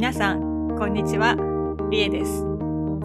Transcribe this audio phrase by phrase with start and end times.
[0.00, 1.36] 皆さん、こんにちは。
[1.90, 2.40] リエです。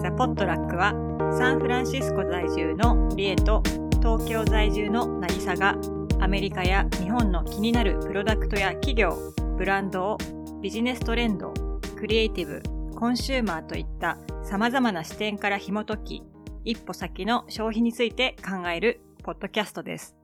[0.01, 0.93] ザ・ポットラックは、
[1.37, 3.61] サンフランシスコ在住のリエと
[3.99, 5.75] 東京在住のナギサが、
[6.21, 9.13] アメリカや日本の気になるプロダクトや企業、
[9.57, 10.17] ブランドを
[10.61, 11.53] ビジネストレンド、
[11.97, 12.63] クリエイティブ、
[12.97, 16.23] コンシューマーといった様々な視点から紐解き、
[16.63, 20.15] 一歩先の消費について考えるポッドキャストです。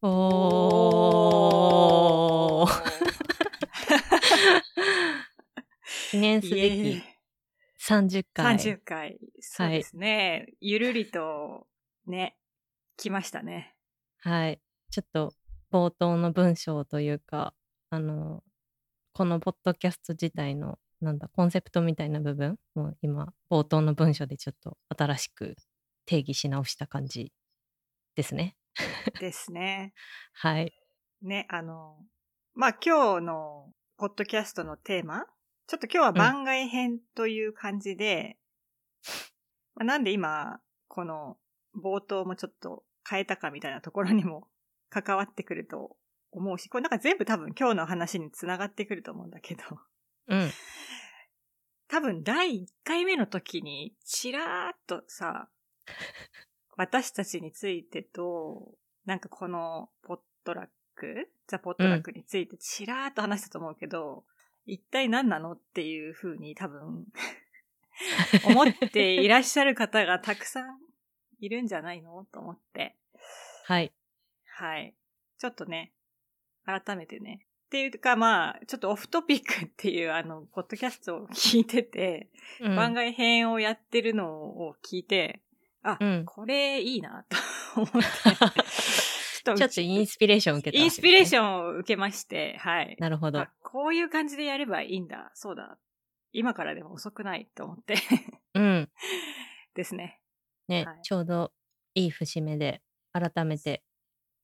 [0.00, 2.70] おー。
[6.16, 7.02] 記念すべき
[7.78, 8.56] 30回。
[8.56, 9.18] 30回。
[9.40, 10.46] そうですね。
[10.60, 11.66] ゆるりと、
[12.06, 12.36] ね、
[12.96, 13.74] 来ましたね。
[14.20, 14.60] はい。
[14.90, 15.34] ちょっと
[15.70, 17.52] 冒頭の文章というか、
[17.90, 18.42] あの、
[19.12, 25.54] このポッドキャスト自体の、なんだ、コンセプトみたいな部分も今、冒頭の文章でちょっと新しく
[26.06, 27.30] 定義し直した感じ
[28.14, 28.56] ですね。
[29.20, 29.92] ですね。
[30.32, 30.72] はい。
[31.20, 31.98] ね、あの、
[32.54, 35.26] まあ、今日のポッドキャストのテーマ
[35.66, 38.38] ちょっと今日は番外編という感じで、
[39.74, 41.36] まあ、なんで今、この
[41.76, 44.46] 冒頭もちょっと変えたかみたいなところにも
[44.90, 45.96] 関わってくると
[46.30, 49.62] 思うし、これなんか全部多分今日の話につながってくると思うんだけど、
[50.28, 50.50] うん。
[51.88, 55.48] 多分第1回目の時にちらーっとさ、
[56.76, 64.24] 私たちについてと、なんかこのポットラック、ザ・ポットラックについてちらーっと話したと思うけど、
[64.66, 67.06] 一体何なのっていう風に多分
[68.44, 70.78] 思っていらっしゃる方がたくさん
[71.40, 72.96] いるんじゃないのと思って。
[73.64, 73.92] はい。
[74.46, 74.94] はい。
[75.38, 75.92] ちょっとね、
[76.64, 77.46] 改めてね。
[77.66, 85.40] っていうかまあ、ちょっとオフトピックっていうあの、ポッドキャストを聞いてて、うん番外編をやってるのを聞いて、
[85.82, 87.24] あ、うんこれいいな
[87.74, 87.98] と思って。
[89.46, 91.66] ちょちょっとインスピレーション受けた、インスピレーション。
[91.66, 92.96] を受けまして、はい。
[92.98, 93.50] なるほどあ。
[93.62, 95.30] こういう感じでやればいいんだ。
[95.34, 95.78] そうだ。
[96.32, 97.96] 今からでも遅くないと思って。
[98.54, 98.90] うん。
[99.74, 100.20] ですね。
[100.68, 101.52] ね、はいちょうど
[101.94, 103.84] いい節目で改めて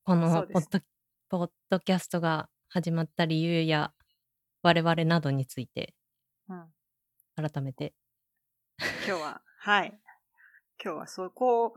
[0.05, 0.81] このポッド
[1.29, 3.93] ポッドキャストが始まった理由や
[4.63, 5.95] 我々などについて
[6.49, 6.73] うん。
[7.35, 7.95] 改めて
[9.07, 9.99] 今日は、はい。
[10.83, 11.75] 今日はそこを、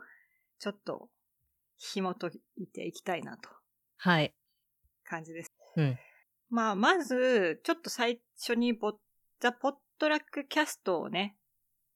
[0.59, 1.09] ちょっと、
[1.77, 3.49] 紐解いていきたいなと。
[3.97, 4.33] はい
[5.03, 5.51] 感じです。
[5.77, 5.97] うん
[6.49, 8.93] まあ、まず、ちょっと最初にボ、
[9.39, 11.35] ザ・ポットラックキャストをね、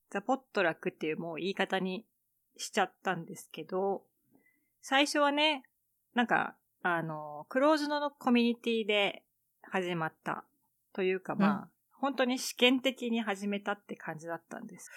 [0.10, 2.06] ザ・ポットラックっていうもう言い方に
[2.58, 4.04] しちゃったんですけど、
[4.82, 5.64] 最初はね、
[6.14, 9.24] なんか、あの、クローズドのコミュニティで
[9.62, 10.46] 始まった
[10.94, 14.90] というか、まあ、本当に試験的に始めたって感じだったんです。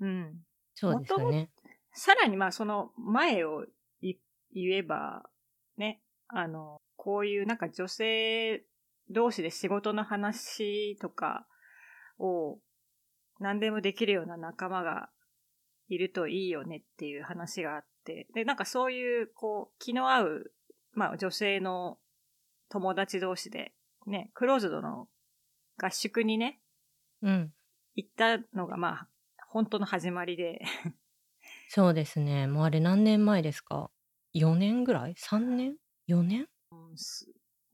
[0.00, 0.40] うんうん。
[0.74, 1.50] そうですよね
[1.98, 3.64] さらにまあその前を
[4.00, 4.14] い
[4.54, 5.24] 言えば、
[5.76, 8.62] ね、あの、こういうなんか女性
[9.10, 11.44] 同士で仕事の話とか
[12.20, 12.58] を
[13.40, 15.10] 何でもできるような仲間が
[15.88, 20.52] いるといいよねっていう話があって、で、なんかそういうこう気の合う、
[20.92, 21.98] まあ女性の
[22.68, 23.72] 友達同士で
[24.06, 25.08] ね、クローズドの
[25.76, 26.60] 合宿にね、
[27.22, 27.52] うん。
[27.96, 29.08] 行ったのがまあ
[29.48, 30.60] 本当の始まりで、
[31.70, 33.90] そうですねもうあれ何年前ですか
[34.34, 35.76] ？4年ぐらい？3年
[36.08, 36.46] ？4年？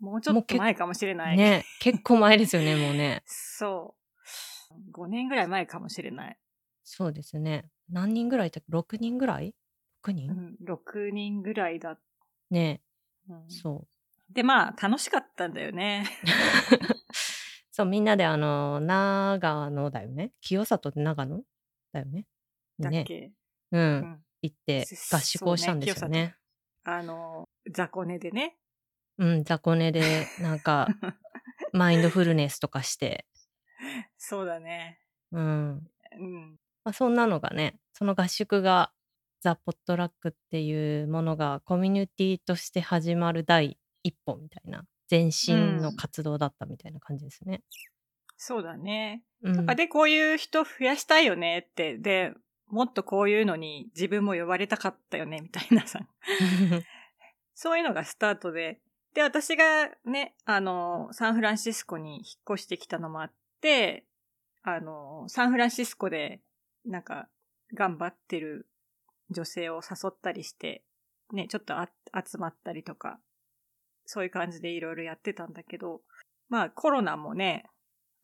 [0.01, 1.37] もうちょっと前かもしれない。
[1.37, 3.95] ね結構前ですよねもうね そ
[4.71, 4.91] う。
[4.91, 6.39] 5年ぐらい前かもしれない。
[6.83, 9.55] そうですね何人ぐらいいた6人ぐらい
[10.05, 11.99] ?6 う人、ん、6人ぐらいだ。
[12.51, 12.83] ね
[13.29, 13.95] うんそう
[14.33, 16.07] で、まあ、楽しかったんだよね。
[17.71, 20.33] そう、みんなであの、長野だよね？
[20.41, 21.43] 清里って長野
[21.93, 22.13] だよね？
[22.13, 22.27] ね。
[22.79, 23.33] だっけ、う。
[23.75, 24.25] うんん。
[24.43, 26.37] 行ってそ合宿をしたんですよね。
[26.85, 28.57] あの、雑魚寝でね。
[29.19, 30.89] うん、雑魚寝で、なんか、
[31.73, 33.27] マインドフルネスとかして、
[34.17, 35.01] そうだね。
[35.33, 35.91] うん。
[36.19, 36.59] うん。
[36.85, 38.93] まあ、そんなのがね、その合宿が、
[39.41, 47.63] ザ・ポットラックっていうものがコミュニティとして始まる第一歩みたいな、前進の活動だったみたいな感じですね。
[48.37, 49.23] そうだね。
[49.43, 49.71] うん。
[49.71, 51.99] あで、こういう人増やしたいよねって。
[51.99, 52.33] で、
[52.75, 56.01] もっとこういうのに自分も呼ばれたかったよね、みたいなさ。
[57.55, 58.81] そういうのがスタートで、
[59.15, 64.07] で、私がね、あの、サンフランシスコに引っ越してきたのもあって、
[64.65, 66.41] あの、サンフランシスコで、
[66.85, 67.29] なんか、
[67.75, 68.69] 頑張ってる
[69.31, 70.83] 女性を誘ったりして、
[71.33, 73.21] ね、ちょっとあ集まったりとか、
[74.05, 76.03] そういう感じでいろいろやってたんだけど、
[76.49, 77.67] まあコロナもね、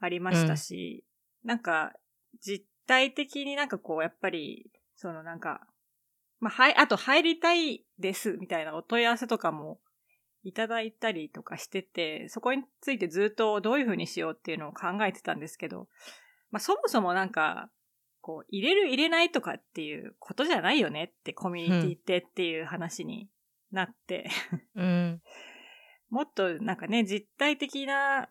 [0.00, 1.04] ありましたし、
[1.44, 1.92] なんか、
[2.40, 5.60] 実体的になんかこう、やっぱり、そのなんか、
[6.40, 9.78] まあ、はい、あと入りたいです、みたいなお問い合わせとかも
[10.42, 15.86] いただいたりとかしてて、そこについてずっとどういう風にしようっていうのを考えてたんですけど、
[16.50, 17.70] まあそもそもなんか、
[18.22, 23.28] こう、入れる入れないとかっていうことじゃないよねってコミュニティってっていう話に
[23.70, 24.28] なって、
[24.74, 25.22] うん。
[26.10, 28.28] もっとなんかね、実体的な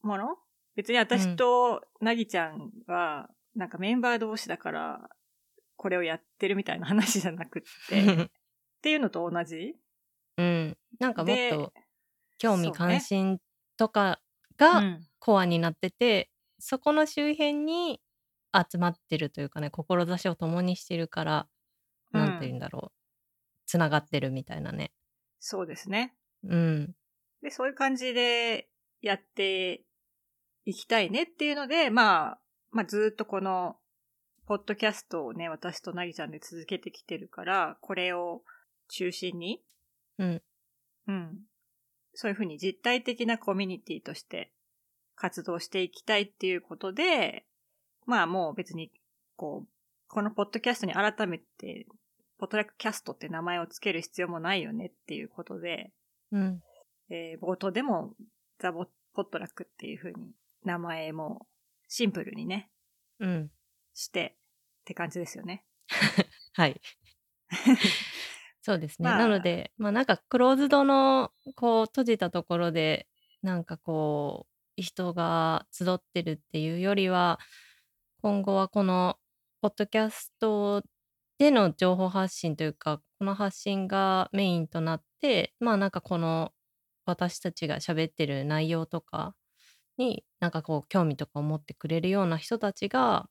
[0.00, 0.38] もの？
[0.76, 5.08] 別に私となぎちゃんは、なんかメンバー同士だから、
[5.76, 8.30] これをやってるみたいな話じゃなくって、 っ
[8.82, 9.74] ていうのと同じ
[10.36, 10.78] うん。
[10.98, 11.72] なんかもっでと
[12.38, 13.38] 興味関心
[13.76, 14.20] とか
[14.52, 15.06] うがん。
[15.18, 18.00] コアになってて、そこの周辺に
[18.54, 21.48] 集まってるというかね、志を共にしてるから、
[22.12, 22.92] うんなんて言うんだろう。
[23.66, 24.92] つながってるみたいなね。
[25.40, 26.14] そうですね。
[26.44, 26.94] うん。
[27.42, 28.70] で、そういう感じで
[29.02, 29.84] やって
[30.64, 33.76] いきたいねっていうので、まあ、まあずっとこの、
[34.46, 38.42] ポッドキャストをね、私となぎちゃんで続けてきてるから、これを
[38.88, 39.60] 中心に、
[40.18, 40.42] うん。
[41.08, 41.38] うん。
[42.14, 44.52] そういうふうに実体的なコミュニティとして
[45.16, 47.44] 活動していきたいっていうことで、
[48.06, 48.92] まあもう別に、
[49.34, 49.68] こう、
[50.08, 51.86] このポッドキャストに改めて、
[52.38, 55.92] ポッドラックキャストって名前をつける必要もないよねっていうことで、
[56.30, 56.62] うん。
[57.10, 58.14] えー冒頭でも
[58.58, 60.32] ザ・ボポットラックっていう風に
[60.64, 61.46] 名前も
[61.88, 62.70] シンプルにね、
[63.20, 63.50] うん。
[63.94, 65.64] してって感じですよね。
[66.54, 66.80] はい。
[68.62, 69.08] そうですね。
[69.08, 73.06] まあなので、まあなんかクローズドのこう閉じたところで、
[73.42, 74.46] なんかこ
[74.78, 77.38] う、人が集ってるっていうよりは、
[78.22, 79.18] 今後はこの
[79.60, 80.82] ポッドキャスト
[81.38, 86.52] での情報発信というか、この発信がメインとなって、まあなんかこの
[87.04, 89.34] 私たちが喋ってる内容とか
[89.98, 93.28] になんかこう興味とかを持ってくれるような人たちが、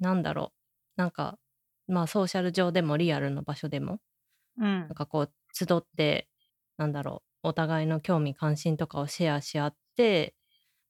[0.00, 0.52] なんだろ
[0.96, 1.38] う、なんか
[1.88, 4.00] まあソーシャル上でもリアルの場所でも、
[4.58, 4.94] うんなん。
[4.94, 6.28] かこう集って、
[6.78, 10.34] なんだろう、お互いの興味関心とかをシェアし合って、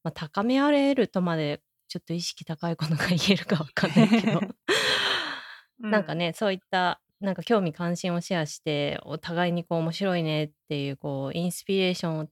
[0.04, 4.40] まあ、高め合えるとまでちょっと意識高いことが言えるかわかんないけど、
[5.80, 12.28] なんかね、そういった、なんか興味関心をシェアして、お互いにこう面白いねっていう、こう、インスピレーションを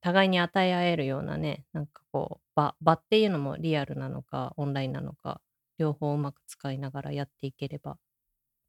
[0.00, 5.40] 互いに与え合えるようなね、なんかこう、場、場っていうのもリアルなのか、オンラインなのか、
[5.78, 7.98] 両方うまく使いながらやっていければ、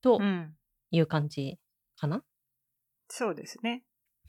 [0.01, 0.24] とうん。
[0.24, 0.56] うん。
[0.94, 1.57] いう感じ
[1.95, 2.22] かな？
[3.07, 3.83] そうですね。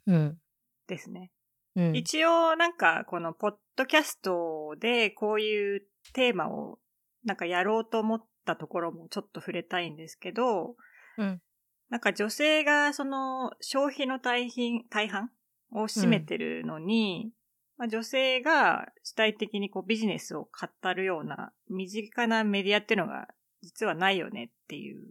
[0.06, 0.38] うん。
[0.86, 1.32] ですね。
[1.74, 1.96] うん。
[1.96, 5.82] 一応なんかこのポッドキャストでこういう
[6.12, 6.78] テーマを
[7.24, 10.76] なんかやろうと思ったところもちょっと触れたいんですけど、
[11.18, 11.40] うん。
[11.88, 15.30] なんか女性がその消費の大品大半
[15.74, 17.30] を占めてるのに、
[17.78, 23.28] まあ、女性が主体的にこうビジネスを語るような身近なメディアっていうのが
[23.62, 25.02] 実はないよねっていう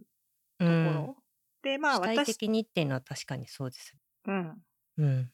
[0.58, 1.16] とこうんろ。
[1.62, 3.94] で、まあ主体私、的にっていうのは確かにそうです。
[4.26, 4.62] うん。
[4.98, 5.30] うん。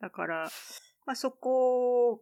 [0.00, 0.50] だから、
[1.06, 2.20] まあそこを、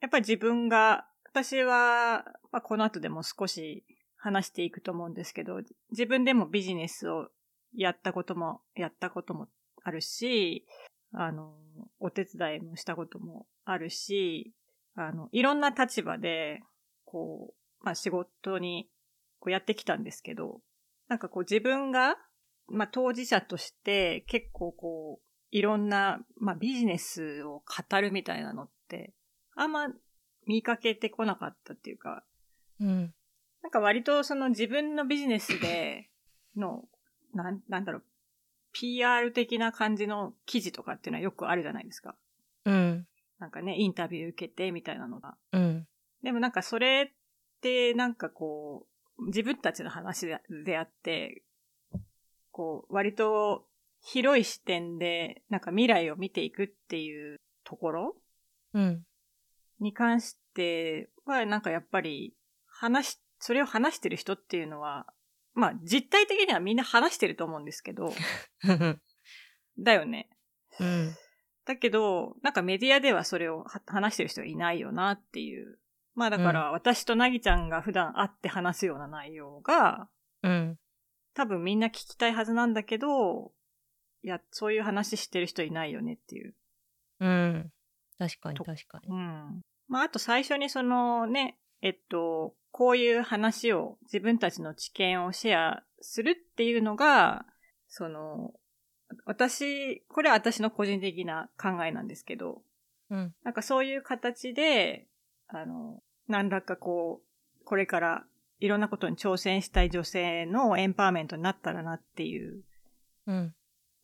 [0.00, 3.84] やっぱり自分が、私は、まあこの後でも少し
[4.16, 5.60] 話していくと思うんですけど、
[5.90, 7.28] 自分でもビジネスを
[7.74, 9.48] やったことも、やったことも
[9.82, 10.66] あるし、
[11.12, 11.54] あの、
[12.00, 14.52] お手伝いもしたこともあるし、
[14.94, 16.60] あの、いろんな立場で、
[17.04, 18.88] こう、まあ仕事に
[19.38, 20.60] こうやってきたんですけど、
[21.08, 22.16] なんかこう自分が、
[22.68, 29.12] まあ当事者として結構こう、いろんな、まあ、ビジネスを語るみたいなのって、
[29.54, 29.88] あんま
[30.46, 32.24] 見かけてこなかったっていうか、
[32.80, 33.14] うん。
[33.62, 36.08] なんか割とその自分のビジネスで
[36.56, 36.84] の、
[37.34, 38.04] なん、なんだろう、
[38.72, 42.16] PR 的な感じの記事とかっていうのはよくあるじゃないですか。
[42.64, 43.06] うん。
[43.38, 45.36] なんかね、インタビュー受けてみたいなのが。
[45.52, 45.86] うん。
[46.22, 48.86] でもなんかそれってなんかこ
[49.18, 50.26] う、自分たちの話
[50.64, 51.42] であって、
[52.50, 53.66] こう、割と
[54.00, 58.16] 広い視点でなんか未来を見ていくっていうところ
[58.74, 59.04] うん。
[59.80, 62.34] に関してはなんかやっぱり
[62.66, 65.11] 話、それを話してる人っていうのは、
[65.54, 68.12] まあ実体的にはみんな話してると思うんですけど、
[69.78, 70.30] だよね。
[70.80, 71.14] うん。
[71.64, 75.78] だけど、なんかメディアではそれをは話してる人がいないよなっていう。
[76.14, 80.08] まあだから、私となぎちゃんが普段会って話すような内容が、
[80.42, 80.78] うん。
[81.34, 83.52] 多分みんな聞きたいはずなんだけど、
[84.22, 86.54] いや、そういう話してる人いないよねっていう。
[87.20, 87.72] うん。
[88.18, 89.08] 確かにと確かに。
[89.08, 89.62] うん。
[89.88, 97.44] まああと最初にそのね、えっと、こういう話を自分たちの知見をシェアするっていうのが、
[97.88, 98.54] その、
[99.26, 102.62] 私、これは私の個人的な考えなんですけど、
[103.10, 103.34] うん。
[103.44, 105.06] なんかそういう形で、
[105.48, 107.22] あの、何らかこ
[107.60, 108.24] う、これから
[108.58, 112.62] いろんなことに挑戦したい女性のエンパワーメントになったらなっていう
[113.26, 113.54] うん。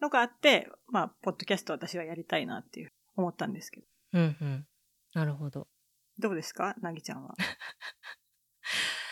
[0.01, 3.87] のがあって、まあ、ポッドキャスト私はやりたいなっていう思ったんですけど。
[4.13, 4.67] うんうん。
[5.15, 5.67] なるほど。
[6.19, 6.75] どうですか？
[6.83, 7.35] なぎちゃんは。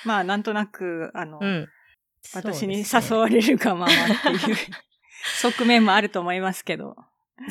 [0.07, 1.69] まあ、なんとなく、あの、うん。
[2.35, 4.57] 私に誘われるがままっていう
[5.41, 6.97] 側面もあると思いますけど。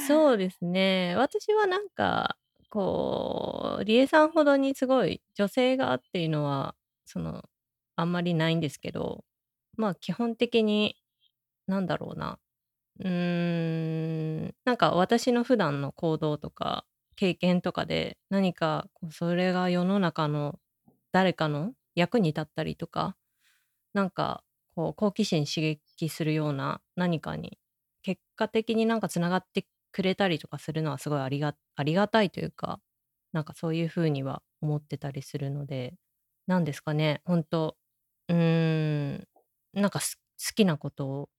[0.08, 1.16] そうですね。
[1.16, 2.38] 私はなんか、
[2.70, 7.44] こう、リエさんほどにすごい女性がっていうのは、その、
[7.96, 9.24] あんまりないんですけど、
[9.78, 10.98] まあ基本的に、
[11.68, 12.40] なんだろうな。
[13.00, 13.10] うー
[14.48, 16.86] ん、なんか私の普段の行動とか
[17.16, 20.60] 経験とかで何かそれが世の中の
[21.12, 23.18] 誰かの役に立ったりとか、
[23.94, 24.44] なんか
[24.76, 27.60] こう好奇心刺激するような何かに
[28.02, 32.82] 結果的になんかつながってくれたりとかするのはすごいありがありがたいというか
[33.34, 35.96] なんかそういうふうには思ってたりするので
[36.48, 37.78] なんですかね本当
[38.30, 39.28] うーん
[39.74, 41.30] なんかす好きなことを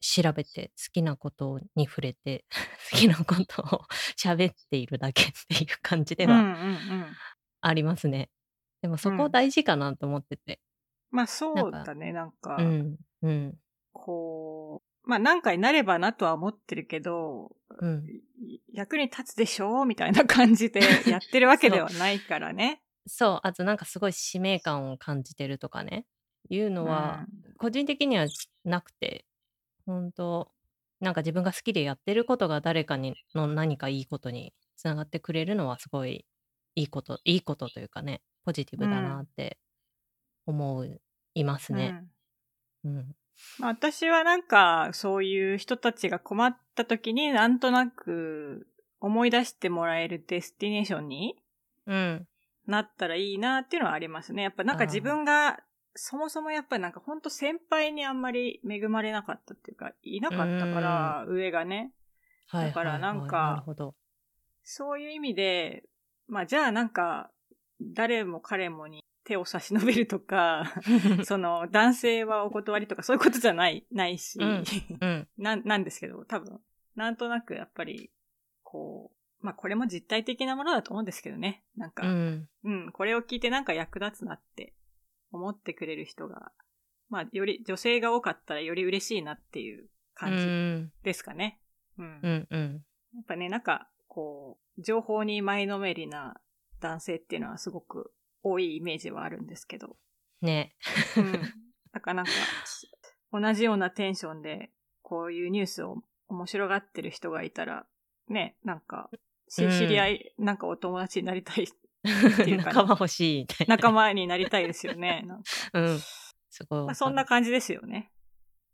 [0.00, 2.44] 調べて好きなことに触れて
[2.92, 3.82] 好きなことを
[4.18, 6.46] 喋っているだけっていう感じでは
[7.10, 7.16] ん。
[7.60, 8.30] ありますね。
[8.84, 9.32] でもそこうん。
[9.32, 10.60] 大事かなと思ってて。
[11.10, 13.54] まあそうだね、なんか、うんうん。
[13.92, 18.04] こう、まあなんかになればなとは思ってるけど、うん。
[18.36, 22.82] い役に立つでしょうみたいな感じで やってるわけではないからね。
[23.06, 26.04] そう、あとなんかすごい使命感を感じてるとかね、
[26.50, 27.24] いうのは、
[27.56, 28.26] 個人的には
[28.66, 29.24] なくて、
[29.86, 30.52] 本当
[31.00, 36.26] なんか自分が好きでやってることが誰かにの何かいいことにつながってくれるのはすごい
[36.74, 39.58] いいこと、いいことというかね、ポジティブだなって
[40.46, 40.84] 思
[41.34, 42.04] いますうんね。
[42.84, 43.16] うんうん。
[43.58, 48.68] まあ、私はなんか、そういう人たちが困った時になんとなく
[49.00, 51.36] 思い出してもらえるデスティネーションに
[51.86, 52.28] うん。
[52.66, 54.42] なったらいいなっていうのはありますね。
[54.42, 55.58] やっぱなんか自分が、
[55.94, 61.92] そもそもやっぱりなんかほんと先輩にあんまり恵まれなかったっていうか、いなかったから、上がね。
[62.46, 62.68] はい。
[62.68, 63.94] だからなんかなるほど。
[64.62, 65.84] そういう意味で、
[66.26, 67.30] まあじゃあなんか、
[67.92, 70.72] 誰も彼もに手を差し伸べるとか、
[71.24, 74.64] その男性はお断りとかそういうことじゃない、ないし、うん
[75.00, 75.28] うん。
[75.36, 76.60] ななんですけど、多分、
[76.94, 78.10] なんとなくやっぱり、
[78.62, 81.64] こう、まあこれも実体的なものだと思うんですけどね。
[81.76, 82.92] なんか、ううん、ん。
[82.92, 84.74] これを聞いてなんか役立つなって
[85.32, 86.52] 思ってくれる人が、
[87.08, 90.92] まあより、女性が多かったらより嬉しいなっていうう感じん。
[91.02, 91.60] ですかね。
[91.98, 92.20] うん。
[92.22, 92.48] うん。
[92.50, 92.84] うん。
[93.14, 96.40] やっぱね、なんか、こう、情報に前のめりな
[96.80, 98.12] 男性っていうのはすごく
[98.42, 99.96] 多いイメージはあるんですけど。
[100.42, 100.74] ね。
[101.16, 101.32] うん。
[101.92, 102.32] だからなんか、
[103.32, 104.70] 同じようなテンションで、
[105.02, 107.86] こういうニュースを面白がってる人がいたら、
[108.28, 109.10] ね、なんか、
[109.48, 113.76] 知り合い、なんかお友達になりたい、いうかね 仲間欲しいみたいな。
[113.76, 115.22] 仲間になりたいですよね。
[115.26, 115.98] なんか うん。
[116.50, 116.84] すごい。
[116.84, 118.12] まあ、そんな感じですよね。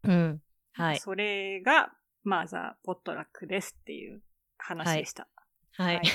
[0.04, 0.42] うん。
[0.72, 0.98] はい。
[0.98, 1.92] それが、
[2.24, 4.22] まあ、ザ・ポットラックですっていう
[4.58, 5.28] 話でした。
[5.72, 5.96] はい。
[5.96, 6.06] はい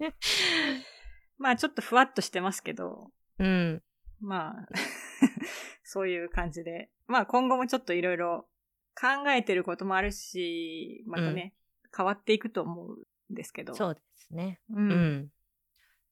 [1.38, 3.82] まあ、ちょっとふわっとしてますけど、うん。
[4.20, 4.68] まあ、
[5.84, 6.90] そういう感じで。
[7.06, 8.48] まあ今後もちょっといろいろ
[8.94, 11.54] 考えてることもあるし、またね、
[11.96, 13.74] 変わっていくと思うんですけど。
[13.74, 14.60] そうですね。
[14.70, 14.74] う。
[14.76, 15.32] うんん。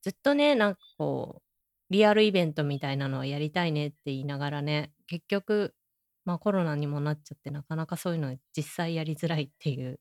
[0.03, 5.75] ずっとね、なんかこう、リアルイベントみたいなのはやりたいねって言いながらね、結局、
[6.25, 10.01] まあコロナにもなっちゃって、なかなかそういうの実際やりづらいっていう、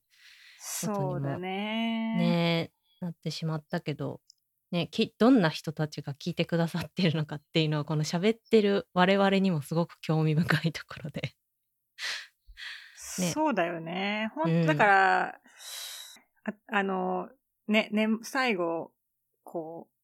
[0.58, 2.16] そうだね。
[2.16, 4.20] ね、なってしまったけど、
[4.72, 11.34] ね、きどんな人たちが聞いてくださってるのかっていうのは、この喋ってる我々にもすごく興味深いところで。
[13.18, 14.30] ねそうだよね。
[14.34, 15.40] 本うん当だから、
[16.44, 17.30] ああの、
[17.68, 18.92] ね、ね、最後、
[19.42, 19.96] こう、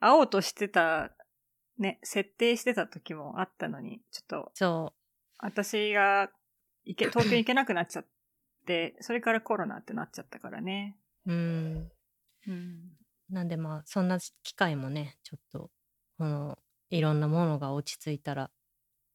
[0.00, 1.12] 会おうとしてた、
[1.78, 4.94] ね、設定してた時もあったのに、ちょっとそ
[5.38, 6.30] 私が
[6.84, 8.06] 行け、東京に行けなくなっちゃっ
[8.66, 10.96] て、それからコロナってなっちゃったからね。
[11.26, 11.32] う。
[11.32, 11.92] うん。
[12.46, 12.96] うん。
[13.30, 15.70] なんでまあそんな機会もねちょっと
[16.18, 16.58] この
[16.90, 18.50] いろんなものが落ち着いたら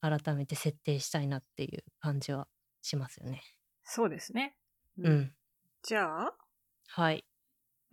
[0.02, 2.48] 改めて設定したいなっていう感じは
[2.82, 3.42] しますよね。
[3.84, 4.56] そうですね。
[4.98, 5.34] うん。
[5.84, 6.34] じゃあ、
[6.88, 7.26] はい。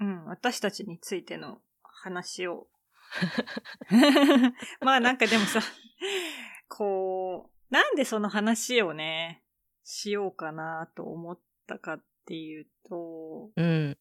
[0.01, 2.69] うん、私たちについての話を。
[4.81, 5.61] まあなんかでもさ、
[6.69, 9.43] こう、なんでその話をね、
[9.85, 13.99] しようかなと思ったかっていうと、うん。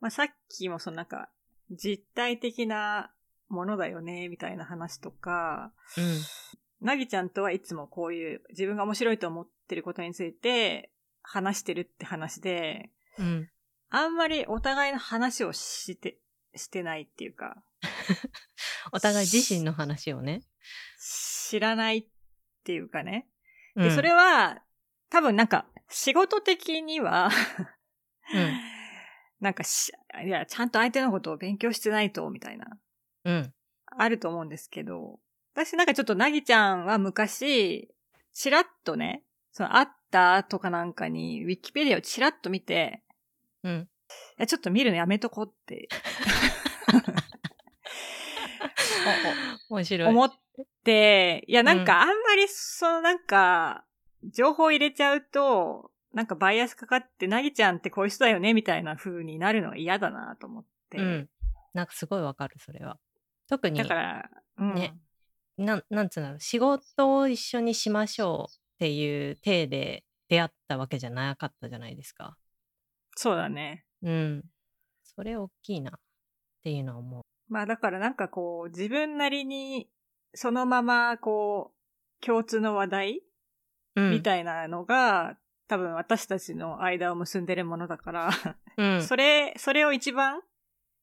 [0.00, 1.28] まあさっきもそのなんか、
[1.70, 3.10] 実体的な
[3.48, 6.86] ものだよね、みたいな話とか、うん。
[6.86, 13.50] なぎちゃんとはいつもこういう自分が面白いと思ってることについて話してるって話で、うん。
[13.90, 16.18] あんまりお互いの話をして、
[16.54, 17.62] してないっていうか、
[18.92, 20.42] お互い自身の話をね。
[21.00, 22.06] 知らないっ
[22.64, 23.28] ていうかね。
[23.74, 24.62] で、うんそれは、
[25.10, 27.30] 多分なんか、仕事的には、
[28.34, 28.60] うん
[29.40, 29.92] なんかし、
[30.24, 32.78] いや、ちゃんと相手のことを勉強してないと、みたいな、
[33.24, 33.54] うん。
[33.86, 35.20] あると思うんですけど、
[35.54, 37.88] 私なんかちょっとなぎちゃんは昔、
[38.32, 43.02] チラッとね、その、あったとかなんかに、ウィキペディアをチラッと見て、
[43.62, 43.88] うん。
[44.38, 45.88] いや、ちょっと見るのやめとこうって
[49.68, 50.08] 面白い。
[50.08, 50.30] 思っ
[50.84, 53.84] て、いや、なんかあんまり、そのなんか、
[54.24, 60.98] 情報入れちゃうと、なんかバイアスかかって、なぎちゃんってこういう人だよね、みたいな風になるのが嫌だなと思って。
[60.98, 61.28] うん。
[61.74, 62.98] なんかすごいわかる、それは。
[63.48, 64.74] 特にだ、から、うん。
[64.74, 64.96] ね
[65.58, 72.36] なん、なんつうんだろう、仕事を一緒にしましょうっていう体で出会ったわけじゃなかったじゃないですか。
[73.16, 73.84] そうだね。
[74.02, 74.44] うん。
[75.02, 76.00] それ大きいなっ
[76.62, 77.22] ていうのは思う。
[77.48, 79.88] まあだからなんかこう、自分なりに、
[80.34, 83.22] そのままこう、共通の話題
[83.96, 84.10] うん。
[84.12, 85.36] みたいなのが、
[85.68, 88.30] 多分私たちの間を結んでるものだから、
[88.76, 89.02] うん。
[89.02, 90.40] それ、それを一番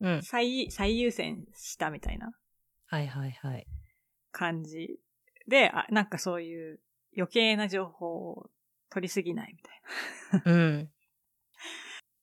[0.02, 0.22] うん。
[0.24, 2.34] 最、最優先したみたいな
[2.88, 3.66] はいはいはい。
[4.32, 5.00] 感じ
[5.48, 6.80] で、あ、なんかそういう
[7.16, 8.50] 余計な情報を
[8.90, 10.90] 取りすぎないみたいなうん。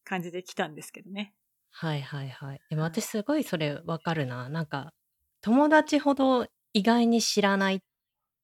[0.04, 1.34] 感じで来たんですけどね。
[1.70, 2.60] はいはいはい。
[2.68, 4.48] でも私すごいそれわかるな。
[4.48, 4.92] なんか、
[5.40, 7.80] 友達ほど意外に知らないっ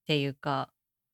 [0.07, 0.71] ていうか、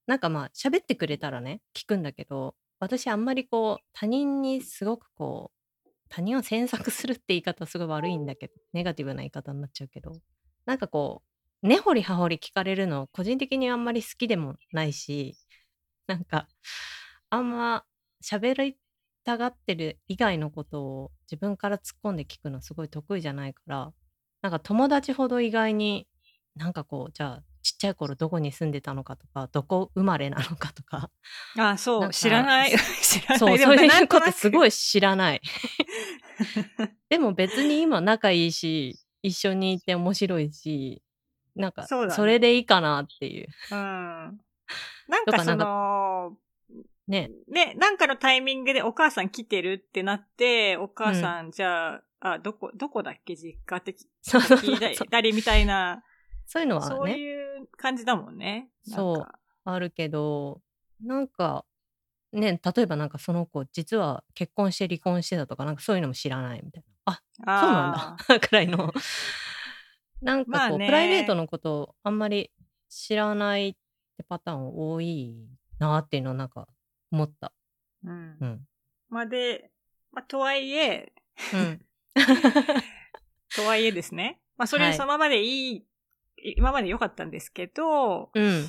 [0.07, 10.13] なんかまあ喋ってくれたらね、聞くんだけど、私あんまりこう、他人にすごくこう、他人を詮索するって言い方すごい悪いんだけど、ネガティブな言い方になっちゃうけど、
[10.67, 11.23] なんかこ
[11.63, 15.37] う、根掘り葉掘り聞かれるの、個人的にあんまり好きでもないし、
[16.07, 16.49] なんか、
[17.31, 17.85] あんま
[18.23, 18.77] 喋り
[19.25, 23.93] たがってる以外のことを自分から突っ込んで聞くのすごい得意じゃないから、
[24.43, 26.07] なんか友達ほど意外に、
[26.55, 31.11] なんかこう、じゃあ、ちっちゃい頃どこに住んでたのかとか、どこ生まれなのかとか、
[31.59, 32.71] あ、そう、知らない。
[33.03, 33.39] 知らない。
[33.39, 34.69] そう、そういうことすごい。
[34.69, 35.41] い知らない。
[37.09, 41.03] でも別に今仲いいし、一緒にいて面白いし、
[41.57, 43.49] なんか、それでいいかなっていう。
[43.71, 43.79] うん。
[43.79, 44.39] なん
[45.09, 46.37] なんかの、
[47.09, 47.31] ね。
[47.49, 56.03] ね、なんかのタイミングでお母さん来てるってなって、お母さん、じゃあ、あ、どこ、どこだっけ実家って聞そうそうそう聞いたりみたいな、
[56.47, 57.44] そういうのはそうね、いう
[57.77, 58.69] 感じだもんね。
[58.83, 60.61] そうあるけど、
[61.03, 61.65] なんか、
[62.33, 67.13] ね、例えばなんかその子、実は結婚して離婚してたとか、なんかそういうのも知らないみたいな。
[67.15, 67.23] あ、
[67.61, 68.41] そうなんあだ。
[68.41, 68.93] くらいの。
[70.21, 72.51] なんかこう、プライベートのことをあんまり
[72.89, 73.75] 知らないっ
[74.17, 75.49] てパターン多い
[75.79, 76.69] なっていうのはなんか
[77.11, 77.53] 思った。
[78.05, 78.45] ーうんう。
[78.45, 78.69] ん。
[79.09, 79.71] まあで、
[80.13, 81.13] まあとはいえ、
[81.53, 81.87] うん。
[83.55, 84.41] とはいえですね。
[84.57, 85.87] まあそれはいそのままでいい、
[86.45, 88.67] 今まで良かったんですけど、うん。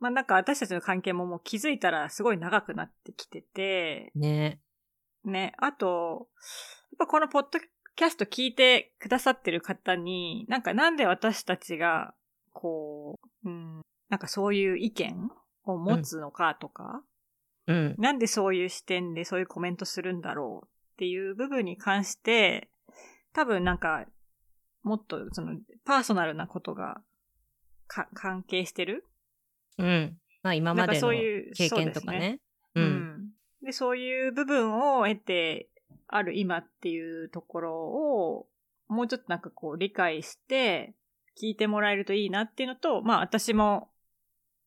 [0.00, 4.60] まあなんか私たちの関係ももう気づいたらすごい長くなってきてて、ね。
[5.24, 6.28] ね、あと、
[6.92, 7.60] やっぱこのポッド
[7.94, 12.14] キャスト聞いてくださってる方に、なんかなんで私たちが、
[12.52, 15.30] こう、うん、なんかそういう意見
[15.64, 17.02] を持つのかとか、
[17.66, 17.94] うん。
[17.98, 22.70] なんでそういう視点でそういうコメントするんだろうっていう部分に関して、
[23.34, 24.06] 多分なんか、
[24.82, 27.02] もっとそのパーソナルなことが
[27.90, 29.04] か関係してる？
[29.78, 30.16] うん。
[30.42, 32.40] まあ今までのそういう経験とかね。
[32.74, 32.80] う。
[32.80, 33.30] うんん。
[33.62, 35.68] で、そういう部分を得て、
[36.06, 38.46] ある今っていうところを、
[38.88, 40.94] もうちょっとなんかこう理解して、
[41.40, 43.90] 聞いてもらえるといいなっていうのと、まあ私も、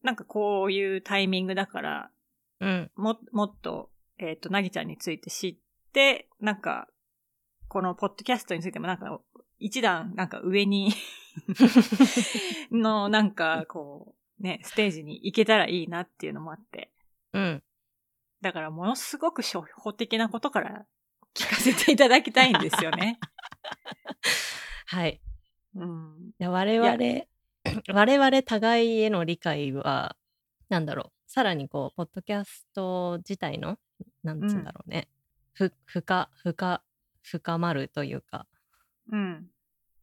[0.03, 2.11] なんかこういうタイミングだから、
[2.59, 2.91] うん。
[2.95, 5.57] も、もっと、えっ、と、なぎちゃんについて知っ
[5.93, 6.87] て、なんか、
[7.67, 9.19] このポッドキャストについてもなんか、
[9.63, 10.93] 一段なんか上に
[12.69, 16.91] のなんかこう、ね、ステージに行けたらいいなっていうのもあって。
[17.31, 17.63] うん。
[18.41, 20.85] だからものすごく初歩的なことから
[21.33, 23.19] 聞かせていただきたいんですよね。
[24.85, 25.21] はい。
[25.75, 26.31] うん。
[26.37, 26.97] で我々、
[27.93, 30.17] 我々互いへの理解は、
[30.67, 33.79] なんだろう、さらにこう、ポッドキャスト自体の、
[34.23, 35.07] なんつうんだろうね、
[35.53, 36.83] ふ、深、深、
[37.21, 38.45] 深まるというか、
[39.09, 39.52] うん。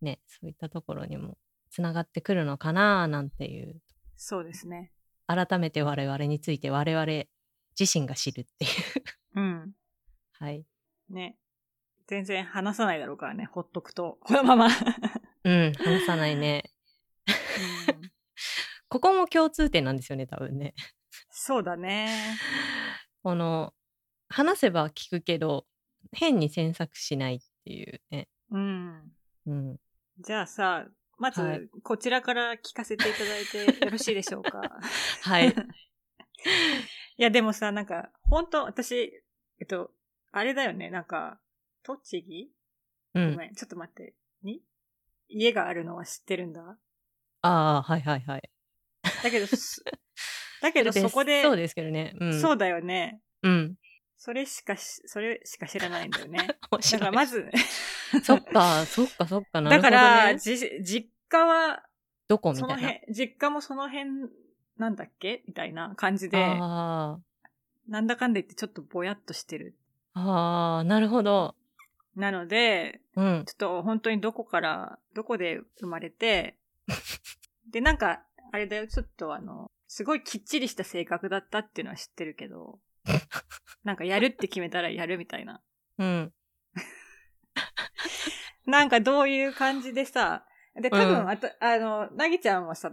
[0.00, 1.36] ね、そういったところにも
[1.70, 3.80] つながってくるのかななんていう、
[4.16, 4.92] そうですね。
[5.26, 7.06] 改めて我々について我々
[7.78, 8.70] 自身が知るっていう。
[9.36, 9.72] うん。
[10.32, 10.64] はい。
[11.08, 11.36] ね。
[12.06, 14.18] 全然話さないだろうからね、ほっとくと。
[14.22, 14.68] このまま。
[15.44, 16.64] うん、話さないね。
[17.26, 18.10] うん
[18.88, 20.74] ここも共通点なんですよね、多分ね。
[21.30, 22.36] そうだね。
[23.22, 23.72] この、
[24.28, 25.66] 話せば聞くけど、
[26.12, 28.28] 変に詮索しないっていうね。
[28.50, 29.12] うん。
[29.46, 29.80] うん。
[30.20, 30.87] じゃあさ、
[31.18, 34.78] まず、はいこちらから聞かせていただいて よろしいでしょうか？
[35.22, 35.48] はい。
[37.16, 39.22] いや、でもさ、なんか、本当私、
[39.61, 39.92] えっと、
[40.33, 41.40] あれだよね、なんか、
[41.83, 42.50] 栃木？
[43.14, 43.30] うん。
[43.33, 44.14] ごめん、ちょっと待って。
[44.42, 44.62] に？
[45.28, 46.78] 家があるのは知ってるんだ？
[47.42, 48.50] ああ、はいはいはい。
[49.22, 49.83] だけど、す
[50.62, 52.14] だけどそこで、そうですけどね。
[52.20, 52.40] うん。
[52.40, 53.22] そうだよね。
[53.42, 53.76] うん。
[54.22, 56.46] それしかし、それしか知らないんだよね。
[56.70, 57.50] 面だからまず、
[58.22, 59.62] そっか、そっかそっか。
[59.62, 61.83] なるだかほどら、ね、じ、実家は、
[62.28, 62.52] どこ？
[62.52, 62.88] みそのたいな。
[62.90, 64.11] 辺、実家もその辺
[64.76, 65.42] なんだっけ？
[65.46, 67.18] みたいな感じで、あ
[67.88, 69.74] なんだかんだ言ってちょっとぼやっとしてる。
[70.12, 71.56] あ、ああ、なるほど。
[72.14, 73.44] なので、うん。
[73.46, 76.59] ちょっと本当にどこから、どこで生まれて、
[77.70, 82.80] で、なんか、あれだよ、ちょっとあの、すごいきっちりした性格だったっていうのは知ってるけど、
[83.85, 85.61] なんかやるって決めたらやるみたいな。
[85.99, 86.33] うん。
[88.66, 92.93] なんかどういう感じでさ、で、多うん分あた、あの、なぎちゃんはさ、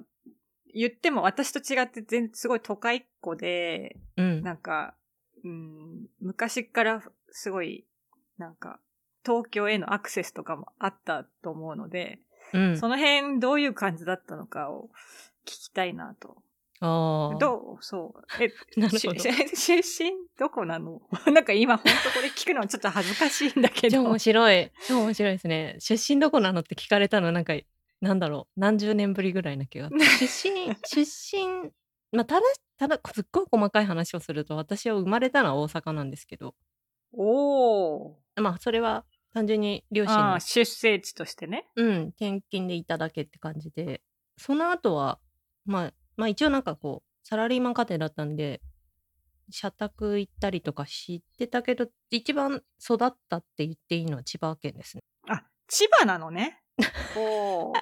[0.74, 4.44] 言っても私と違って全すごい都会っ子で、うん。
[4.44, 4.96] なんか、
[5.44, 7.86] うん、昔からすごい、
[8.38, 8.80] なんか、
[9.26, 12.20] 東京へのアクセスとかもあったと思うので、
[12.54, 12.78] うん。
[12.78, 14.90] その辺どういう感じだったのかを
[15.46, 16.42] 聞きたいなと。
[16.80, 17.38] ああ。
[17.40, 17.84] どう？
[17.84, 18.44] そう。
[18.44, 19.20] え、 なるほど。
[19.56, 21.02] 出身どこなの？
[21.34, 24.20] なんか今ほんとこれ聞くのはちょっと恥ずかしいんだけど超面。
[24.20, 24.72] 白い。
[24.88, 25.76] 超面白いですね。
[25.80, 27.54] 出身どこなのって聞かれたの、なんか、
[28.02, 28.60] なんだろう？
[28.60, 29.90] 何十年ぶりぐらいな気が。
[29.90, 31.72] 出身、出身、
[32.12, 32.42] まあ、ただ、
[32.78, 36.54] ただ、すっごい細かい話をすると、私は生まれたのは大阪なんですけど、
[37.12, 38.42] おー。
[38.42, 41.68] まあ、それは単純に両親出生地としてね。
[41.76, 44.02] うん、転勤でいただけって感じで、
[44.38, 45.20] その後は、
[45.66, 48.62] まあ、まあ一応なんかこう、サラリーマン家庭だったんで、
[49.50, 55.04] 社宅行ったりとか知ってたけど、一番育ったって言っていいのは千葉県ですね。
[55.30, 56.62] あ、千葉なのね。
[57.16, 57.76] おー。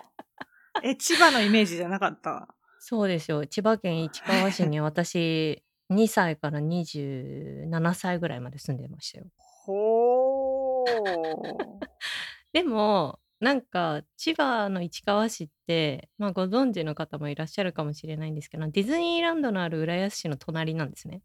[0.84, 2.54] え、千葉のイメージじゃなかった。
[2.80, 3.48] そうですよ。
[3.48, 9.26] 千葉県市川市に私、 2歳から27歳ぐらいまで住んでましたよ。
[9.38, 10.86] ほー。
[12.54, 21.22] でも、なんか、千葉の市川市って、まあご存知の方もいらっしゃるかもしれないんですけど、ディズニーランドのある浦安市の隣なんですね。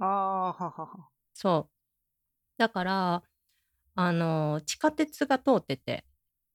[0.00, 1.08] ああ、ははは。
[1.34, 1.72] そう。
[2.58, 3.24] だから、
[3.96, 6.06] あの、地下鉄が通ってて、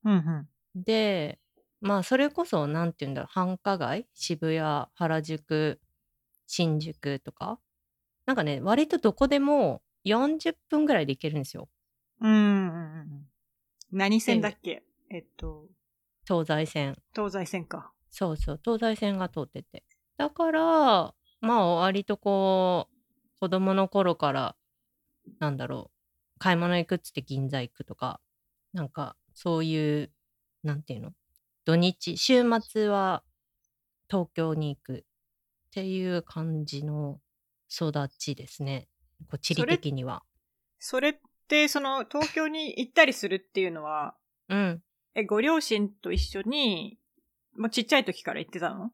[0.04, 0.48] うんうん。
[0.74, 1.40] で、
[1.80, 4.08] まあ、それこそ、なんて言うんだろう、繁華街？
[4.14, 5.80] 渋谷、原宿、
[6.46, 7.60] 新宿とか？
[8.26, 11.68] なんかね、割とどこでも40分ぐらいで行けるんですよ。
[12.20, 13.30] うんうんうん。
[13.94, 14.82] 何線だっけ？
[15.10, 15.68] えっと、
[16.26, 16.96] 東西線。
[17.14, 17.92] 東西線か。
[18.10, 19.84] そうそう、東西線が通ってて。
[20.16, 24.56] だから、まあ、割とこう、子供の頃から、
[25.38, 25.90] なんだろ
[26.36, 28.20] う、買い物行くっつって銀座行くとか、
[28.72, 30.10] なんか、そういう、
[30.62, 31.12] なんていうの？
[31.64, 33.22] 土日、週末は
[34.10, 35.02] 東京に行くっ
[35.70, 37.20] ていう感じの
[37.70, 38.88] 育ちですね。
[39.30, 40.22] こう地理的には。
[40.78, 41.20] それ
[41.68, 44.16] その、東京に行ったりするっていうのは、
[44.48, 44.82] うん。
[45.14, 46.98] え、ご両親と一緒に、
[47.56, 48.92] もうちっちゃい時から行ってたの？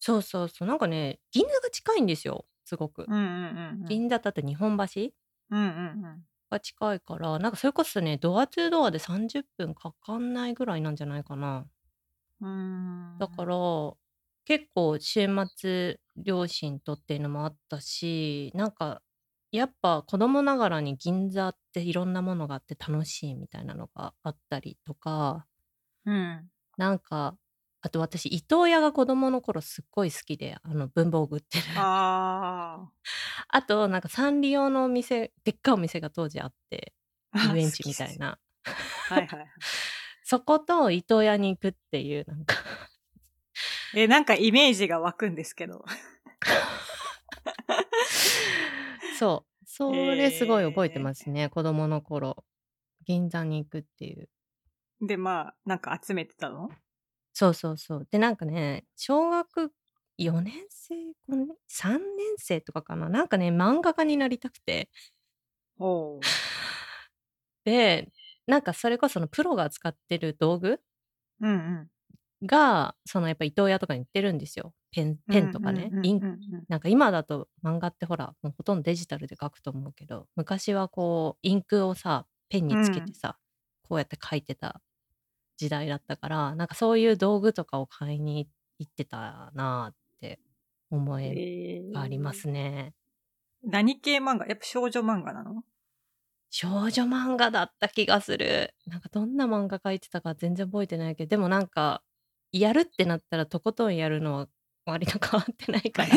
[0.00, 0.68] そうそうそう。
[0.68, 2.46] なんかね、銀座が近いんですよ。
[2.64, 3.06] すごく。
[3.06, 3.98] うんうんうんうん。
[3.98, 5.12] 銀座だって日本橋
[5.50, 5.64] うんう
[6.18, 11.66] んが近いから、なんかそれこそね、ドア2ドアで30分かかんないぐらいなんじゃないかな。
[12.40, 13.12] うん。
[13.18, 13.56] だから、
[14.44, 19.02] 結構週末両親とっていうのもあったし、なんか、
[19.52, 25.46] やっぱ子供ながらに銀座っていろんなものがあって楽しいみたいなのがあったりとか、
[26.06, 26.48] うん。
[26.78, 27.36] なんか、
[27.82, 31.64] あと私、伊東屋が子供の頃すっごい好きで、あの文房具売ってる。
[31.76, 32.88] あ
[33.48, 36.94] あと、なんかサンリオのお店、でっかいお店が当時あって、
[37.32, 37.38] あ。
[37.54, 38.16] 遊園地みたい。
[38.18, 38.38] な。
[39.08, 39.46] はいはいはい。
[40.24, 42.54] そこと伊東屋に行くっていう、なんか
[43.94, 45.84] え、なんかイメージが湧くんですけど。
[49.22, 49.64] そう。
[49.66, 52.44] それすごい覚えてますね、子供の頃。
[53.06, 54.28] 銀座に行くっていう。
[55.02, 56.70] で、まあ、なんか集めてたの？
[57.34, 58.08] そうそうそう。
[58.10, 59.72] で、なんかね、小学
[60.18, 60.94] 4年生、
[61.28, 63.08] 5年、3年生とかかな。
[63.08, 64.90] なんかね、漫画家になりたくて。
[67.64, 68.12] で、
[68.46, 70.80] なんかそれこそのプロが使ってる道具
[71.40, 71.54] うんう
[71.84, 71.91] ん。
[72.44, 74.74] が、そのやっぱ伊東屋とかに売ってるんですよ。
[74.90, 76.20] ペン、ペンとかね、イン
[76.68, 83.38] なんか今だと漫画ってほら、もうほとんどデジタルで書くと思うけど、昔はこう、インクをさ、ペンにつけてさ、
[83.88, 84.80] こうやって書いてた
[85.56, 90.40] 時代だったから、なんかそういう道具とかを買いに行ってたなーって
[90.90, 92.94] 思えーがありますね。
[93.64, 94.46] 何系漫画？
[94.46, 95.62] やっぱ少女漫画なの？
[96.50, 98.74] 少女漫画だった気がする。
[98.86, 102.02] なんかどんな漫画描いてたか全然覚えてないけど、でもなんか、
[102.52, 104.48] やるってなったらとことんやるのは
[104.84, 106.10] 割と 変わってないから。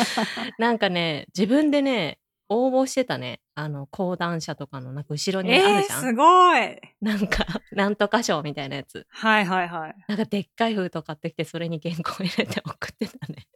[0.58, 2.18] なんかね、自分でね、
[2.48, 3.40] 応募してたね。
[3.54, 6.02] あの、講談社とかの、なんか後ろにあえー、るじゃん。
[6.02, 6.80] すごい。
[7.00, 9.06] なんか、 なんとか賞みたいなやつ。
[9.10, 9.94] はいはいはい。
[10.08, 13.46] なんかでっかい封筒買ってきて、それに原稿入れて送ってたね。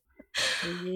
[0.87, 0.91] えー、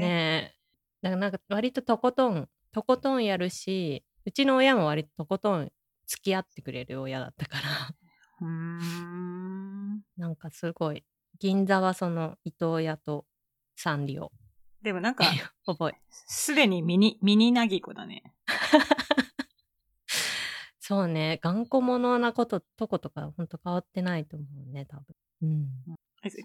[0.00, 0.54] ね
[1.02, 1.10] え。
[1.16, 5.72] なんか割ととことん、とことんやるし、うちの親も割ととことん
[6.06, 7.94] 付き合ってくれる親だったから、
[8.40, 10.02] うーん。
[10.16, 11.04] なんかすごい、
[11.38, 13.26] 銀座はその伊藤屋と
[13.76, 14.32] サンリオ。
[14.82, 15.24] でもなんか、
[15.66, 16.00] 覚え。
[16.10, 18.34] すでにミニ、ミニナギコだね。
[20.78, 25.16] そうね、頑固者なこと、とことかほんと変わってないと思うね、多分。
[25.42, 25.68] うん。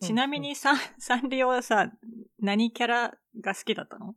[0.02, 1.92] ちなみにサン、サンリオはさ、
[2.40, 4.16] 何キャラが好きだったの？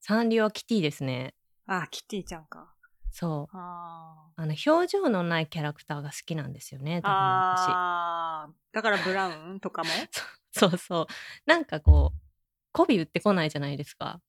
[0.00, 1.34] サンリオはキティですね。
[1.66, 2.74] あ、キティちゃんか。
[3.10, 3.56] そう。
[3.56, 8.72] ああの、表情のないキャラクターが好きなんですよね、ー多分私。
[8.72, 9.90] だからブラウンとかも？
[10.52, 11.06] そうそう。
[11.46, 12.18] なんかこう、
[12.72, 14.20] 媚び売ってこないじゃないですか。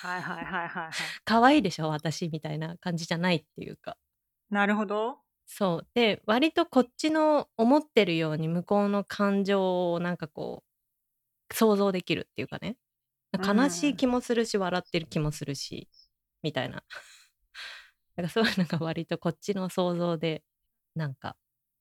[0.00, 0.90] はいはいはいはいはい。
[1.24, 3.96] 可愛いでしょ私みたいな感じじゃないっていうか。
[4.50, 5.18] なるほど。
[5.46, 5.88] そう。
[5.94, 10.64] で、割とこっちの思ってるように向こうの感情をなんかこ
[11.50, 12.76] う、想像できるっていうかね。
[13.32, 15.88] 悲しい気もするし、笑ってる気もするし、
[16.42, 16.84] みたいな。
[18.16, 20.42] だからそういうのが割とこっちの想像で、
[20.94, 21.36] なんか、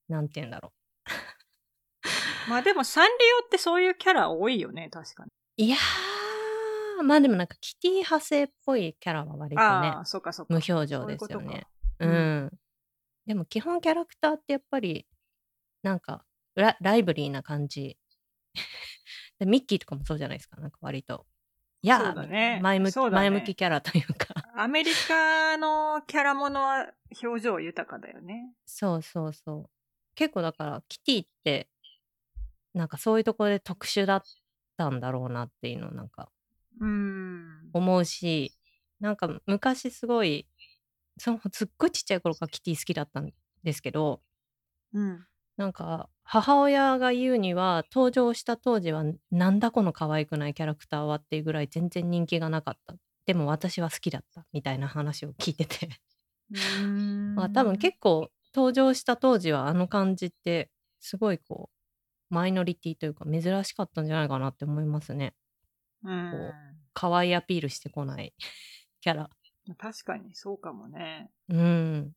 [0.07, 0.73] なんて言うんだろ
[2.49, 3.11] まあでもサンリ
[3.43, 5.29] オってそういうキャラ多いよね、確かに。
[5.29, 5.33] う。
[5.57, 10.53] いやー、まあでもなんかキティ派生っぽいキャラは割とねあ、あ、そうかそうか。
[10.53, 11.67] 無表情ですよね。
[11.99, 12.51] ううんん。
[13.25, 15.07] でも基本キャラクターってやっぱり
[15.83, 17.97] なんかラライブリーな感じ。
[19.39, 20.59] でミッキーとかもそうじゃないですか。
[20.59, 21.25] なんか割と。
[21.83, 24.33] いやね前向き、ね前向きキャラというか。
[24.55, 26.87] アメリカのキャラものは
[27.21, 28.53] 表情豊かだよね。
[28.65, 29.69] そうそうそう。
[30.15, 31.67] 結構だからキティって
[32.73, 34.23] なんかそういうところで特殊だっ
[34.77, 36.29] たんだろうなっていうのをなんか
[36.79, 37.69] うん。
[37.73, 38.53] 思うし、
[39.01, 40.47] なんか昔すごい、
[41.17, 43.31] そのすっごいちっちゃい頃からキティ好きだったん
[43.63, 44.21] ですけど、
[44.93, 45.25] うん。
[45.57, 52.95] なんか母親が言うには登場した当時はなんだこの可愛くないキャラクターはっていうぐらい全然人気がなかった。
[53.25, 55.89] でも私は好きだったみたいな話を聞いてて。
[56.81, 57.35] うん。
[57.35, 61.69] まあ多分結構登場した当時はあの感じってすごいこ
[62.31, 65.33] うマイノリティというか珍しかったんじゃないかなって思いますね。
[66.03, 66.31] うん。
[66.31, 66.53] こう
[66.93, 68.33] 可愛いアピールしてこない
[69.01, 69.29] キャラ。
[69.77, 71.29] 確かにそうかもね。
[71.49, 72.11] うん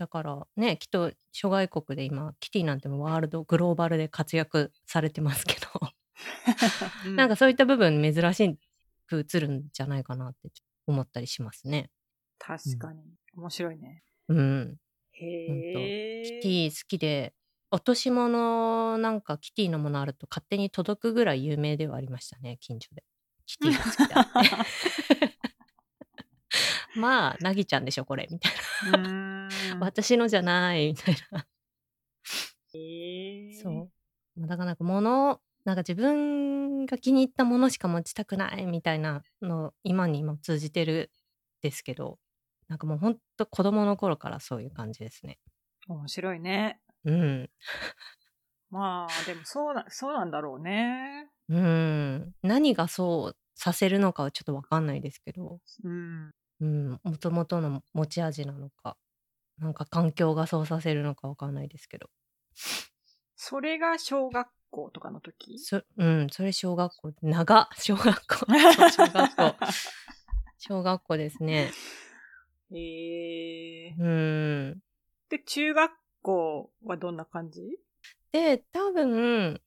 [0.00, 5.68] だからねきっと諸外国で今キティなんてもワールドグローバルで活躍されてますけど
[7.12, 8.58] なんかそういった部分珍し
[9.06, 10.50] く映るんじゃないかなって
[10.86, 11.90] 思ったりしますね。
[12.38, 13.02] 確かに。
[13.36, 14.02] 面白いね。
[14.28, 14.76] うん。
[15.12, 16.22] へえ。
[16.24, 17.34] キティ好きで、
[17.70, 23.04] 落とし物なんかキティのものあると勝手に届くぐらい有名ではありましたね、近所で。
[23.46, 25.29] キティが好きだって。
[26.94, 28.52] まあ、なぎちゃんでしょ、これ、みたい
[28.92, 29.48] な。
[29.80, 31.46] 私のじゃない、みたいな。
[32.74, 33.52] へえ。
[33.54, 33.90] そう。
[34.36, 41.10] まあだからなんか物、なんか自分が気に入ったものしか持ちたくないみたいなの、今にも通じてる
[41.62, 42.18] ですけど、
[42.68, 45.38] なんかもうほんと子供の頃からそういう感じですね。
[45.88, 46.80] 面白いね。
[47.04, 47.50] うん。
[48.70, 51.28] まあ、でもそうな、そうなんだろうね。
[51.48, 52.32] うん。
[52.42, 56.30] 何がそうさせるのかはちょっとわかんないですけど、うん。
[56.60, 57.00] うん。
[57.02, 58.96] もともとの持ち味なのか、
[59.58, 62.10] なんか環境がそうさせるのかわかんないですけど。
[63.36, 65.58] それが小学校とかの時？
[65.58, 68.46] そうん、それ小学校、長っ 小学校。
[68.90, 69.56] 小学校。
[70.58, 71.70] 小学校ですね。
[72.72, 73.94] へえ。
[73.98, 74.82] うん。
[75.30, 75.92] で、中学
[76.22, 77.62] 校はどんな感じ？
[78.32, 79.60] で、多分、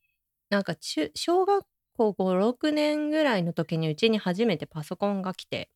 [0.49, 1.65] なんか中、小学
[1.97, 5.69] 校5、6年ぐらいの時にうちに初めてパソコンが来て、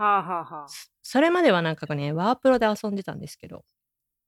[0.00, 0.68] はあはあはあ。
[0.68, 3.64] そそれまではなんかね、ワープロで遊んでたんですけど、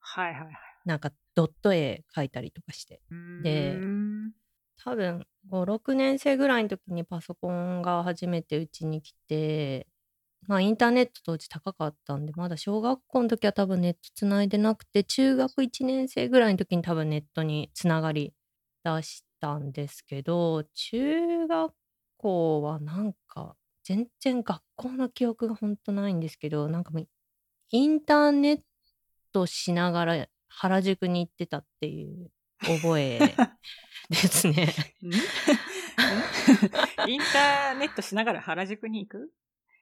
[0.00, 0.56] はいはいはい。
[0.84, 3.00] なんかドット絵描いたりとかして。
[3.42, 3.80] で
[4.84, 9.86] 多分5、6年生ぐらいの時にパソコンが初めてうちに来て、
[10.48, 18.34] まあインターネット当時高かったんで、まだ小学校の時は多分ネットつないでなくて、中学1年生ぐらいの時に多分ネットにつながり
[18.84, 21.74] 出したんですけど、中学
[22.18, 23.56] 校はなんか
[23.92, 27.08] 全然学校の記憶が本当ないんですけど、なんかもう
[27.72, 28.60] インターネッ
[29.32, 32.30] トしながら原宿に行ってたっていう
[32.62, 33.18] 覚え
[34.08, 34.72] ですね。
[37.06, 39.30] インターネットしながら原宿に行く？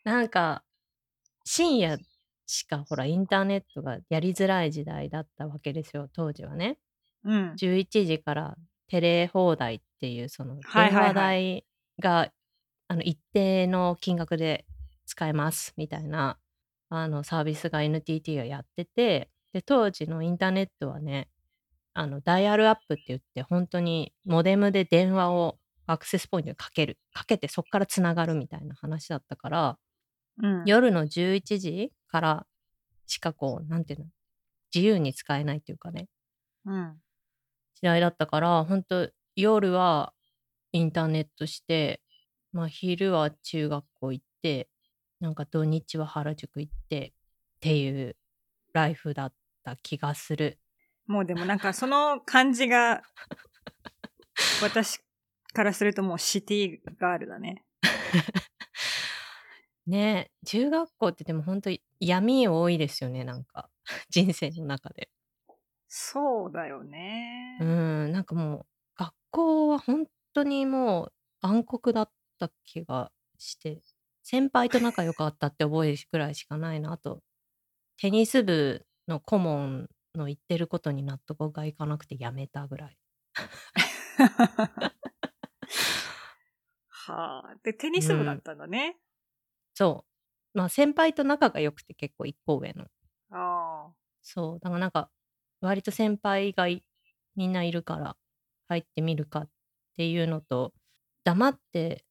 [0.02, 0.64] なんか
[1.44, 1.96] 深夜
[2.46, 6.78] しかほらインターネットがやりづらい時代だったわけですよ当時はね。
[7.22, 7.52] うん。
[7.52, 8.56] 11時から
[8.88, 11.64] テレ放題っていうその電話代
[12.00, 12.32] が
[12.90, 14.66] あの一定の金額で
[15.06, 16.38] 使えますみたいな
[16.88, 21.28] あのサービスが NTT がやっててで当時のインターネットはね
[21.94, 29.78] あのダイヤルアップって言って本当にモデムで電話をアクセスポイントにかけるかけてそこからつながるみたいな話だったから
[30.42, 30.64] うん。
[30.66, 32.46] 夜の11時から
[33.06, 34.06] しかこうなんていうの
[34.74, 36.08] 自由に使えないっていうかね
[36.66, 36.94] うん。
[37.76, 40.12] 時代だったから本当夜は
[40.72, 42.00] インターネットして、
[42.52, 44.68] まあ、昼は中学校行って
[45.20, 47.12] なんか土日は原宿行ってっ
[47.60, 48.16] ていう
[48.72, 49.34] ライフだっ
[49.64, 50.58] た気がする
[51.10, 53.02] もうでもなんかその 感じが、
[54.62, 55.00] 私
[55.52, 57.64] からするともうシティガールだね。
[59.86, 63.68] ねえ中学校ってでも本当に闇多いですよねなんか
[64.08, 65.10] 人生の中で
[65.88, 67.58] そうだよね。
[67.60, 73.82] うんなんかもう学校は本当にもう暗黒だった気がして
[74.22, 77.20] 先輩と仲良かったって覚えくらいしかないなあと
[77.98, 82.96] テニス部の顧問の言ってることに納得がいかなくてやめたぐらい
[86.88, 87.54] はあ。
[87.64, 88.96] で、テニス部だったんだね。
[89.74, 90.04] そ
[90.54, 92.84] うまあ先輩と仲が良くて結構一個上の
[93.30, 93.92] ああ。
[94.22, 95.10] そうだからなんか
[95.60, 96.82] 割と先輩がい
[97.36, 98.16] みんないるから
[98.68, 99.48] 入ってみるかっ
[99.96, 100.72] ていうのと
[101.24, 102.04] 黙って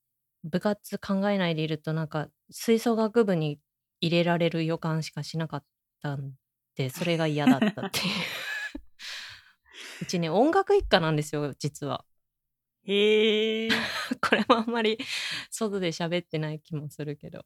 [0.44, 3.60] 部活考えないでいるとなんか吹奏楽部に
[4.00, 5.64] 入れられる予感しかしなかっ
[6.02, 6.32] たん
[6.76, 8.04] でそれが嫌だったっていう。
[10.02, 12.04] うちね音楽一家なんですよ実は。
[12.84, 13.68] へえ。
[14.20, 14.98] これもあんまり
[15.50, 17.44] 外で喋ってない気もするけど。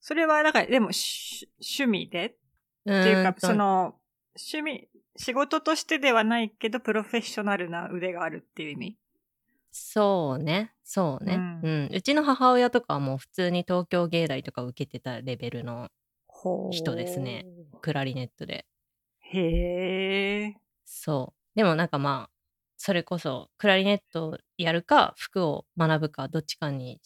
[0.00, 2.26] それは、だから、でも、し趣味で？
[2.26, 2.36] って
[2.90, 3.98] ういうか、その、
[4.36, 8.98] 趣味、仕事としてではないけど、プロフェッショナルな腕があるっていう意味？
[9.76, 11.96] そうね、そうね、うんうん。
[11.96, 15.88] うちの母親とかはもう普通に東京芸大とか受けてたレベルの
[16.28, 17.44] ほ人ですね。
[17.82, 18.66] クラリネットで。
[19.18, 20.54] へえ。
[20.84, 21.58] そう。
[21.58, 22.30] でもなんかまあ、
[22.76, 27.00] それこそクラリネットやるか、服を学ぶか、どっちかに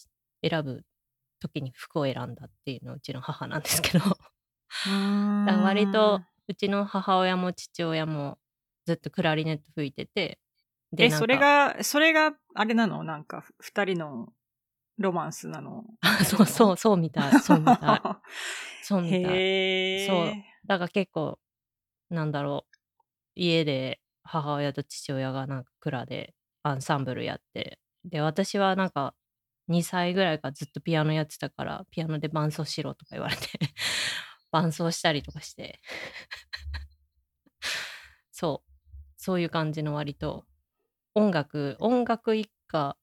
[0.46, 0.84] 選ぶ
[1.40, 4.04] 時に服を選んだっていうのはうちの母なんですけど、
[5.64, 8.36] 割とうちの母親も父親も
[8.84, 10.38] ずっとクラリネット吹いてて、
[10.92, 13.04] でそれが、それが、あれなの？
[13.04, 14.32] なんか、ふ二人の
[14.96, 15.84] ロマンスなの？
[16.24, 18.00] そうそう、 そうみたい、そうみたい。
[18.82, 20.06] そうみたい。
[20.06, 20.32] そう。
[20.66, 21.38] だから結構
[22.10, 22.76] なんだろう。
[23.34, 27.78] 家で母親と父親がなんか蔵でアンサンブルやって。
[28.04, 29.14] で私はなんか
[29.68, 33.42] 2歳ぐらいからずっとピアノやってたからピアノで伴奏しろとか言われて
[34.50, 35.80] 伴奏したりとかして。
[38.32, 38.70] そう。
[39.16, 40.46] そういう感じの割と
[41.18, 42.96] 音楽音楽一家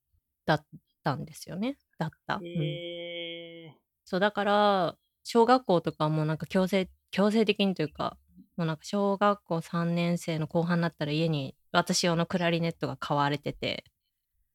[0.45, 0.65] だっ
[1.03, 1.77] たんですよね。
[1.97, 2.45] だった、うん。
[2.45, 3.75] へえ。
[4.03, 8.17] そうだから小学校とかもなんか強制強制的にというか
[8.57, 13.83] もうなんか小学校3年生の後半になったら家に私用のクラリネットが買われてて。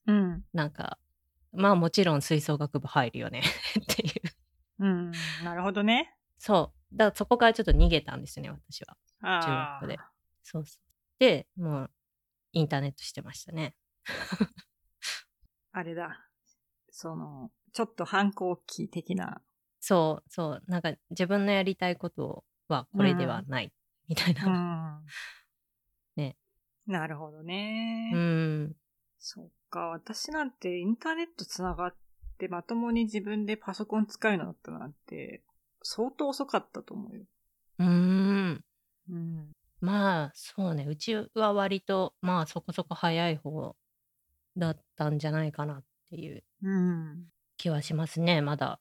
[0.07, 0.45] うん。
[0.53, 0.99] なんか
[1.53, 3.43] まあもちろん吹奏楽部入るよね
[3.81, 4.85] っていう。
[4.85, 5.13] うん。
[5.45, 6.15] なるほどね。
[6.39, 6.97] そう。
[6.97, 8.97] だからそこからちょっと逃げたんですよね私は。
[9.23, 9.99] あ中学で。
[10.43, 10.83] そうそう。
[11.19, 11.91] でもう
[12.53, 13.75] インターネットしてましたね
[15.73, 16.27] あれだ。
[16.91, 19.41] その、ちょっと反抗期的な。
[19.81, 23.73] そうそうなんか自分のやりたいことはこれではない
[24.09, 25.07] みたいな、ん。
[26.17, 26.37] ね。
[26.87, 28.11] なるほどね。
[28.13, 28.77] うん
[29.19, 29.89] そっか。
[29.89, 31.95] 私なんてインターネットつながっ
[32.39, 35.43] てまともに自分でパソコン使うようになったなんて、
[35.83, 37.25] 相当遅かったと思うよ。
[37.79, 38.65] うーん
[39.09, 39.53] うん。
[39.81, 43.77] まあそうねうちは割とまあそこそこ早い方
[44.57, 47.25] だったんじゃないかなっていううん。
[47.57, 48.81] 気はしますねまだ。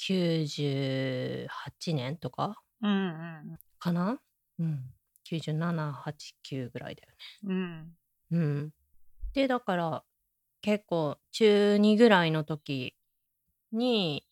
[0.00, 1.48] 98
[1.94, 2.94] 年とかうんう
[3.54, 4.18] んかな？
[4.58, 4.84] うん。
[5.30, 7.08] 9789ぐらいだよ
[7.44, 7.82] うん。
[7.84, 7.88] ね
[8.30, 8.72] うん。
[9.32, 10.04] でだから
[10.62, 12.94] 結構中2ぐらいの時
[13.72, 14.26] に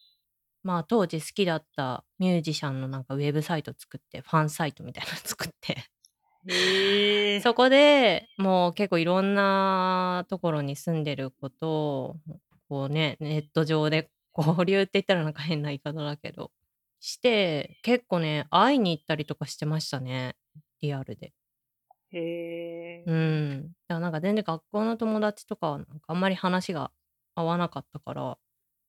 [0.64, 5.76] まあ当時好きだったミュージシャンのなんかウェブサイト作ってファンサイトみたいなの作って。
[7.42, 12.16] そこでもう結構いろんなところに住んでることを
[12.68, 16.50] こうねネット上で交流って言ったらなんか変な言い方だけど
[17.00, 20.36] して結構ね会いに行ったりとかしてましたね
[20.80, 21.32] リアルで。
[22.10, 23.04] へえ。
[23.06, 23.62] うん。
[23.62, 26.90] だからなんか全然学校の友達とかはなんかあんまり話が
[27.34, 28.38] 合わなかったから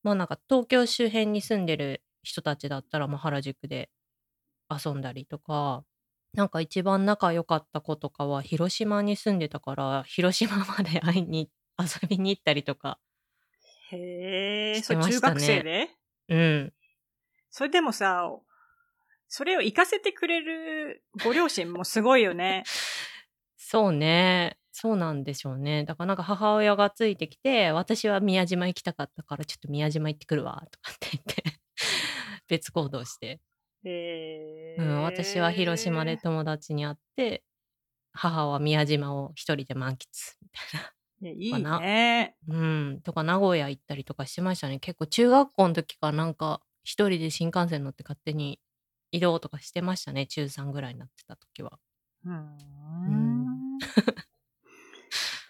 [0.06, 3.90] まあなんか東京周辺に住んでる人たちだったらまあ原宿で
[4.70, 5.82] 遊んだりとか
[6.32, 13.00] なんか一番仲良かった子とかは広島に住んでたから広島まで会いに 遊びに行ったりとか
[13.90, 14.80] へえ。
[14.80, 15.88] 中学生で？
[16.28, 16.72] うん
[17.50, 18.30] それでもさ、
[19.26, 22.62] それを活かせてくれるご両親もすごいよね。
[23.58, 24.56] そうね。
[24.78, 25.84] そうなんでしょうね。
[25.84, 31.42] だからなんか母親がついてきて、私は宮島行きたかったからちょっと宮島行ってくるわ、とかって言って
[32.46, 33.40] 別行動して。
[33.84, 37.42] へうん、私は広島で友達に会って、
[38.12, 39.96] 母は宮島を一人で満喫
[40.42, 40.92] みたいな。
[41.30, 42.36] いやいね。
[42.46, 44.78] うん、とか名古屋行ったりとかしてましたね。
[44.78, 48.60] 結構中学校の時からなんか一人で新幹線乗って勝手に
[49.10, 50.26] 移動とかしてましたね。
[50.26, 51.78] 中3ぐらいになってた時は。
[52.26, 53.46] うーん。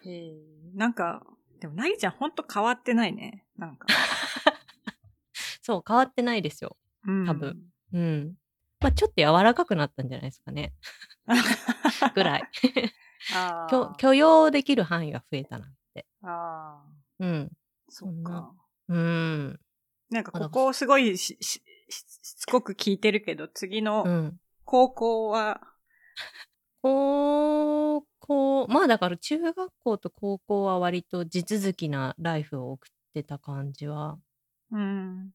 [0.06, 0.34] へえ
[0.74, 1.26] なんか、
[1.60, 3.44] でも、なぎちゃんほんと変わってないね。
[3.56, 3.88] なんか。
[5.62, 6.76] そう、変わってないですよ。
[7.06, 7.62] うん多分。
[7.92, 8.34] うん。
[8.80, 10.74] まあちょっと柔らかくなったんじゃないですかね。
[12.14, 12.50] ぐらい。
[13.34, 16.06] あ 許容できる範囲が増えたなって。
[16.22, 17.24] あー。
[17.24, 17.52] うん。
[17.88, 18.54] そっか。
[18.88, 19.60] うん。
[20.10, 24.40] なんかここすごいししししつこく聞いてるけど、次うのん。
[24.64, 25.60] 高校は、
[26.82, 34.18] 高校、まあだから中学校と高校は割と地続きなライフを送ってた感じは
[34.70, 35.32] うん。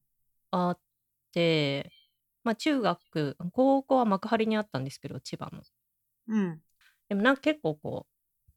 [0.50, 0.78] あっ
[1.32, 1.92] て、
[2.44, 5.62] まあ中学、高校は幕張にあったんですけど、千葉の。
[6.28, 6.62] うん。
[7.08, 8.06] でもなんか結構こ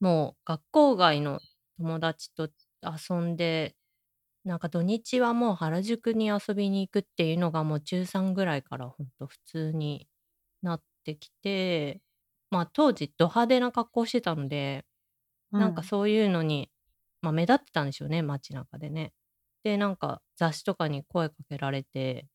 [0.01, 1.39] う、もう学校外の
[1.77, 2.49] 友達と
[2.83, 3.75] 遊んで、
[4.45, 10.07] なんか土日はもう原宿に遊びに行くっていうのがもう中3ぐらいからほんと普通に
[10.63, 12.01] なってきて、
[12.55, 14.85] まあ当時ド派手な格好してたので、
[15.51, 16.71] なんかそういうのに、
[17.21, 19.11] まあ目立ってたんでしょうね、街中でね。
[19.65, 22.27] で、なんか雑誌とかに声かけられて、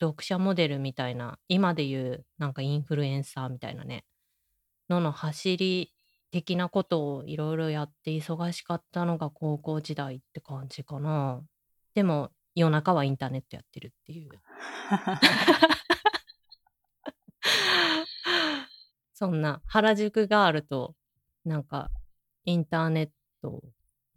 [0.00, 4.04] 読者モデルみたいな、今で言うなんかインフルエンサーみたいなね、
[4.88, 5.94] のの走り
[6.32, 11.40] 的なことをいろいろやって忙しかったのが高校時代って感じかな。
[11.94, 14.30] でも夜中はインターネットやってるっていう。
[19.18, 20.94] そんな原宿があると
[21.44, 21.90] なんか
[22.44, 23.08] インターネッ
[23.42, 23.64] ト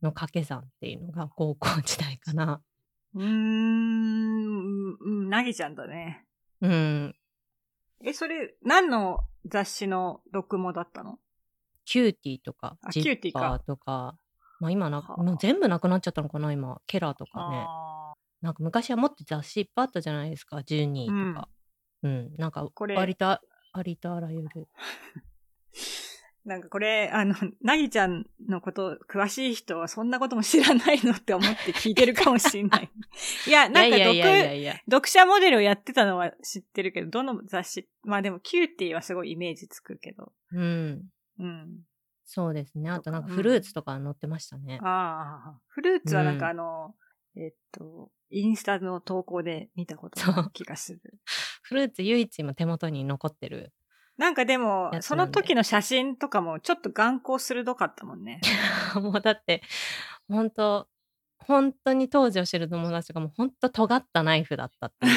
[0.04, 2.62] の掛け算っていうのが高校時代かな。
[3.16, 6.28] うーん、うんなぎちゃんだね。
[6.62, 7.16] うん。
[8.04, 11.18] え、それ、何の雑誌の読モだったの
[11.84, 14.16] キューティーとかキューティーかジッパーとか、
[14.60, 16.80] まあ今な、はあもう全部なくなっちゃったのかな今。
[16.86, 17.66] ケラとかね。
[18.44, 20.62] なんか昔はもっと雑誌いっぱいあったじゃないですか。
[20.62, 21.50] ジュニーとか。
[22.04, 22.36] うん。
[22.38, 23.40] なんか割と
[23.74, 24.48] あありとあらゆる。
[24.48, 24.66] ー
[26.46, 32.90] なんかこれ、あの、 なぎちゃんのこと詳しい人はそんなことも知らないのって思って聞いてるかもしれない。
[33.48, 40.34] いや、なんか読者モデルをやってたのは知ってるけど、どの雑誌、まあでもキューティーはすごいイメージつくけど。
[40.52, 41.10] うん。
[41.38, 41.84] うん。
[42.26, 42.90] そうですね。
[42.90, 44.80] あとなんかフルーツとか載ってましたね。
[44.82, 46.96] ああ、フルーツはなんかうんあの、
[47.36, 51.02] えっと、インスタの投稿で見たことがある気がする。
[51.72, 53.72] フルーツ唯一今手元に残ってる。
[54.18, 58.42] なんかでも、その時の写真とかもちょっと眼光鋭かったもんね。
[59.02, 59.64] もうだって、
[60.28, 60.90] 本当
[61.40, 65.08] 本当に当時を知る友達がもう本当尖ったナイフだったって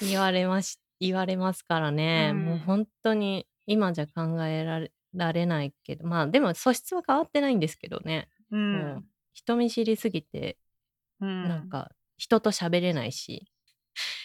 [0.00, 2.30] 言われまし、言われますからね。
[2.32, 8.30] うんもう本当に今じゃ考えられられないけど、まあでも素質は変わってないんですけどね。
[8.50, 8.56] う。
[8.56, 8.64] もう
[8.96, 10.56] ん人見知りすぎて、
[11.20, 11.48] うん。
[11.48, 11.90] なんか
[12.22, 13.50] 人と喋れないし、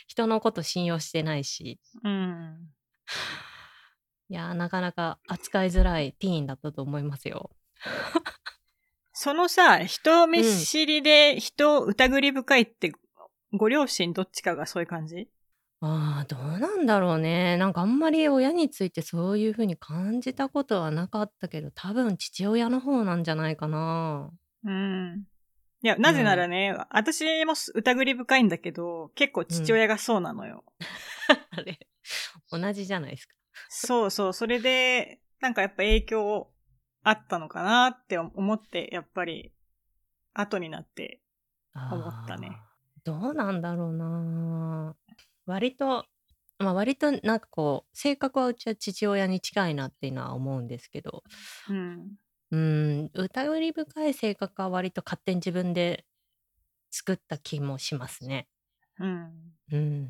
[0.08, 2.70] 人のこと信用してないし、うん。
[4.30, 7.50] いやーなかなか扱いづらいティーンだったと思いますよ。
[9.14, 12.91] そのさ、人見知りで人を疑り深いって、
[13.52, 15.28] ご両親どっちかがそういう感じ？
[15.82, 17.58] ああ、どうなんだろうね。
[17.58, 24.30] なんかあんまり親についてそういう風に感じたことはなかったけど、多分父親の方なんじゃないかな。
[24.66, 25.24] うん。
[25.84, 30.63] いや、なぜならね、私も疑り深いんだけど、結構父親がそうなのよ。
[31.51, 31.80] あれ、
[32.51, 33.36] 同じじゃないですか。
[33.69, 36.51] そうそう、それで、なんかやっぱ影響
[37.03, 39.53] あったのかなって思って、やっぱり、
[40.34, 41.21] 後になって、
[41.73, 42.59] 思ったね。
[43.03, 44.95] どうなんだろうな。
[45.45, 46.05] 割と、
[46.59, 51.23] まあ割となんかこう、性格はうちは父親に近いなっていうのは思うんですけど、
[51.69, 52.17] うん。
[52.52, 56.06] うん、疑り深い性格は割と勝手に自分で
[56.91, 58.48] 作った気もしますね。
[59.00, 59.32] うん。
[59.72, 60.10] うん。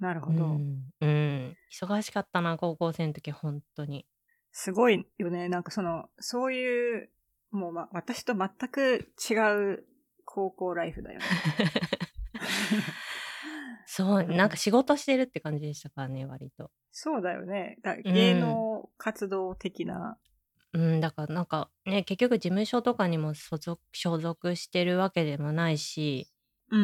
[0.00, 0.46] うなるほど。
[0.46, 4.06] ん、うん、忙しかったな高校生の時本当に
[4.52, 5.48] すごいよね。
[5.48, 7.10] なんかその、そういう、
[7.50, 9.34] もうま、私と全く違
[9.74, 9.84] う
[10.24, 11.24] 高校ライフだよね。
[13.86, 17.78] そう うんなんか仕事してるって感じでしたからね割とそうだよね。
[17.82, 20.18] だ芸能活動的な。
[20.72, 26.28] うんだからなんかね結局事務所とかにも所属所属してるわけでもないし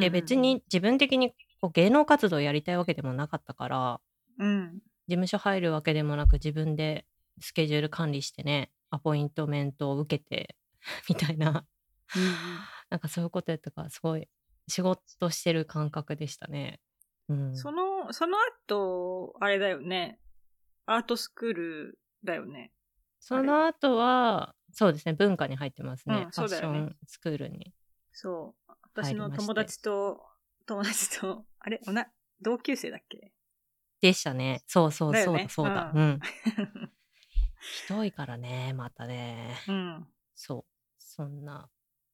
[0.00, 1.30] で別に自分的に
[1.60, 4.00] こう芸能活動をやりたいわけでもなかったから
[4.38, 4.78] うん。
[5.08, 7.06] 事務所入るわけでもなく自分で
[7.40, 10.56] スケジュール管理してねアポイントメントを受けて
[11.08, 11.64] みたいな
[12.16, 12.22] うん
[12.90, 14.28] なんかそういうことやったからすごい
[14.68, 16.80] 仕事してる感覚でしたね。
[17.28, 20.18] うん、その、その後、あれだよね。
[20.86, 22.72] アートスクールだよね。
[23.28, 27.74] その後はそうですね文化に入ってますね、うんファッションスクールに。
[28.12, 28.72] そう。
[28.94, 30.24] 私の友達と、
[30.64, 32.06] 友達と、 あれおな、
[32.40, 33.32] 同級生だっけ？
[34.00, 35.90] でしたねそうそうそうだそうだ。
[35.92, 36.20] ううん。
[37.88, 39.56] ひどいからねまたね。
[39.66, 40.08] うん。
[40.36, 40.64] そう
[40.96, 41.68] そんな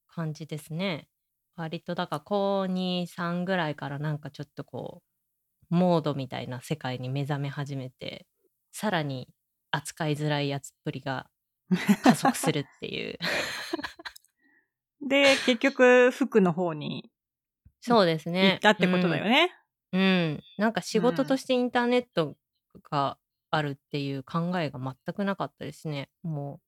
[0.06, 1.10] 感じですね。
[1.56, 5.02] 割とだから高23ぐらいからなんかちょっとこ
[5.70, 8.26] うモードみたいな世界に目覚め始めて
[8.70, 9.28] さらに
[9.72, 11.28] 扱いづらいやつっぷりが
[12.04, 13.18] 加速するっていう。
[15.08, 17.10] で、結局、服の方に
[17.80, 19.50] そうです行ねったってことだよね。
[19.92, 22.36] うん、うんなんか仕事としてインターネット
[22.90, 23.18] が
[23.50, 26.60] あるっていう考えが全くなかったですねも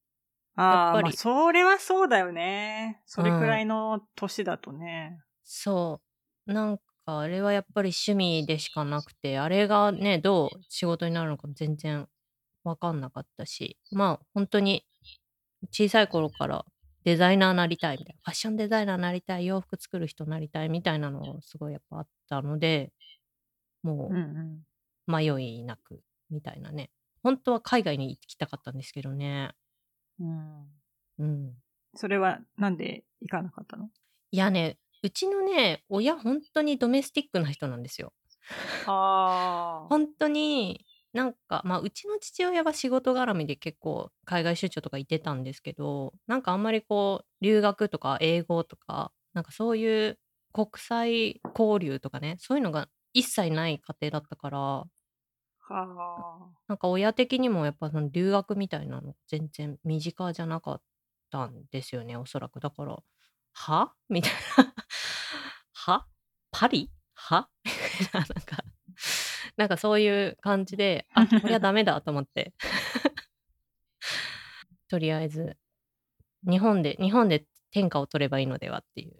[0.56, 3.00] ああ、やっぱりまあ、それはそうだよね。
[3.06, 5.18] それくらいの年だとね。
[5.18, 6.00] うそ
[6.46, 6.52] う。
[6.52, 12.06] なんかあれはやっぱり趣味でしかなくてあれがねどう仕事になるのかも全然
[12.64, 14.84] 分かんなかったしまあ本当に
[15.70, 16.64] 小さい頃から
[17.04, 22.92] デザイナーなりたいみたいなファッションデザイナーなりたい洋服作る人なりたいみたいなのすごいやっぱあったので
[23.82, 26.00] もう迷いなく
[26.30, 26.90] みたいなね。
[27.22, 29.52] 本当は海外に行きたかったんですけどね。
[30.18, 30.66] うん。
[31.18, 31.52] うん。
[31.94, 33.90] それはなんで行かなかったの？
[34.30, 38.14] いやねうちのね親本当にドメスティックな人なんですよ。
[38.86, 39.86] ああ。
[39.90, 50.18] 本当になんかまあうちの父親は仕事絡みで結構海外出張とか行ってたんですけどなんかあんまりこう留学とか英語とかなんかそういう
[50.52, 54.58] 国際交流とかねそういうのが一切ない家庭だったから。
[54.58, 54.88] は
[55.70, 56.54] あ。
[56.68, 60.82] なんか親的にもやっぱその留学みたいなの全然身近じゃなかっ
[61.30, 62.60] たんですよねおそらく。
[62.60, 62.98] だから
[63.54, 63.92] は？
[64.08, 64.74] みたいな。
[65.72, 66.06] は？
[66.50, 66.90] パリ？
[67.14, 67.48] は？
[67.64, 67.70] み
[68.10, 68.63] たいななんか
[69.56, 72.52] なんかそういう感じで あこれはダメだと思って。
[74.88, 75.56] とりあえず
[76.48, 79.14] 日本で日本で天下を取ればいいのではっていう。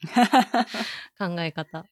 [1.18, 1.84] 考え方。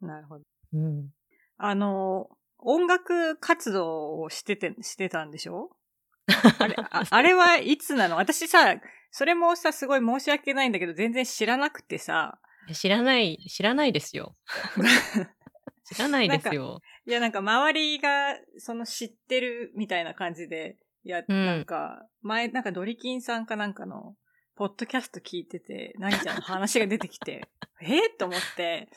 [0.00, 0.44] なるほど。
[0.74, 1.10] うん。
[1.58, 2.28] あの、
[2.58, 5.70] 音楽活動をしてて、してたんでしょ？
[6.58, 8.16] あれ、ああれはいつなの？
[8.16, 8.76] 私さ、
[9.10, 12.38] それもさ、すごい申し訳ないんだけど、全然知らなくてさ、
[12.72, 14.36] 知らない知らないですよ
[15.92, 24.14] 知らないですよいや、なんか周りが、その知ってるみたいな感じで、いや、うんなんか、前、なんかドリキンさんかなんかの、
[24.54, 27.48] ポッドキャスト聞いてて、何ちゃんの話が出てきて、
[27.80, 28.90] えー、と思って、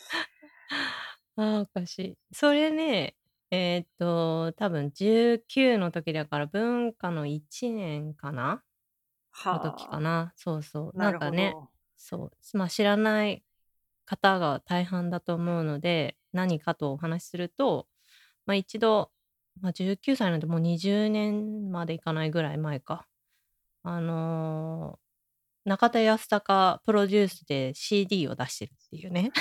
[1.36, 2.18] あーおかしい。
[2.32, 3.16] それね、
[3.50, 8.64] えーっと、多分19の時だから文化の1年かな？
[9.46, 10.34] のは時かな？
[10.36, 10.98] そうそう。
[10.98, 11.32] なるほど。
[11.32, 11.54] なんかね、
[11.96, 12.58] そう。
[12.58, 13.44] まあ知らない
[14.06, 17.88] 方が大半だと思うので、何かとお話しすると、
[18.46, 19.12] まあ一度、
[19.62, 23.08] まあ19歳なんてもう20年までいかないぐらい前か。
[23.84, 25.04] あのー
[25.66, 29.32] 中田ヤスタカプロデュースで CD を出してるっていうね。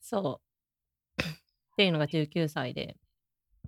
[0.00, 1.22] そう。
[1.22, 1.26] っ
[1.76, 2.96] ていうのが19歳で。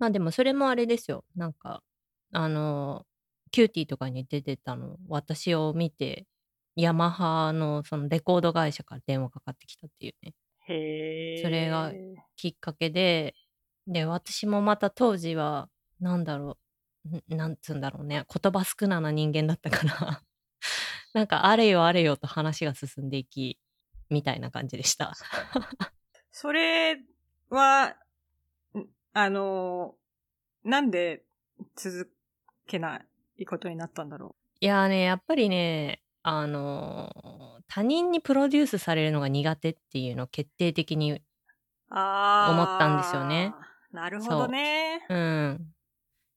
[0.01, 1.25] まあでもそれもあれですよ。
[1.37, 1.85] なんか、
[2.33, 3.07] あの、
[3.53, 6.27] キューティーとかに出てたの、私を見て、
[6.77, 10.35] ヤマハのそのレコード会社から電話かかってきたっていうね、
[10.69, 11.43] へえ。
[11.43, 11.93] それが
[12.37, 13.35] きっかけで、
[13.87, 15.69] で、私もまた当時は、
[16.01, 16.57] なんだろ
[17.05, 20.23] う、んなんつうんだろうね、言葉少なな人間だったから、
[21.13, 23.59] なんかあれよあれよと話が進んでいき、
[24.09, 25.13] みたいな感じでした。
[26.31, 27.03] それ
[27.51, 27.97] は、
[28.75, 29.97] んあの、
[30.65, 31.25] なんで
[31.77, 32.11] 続
[32.67, 33.03] けな
[33.37, 41.19] いことになったんだろいやーね、やっぱりね、あのー他人にプロデュースされるのが苦手っていうのを決定的に、思
[41.95, 43.55] ったんですよね。
[43.93, 45.07] なるほどね。
[45.09, 45.73] うん。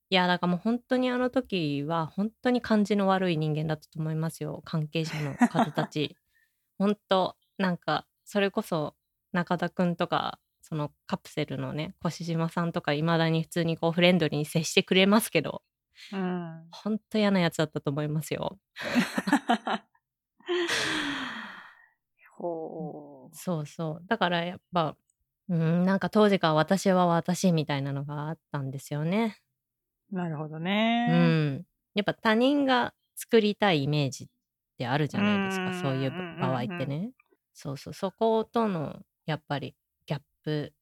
[0.10, 4.62] いや、だからもう本当にあの時は本当に感じの悪い人間だったと思いますよ。
[4.64, 6.16] 関係者の方たち。
[6.80, 8.96] 本当なんか、それこそ
[9.34, 15.64] 中田くんとか、そのカプセルのね、越島さんとかいまだに普通にこうフレンドリーに接してくれますけど、
[16.12, 16.68] うん。
[16.72, 18.60] 本当嫌なやつだったと思いますよ。
[22.38, 23.36] ほう。
[23.36, 24.06] そうそう。
[24.08, 24.98] だからやっぱ、
[25.50, 29.38] うん、なんか当時から私は私みたいなのがあったんですよね。
[30.12, 31.08] なるほどうね。
[31.08, 31.66] ん。
[31.94, 34.28] やっぱ他人が作りたいイメージっ
[34.76, 37.12] ってあるじゃないですか、うんそういううん場合ってね。
[37.54, 39.74] そうそう、そことのやっぱり
[40.06, 40.74] ギャップ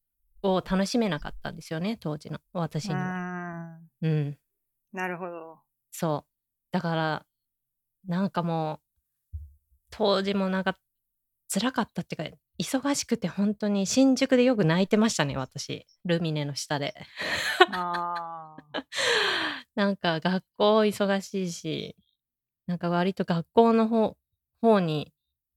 [0.42, 3.02] を楽しめなかったんですよね、当時の私にうは。
[3.02, 4.38] んうん。
[4.94, 5.58] なるほど。
[5.90, 6.30] そう。
[6.70, 7.26] だから、
[8.06, 8.80] なんかも
[9.34, 9.38] う、
[9.90, 10.78] 当時もなんか
[11.52, 15.86] 辛かったっていうか、忙しくて本当に新宿でよく泣いてましたね、私。
[16.04, 16.94] ルミネの下で。
[17.72, 18.56] ああ。
[19.74, 21.96] なんか学校忙しいし、
[22.66, 24.16] なんか割と学校の方
[24.60, 25.12] 方に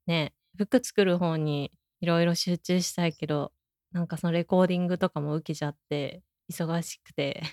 [0.07, 1.71] ね、服作る方に
[2.01, 3.53] いろいろ集中したいけど、
[3.91, 7.43] なんかそのレコーディングとかも受けちゃって、忙しくて。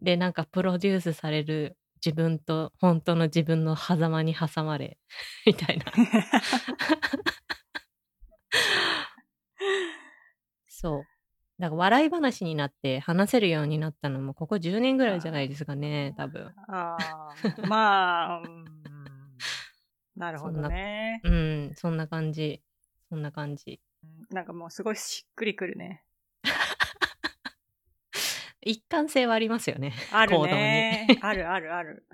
[0.00, 4.98] で、なんかプロデュースされる自分と本当の自分の狭間に挟まれ、
[5.46, 5.84] みたいな。
[10.68, 11.04] そう。
[11.58, 16.54] だから笑い話になって話せるようになったのもここ10年ぐらいじゃないですかね、多分。
[16.68, 17.66] ああ。
[17.66, 18.64] まあ、うん
[20.16, 21.20] なるほどね。
[21.24, 22.62] うん、そんな感じ。
[23.10, 23.80] そんな感じ。
[24.30, 26.02] なんかもうすごいしっくりくるね。
[28.66, 29.94] 一貫性はありますよね。
[30.10, 30.38] ある。
[30.42, 31.06] ね。
[31.22, 32.04] あるあるある。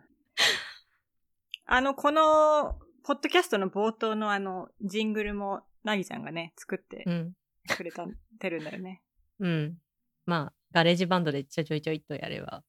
[1.65, 7.33] あの、この、ポッドキャストの冒頭のあの、ジングルも、なぎちゃんがね、作ってうん。
[7.75, 8.07] くれた、
[8.39, 9.03] てるんだよね。
[9.41, 9.79] うん。
[10.27, 12.63] まあ、ガレージバンドでちょちょいちょいっとやれば、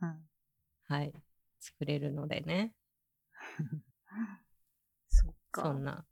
[0.00, 0.28] うん。
[0.84, 1.12] はい、
[1.60, 2.72] 作れるのでね。
[5.08, 5.62] そっか。
[5.62, 6.06] そんな、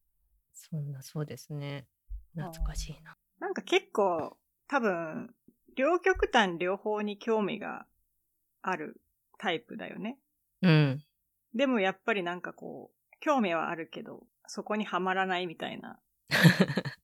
[0.53, 1.87] そんな、そうですね。
[2.35, 3.17] 懐かしいな。
[3.39, 5.35] なんか結構、多分、
[5.77, 7.87] 両極端両方に興味が
[8.63, 9.01] ある
[9.39, 10.19] タイプだよね。
[10.63, 11.05] うん。
[11.55, 15.99] でもやっぱりなんかこう、興味はあるけど、そこにはまらないみたいな。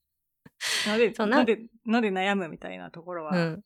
[0.86, 3.64] なんで、ななんで、なんで悩むみたいなところは、うん。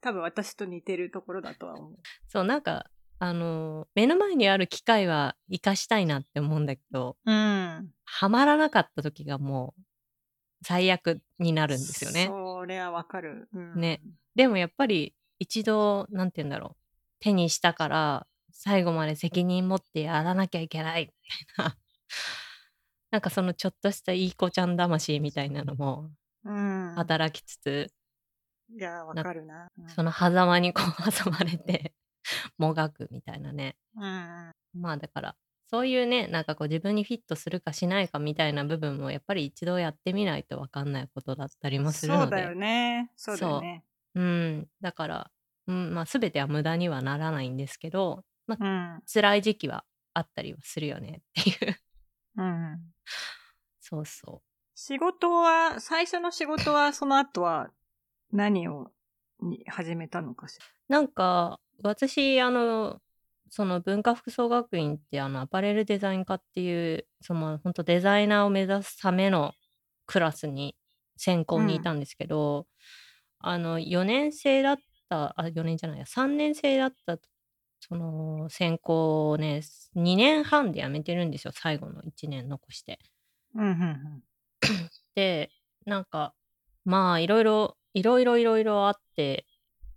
[0.00, 1.94] 多分私と似てるところだとは思う。
[2.28, 7.90] そう、なんか、あの、目の前にある機会は活かしたいなって思うんだけど、うん。
[8.04, 9.82] ハマらなかった時がもう、
[10.62, 12.26] 最悪になるんですよね。
[12.26, 13.48] それはわかる。
[13.54, 14.00] うん、ね。
[14.34, 16.76] でもやっぱり一度、なんて言うんだろう。
[17.20, 21.08] 手にしたから、最後まで責任持ってやらなきゃいけない、み
[21.56, 21.76] たいな。
[23.10, 26.10] なんかそのちょっとしたいい子ちゃん魂みたいなのも
[26.44, 26.94] うん。
[26.94, 27.92] 働きつつ、
[28.72, 29.68] いや、わかるな。
[29.78, 31.92] うんその狭間にこう 挟まれて、
[32.58, 33.76] もがくみたいなね。
[33.96, 34.52] うん。
[34.74, 35.36] まあだから、
[35.70, 42.22] そういうね、なんかこう自分にフィットするかしないかみたいな部分もやっぱり一度やってみないとわかんないことだったりもするので。
[42.24, 43.10] そうだよね。
[43.14, 43.84] そうだよね。
[44.16, 44.68] うん。
[44.80, 45.30] だから、
[45.68, 48.68] うん、まあ全ては無駄にはならないんですけど、まあう
[48.98, 49.02] ん。
[49.06, 51.76] 辛い時期はあったりはするよねっていう。
[52.36, 52.78] うん。
[53.80, 54.42] そうそ
[54.74, 57.70] 仕事は、最初の仕事は、その後は
[58.32, 58.90] 何を
[59.40, 60.66] に始めたのかしら？
[60.88, 60.92] う。
[60.92, 63.00] なんか、私、あの、
[63.50, 69.52] その文化服装学院ってあのアパレルデザイン科っていうその本当デザイナーを目指すための
[70.06, 70.76] クラスに
[71.16, 72.66] 専攻にいたんですけど、
[73.40, 74.78] あの4年生だっ
[75.08, 77.18] たあ4年じゃないや3年生だった
[77.80, 79.62] その専攻をね
[79.96, 82.98] 2年半で辞めてるんですよ最後の1年残して。
[83.54, 84.22] うん、うん、
[85.16, 85.50] で
[85.86, 86.34] なんか
[86.84, 89.44] まあいろいろいろいろいろいろあって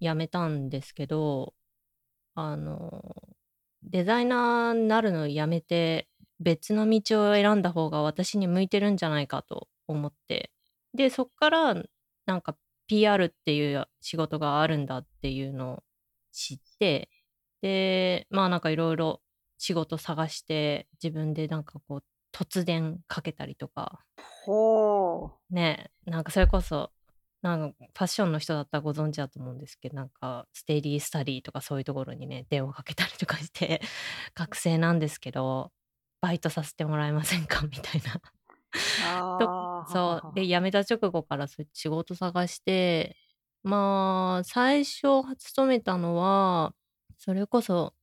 [0.02, 1.54] 辞めたんですけど
[2.34, 3.04] あの
[3.94, 10.52] デザイナーになるのをやめて別の道を選んだ方が私に向いてるんじゃないかと思って。
[10.96, 11.76] でそっから
[12.26, 15.84] なんか PR っていう仕事があるんだっていうのを
[16.32, 17.10] 知って
[17.62, 19.22] でまあなんかいろいろ
[19.60, 24.00] 仕事探して自分でなんかこう突然かけたりとか。
[24.18, 26.90] ほねなんかそれこそ
[27.44, 33.82] なんかファッションの人だったらご存知だと思うんですけどなんかステディスタディとかそういうところにね電話かけたりとかして
[34.34, 35.72] 学生なんですけど
[36.22, 37.62] バイトさせてもらえませんか？
[37.68, 38.22] みたいな。
[39.88, 43.18] そうで辞めた直後からそう仕事探して
[43.62, 46.74] まあ最初勤めたのは
[47.18, 47.94] それこそ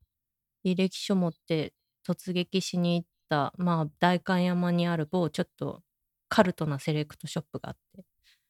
[0.65, 1.75] 履歴書持って
[2.07, 5.83] 突撃しに行ったまあ代官山にある某ちょっと
[6.29, 8.05] カルトなセレクトショップがあって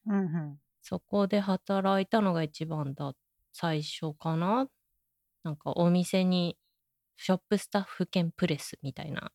[0.06, 0.60] うん、うん。
[0.90, 3.12] そこで働いたのが一番だ
[3.52, 4.66] 最初かな。
[5.44, 6.58] なんかお店に
[7.16, 9.30] ショップスタッフ兼プレスみたいな。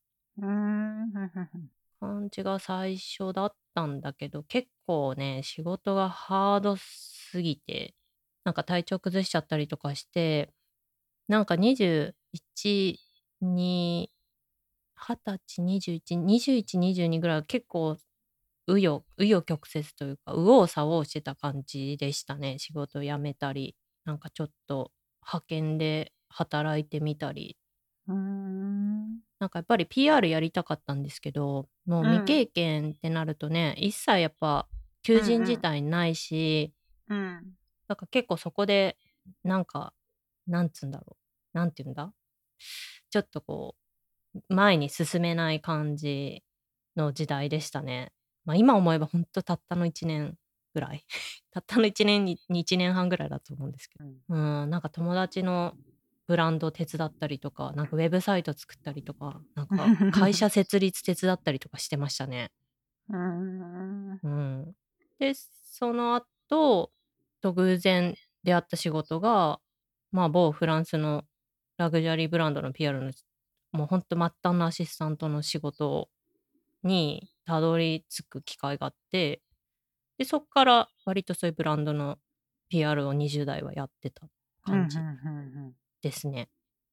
[2.01, 7.95] 感じが最初だったんだけど結構ね仕事がハードすぎて
[8.43, 10.49] なんか体調崩しちゃったりとかして
[11.29, 12.13] なんか21
[13.39, 14.11] に
[14.99, 17.95] 20歳212122ぐらいは結構
[18.68, 24.91] 紆余曲折というか右往左往してた感じでしたね仕事辞めたりなんかちょっと
[25.26, 27.57] 派遣で働いてみたり
[28.07, 29.20] うん。
[29.39, 34.68] なんかやっぱり PR やりたかったんですけど、もううん未経験ってなるとね、一切やっぱ
[35.03, 36.74] 求人自体ないし、
[37.09, 37.55] うん。
[37.88, 38.97] だから結構そこで、
[39.43, 39.93] なんか、
[40.47, 41.18] なんつうんだろ
[41.53, 41.57] う。
[41.57, 42.13] なんて言うんだ？
[43.09, 43.76] ちょっとこ
[44.36, 46.43] う、前に進めない感じ
[46.95, 48.13] の時代でしたね。
[48.45, 50.37] まあ今思えば本当たったの1年
[50.73, 51.05] ぐらい。
[51.51, 54.05] たったの1年に、1年半ぐらいだと思うんですけど。
[54.29, 55.75] うん、なんか友達の
[56.27, 62.51] ブランド手伝ったりとか、なんかウェブサイト作ったりとか、なんか会社設立手伝ったりとかしてましたね。
[63.09, 64.19] うん。
[64.21, 64.75] うん。
[65.19, 66.91] で、その後、
[67.41, 69.59] と偶然出会った仕事が、
[70.11, 71.23] まあ某フランスの
[71.77, 73.11] ラグジュアリーブランドの PR の、
[73.71, 76.09] もうほんと末端のアシスタントの仕事
[76.83, 79.41] にたどり着く機会があって、
[80.17, 82.17] で、そっから割とそういうブランドの
[82.69, 84.27] PR を20代はやってた
[84.63, 86.49] 感じうんですね。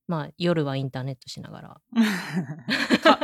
[0.06, 1.80] まあ夜はインターネットしながら。
[3.02, 3.18] か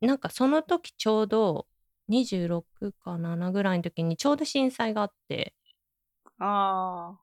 [0.00, 1.66] なんかその時ちょうど
[2.08, 5.54] 26か7ぐらいの時にちょうど震災があって、
[6.38, 7.18] あ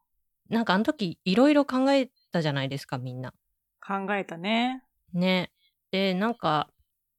[0.49, 3.34] なんかあの時いろいろ考えたじゃないですか、みんな。
[3.82, 4.84] あ、考えたね。
[5.14, 5.51] ね。
[5.91, 6.70] で、なんか、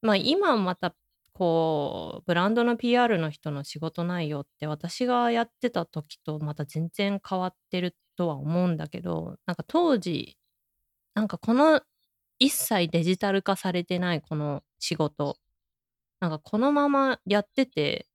[0.01, 0.95] まあ今また
[1.35, 10.39] こう、ブランドの PR の人の仕事内容って私がやってた時とまた全然変わってるとは思うんだけど、なんか当時、
[11.15, 11.83] なんかこの
[12.39, 15.39] 一切デジタル化されてないこの仕事、
[16.21, 18.07] なんかこのままやってて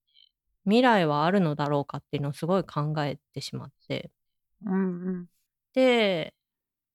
[0.65, 4.11] 未来はあるのだろうかっていうのをすごい考えてしまって。
[4.65, 5.27] うんうん。
[5.73, 6.33] で、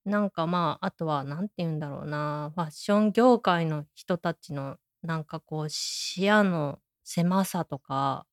[0.04, 8.26] なんかまあ、あとは何て言うんだろうな、ファッション業界の人たちのなんかこう視野の狭さとか、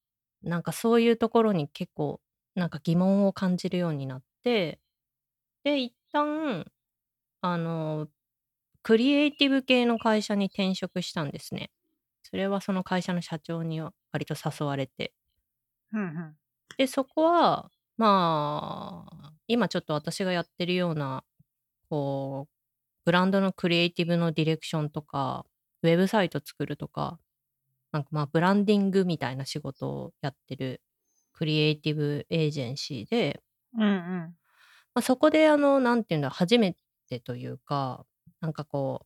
[0.44, 2.22] なんかそういうところに結構
[2.56, 4.80] なんか疑問を感じるようになって、
[5.64, 6.72] で、一旦、
[7.42, 8.10] あの、
[8.84, 11.72] クリエイティブ系の会社に転職したんですね。
[12.24, 15.14] それはその会社の社長には割と誘われて。
[15.94, 16.38] うんうん。
[16.78, 21.24] で、そこは、まあ、今ちょっと私がやってるような、
[21.90, 22.54] こう、
[23.06, 25.46] ブランドのクリエイティブのディレクションとか、
[25.84, 27.20] ウェブサイト作るとか、
[27.92, 30.82] なんかまあ、ブランディングみたいな仕事をやってる
[31.34, 33.42] クリエイティブエージェンシーで、
[33.74, 34.36] うんうん。
[34.94, 36.76] まあ、そこであの、なんていうんだ、初め
[37.10, 38.06] てというか、
[38.42, 39.06] なんかこ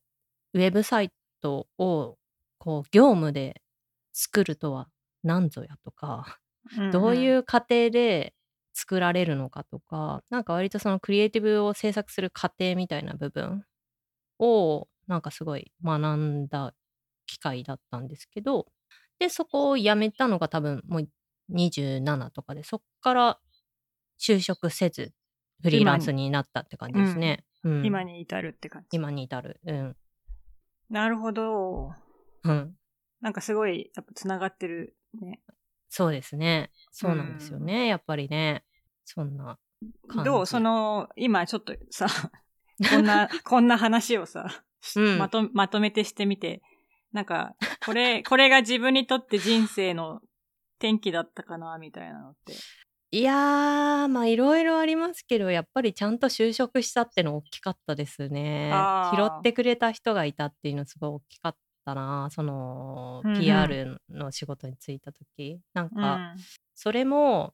[0.53, 1.11] う、ウェブサイ
[1.41, 2.17] トを、
[2.59, 3.61] こう、業務で
[4.13, 4.89] 作るとは
[5.23, 6.39] 何ぞやとか、
[6.91, 8.33] どういうう過程で
[8.73, 13.65] 作られるのかとか、なんか割とそのクリエイティブを制作する過程みたいな部分
[14.39, 16.73] を、なんかすごい学んだ
[17.25, 18.67] 機会だったんですけど、
[19.19, 21.07] で、そこを辞めたのが多分もう
[21.51, 23.39] 27とかで、そっから
[24.19, 25.13] 就職せず、
[25.61, 27.45] フリーランスになったって感じですね。
[27.63, 27.85] うん。
[27.85, 28.87] 今に至るって感じ。
[28.91, 29.59] 今に至る。
[29.65, 29.95] うん。
[30.89, 31.93] なるほど。
[32.43, 32.75] うん。
[33.21, 35.41] なんかすごい、やっぱ繋がってるね。
[35.89, 36.71] そうですね。
[36.91, 37.87] そうなんですよね。
[37.87, 38.65] やっぱりね。
[39.05, 39.57] そんな
[40.07, 40.25] 感じ。
[40.25, 42.07] どうその、今ちょっとさ、
[42.89, 44.55] こんな、こんな話をさ、し
[44.95, 46.61] うんまと、まとめてしてみて、
[47.11, 47.55] なんか、
[47.85, 50.21] これ、 これが自分にとって人生の
[50.79, 52.53] 転機だったかな、みたいなのって。
[53.11, 58.71] いやー、まあいろいろありますけど、やっぱりちゃんと就職したっての大きかったですね。
[59.15, 61.55] 拾ってくれた人がいたっていうのすごい大きかっ
[61.85, 62.29] たな。
[62.31, 65.59] その、うんうん PR の仕事に就いた時。
[65.75, 66.37] なんうか、ん。
[66.73, 67.53] それも、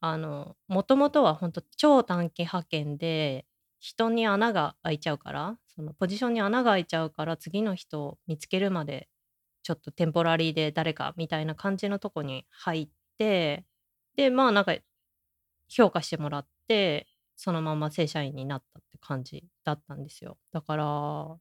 [0.00, 3.46] あの、もともとは本当超短期派遣で、
[3.80, 9.08] 人に穴が開いちゃうから、そのポジションに穴が開いちゃうから、次の人を見つけるまで、
[9.62, 13.66] ちょっとテンポラリーで誰かみたいな感じのとこに入って、
[14.16, 14.74] で、まあなんか、
[15.68, 17.06] 評価してもらって、
[17.36, 20.38] そのまま正社員になったって感じだったんですよ。
[20.52, 20.84] だから、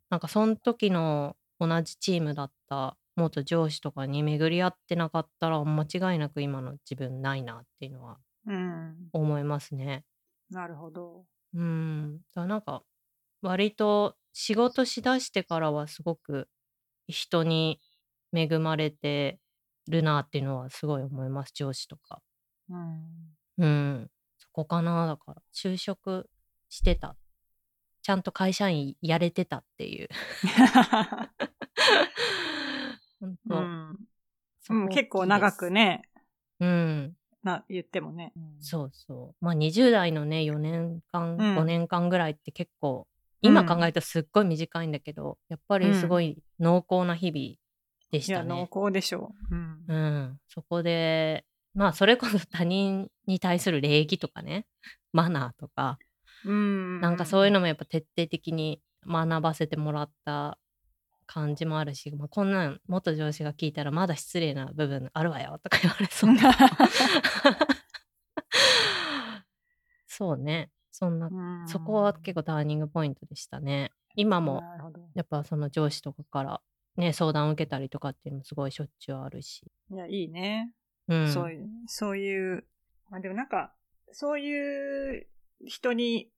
[0.09, 9.13] なんかその時の同じチームだった元上司とかに巡り合ってなかったら、間違いなく今の自分ないなっていうのはうん。
[9.13, 10.05] 思いますね。
[10.51, 11.25] なるほど。
[11.53, 12.19] うん。
[12.33, 12.83] だなんか、
[13.41, 16.47] 割と仕事しだしてからはすごく
[17.07, 17.79] 人に
[18.33, 19.39] 恵まれて
[19.87, 22.21] るなっていうのはすごい思います、上司とか。
[22.69, 23.35] うん。
[23.57, 24.11] うん。
[24.37, 25.41] そこかな、だから。
[25.53, 26.29] 就職
[26.69, 27.15] してた。
[28.01, 30.09] ちゃんと会社員やれてたっていう。
[33.19, 33.97] 本当、うん。
[34.69, 36.03] うん、結構長くね、
[36.59, 37.13] うん。
[37.43, 38.33] な、言ってもね。
[38.59, 39.45] そうそう。
[39.45, 43.07] まあ20代のね、4年間、うん5年間ぐらいって結構、
[43.41, 47.55] 今考えたらすっごい短いんだけど、やっぱりすごい濃厚な日々
[48.11, 48.67] でしいや、たね。
[48.71, 49.55] 濃厚でしょう。
[49.55, 49.85] うん。
[49.87, 54.65] うん、そこで、まあそれこそ他人に対する礼儀とかね、
[55.13, 55.97] マナーとか、
[56.45, 57.01] うん。
[57.01, 60.57] なんかそういうのもやっぱ徹底的に学ばせてもらった
[61.31, 66.51] 感じもあるし、まあ、こんなん元上司が聞いたらまだ失礼な部分あるわよとか言われそうな。
[70.07, 70.71] そうね。
[70.91, 73.91] そんな、うんそこは結構ターニングポイントでしたね。
[74.15, 74.63] 今も。
[75.13, 76.61] やっぱその上司とかから
[76.97, 79.71] ね、相談を受けたりとかっていうのもすごいしょっちゅうあるし。
[79.91, 80.73] いや、いいね。
[81.07, 81.31] うん。
[81.31, 82.65] そういう、そういう、
[83.11, 83.75] まあでもなんか、
[84.11, 85.27] そういう
[85.63, 86.31] 人に、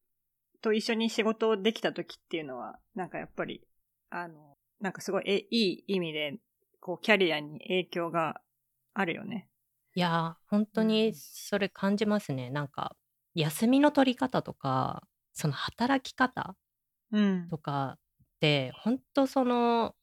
[0.61, 3.65] と一緒に仕事をできた時っていうのは、なんかやっぱり、
[4.09, 4.50] あの、
[4.81, 6.39] なんかすごい、え、いい意味で、
[6.79, 8.41] こう、キャリアに影響が
[8.93, 9.49] あるよね。
[9.95, 12.49] いやー、本当うんにそれ感じますね。
[12.49, 12.95] なんか、
[13.35, 15.03] 休みの取り方とか、
[15.33, 16.55] その働き方
[17.11, 17.49] うん。
[17.49, 19.95] とかって、本当その、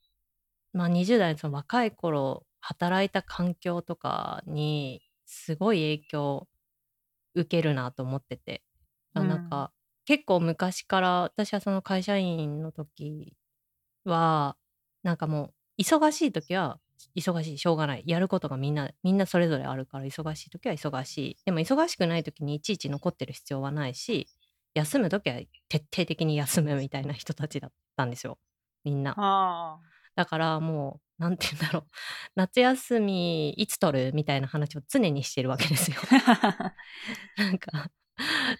[0.72, 6.48] まあ20代のその若い頃、働いた環境とかに、すごい影響
[7.34, 8.62] 受けるなと思ってて。
[9.14, 9.72] あうんなんか、
[10.04, 13.36] 結構昔から、私はその会社員の時
[14.04, 14.56] は、
[15.08, 16.78] なんかもう、忙しい時は、
[17.16, 18.02] 忙しい、しょうがない。
[18.04, 21.36] やることがみんな、みんなそれぞれあるから、忙しい時は忙しい。
[21.46, 24.28] でも忙しくない時にいちいち残ってる必要はないし、
[24.74, 25.40] 休む時は
[25.70, 28.36] 徹底的に休むみたいな人たちだったんですよ。
[28.84, 29.14] みんな。
[29.16, 29.78] あ
[30.14, 31.86] だからもう、なんて言うんだろう。
[32.36, 35.96] 夏休みいつ取るみたいな話を常にしてるわけですよ。
[36.26, 36.74] あ。
[37.40, 37.90] なんか、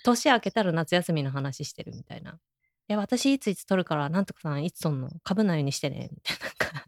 [0.02, 2.40] 年明けたら夏休みの話してるみたいな。
[2.88, 5.10] いや、私いついつ取るから、なんとかさんいつ取んの？
[5.22, 6.46] 株ないようにしてね、みたいな。
[6.46, 6.86] なんか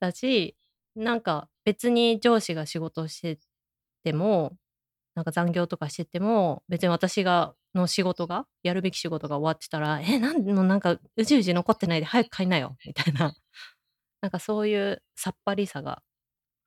[0.00, 0.56] だし、
[0.94, 3.38] なんか別に上司が仕事をして
[4.04, 4.56] ても、
[5.14, 13.34] なんか残業とかしてても、別に私が、の仕事が、やるべき仕事が終わってたら、え、なんのなんかうじうじ残ってないで早く帰んなよ、みたいな。
[14.20, 16.02] なんかそういうさっぱりさが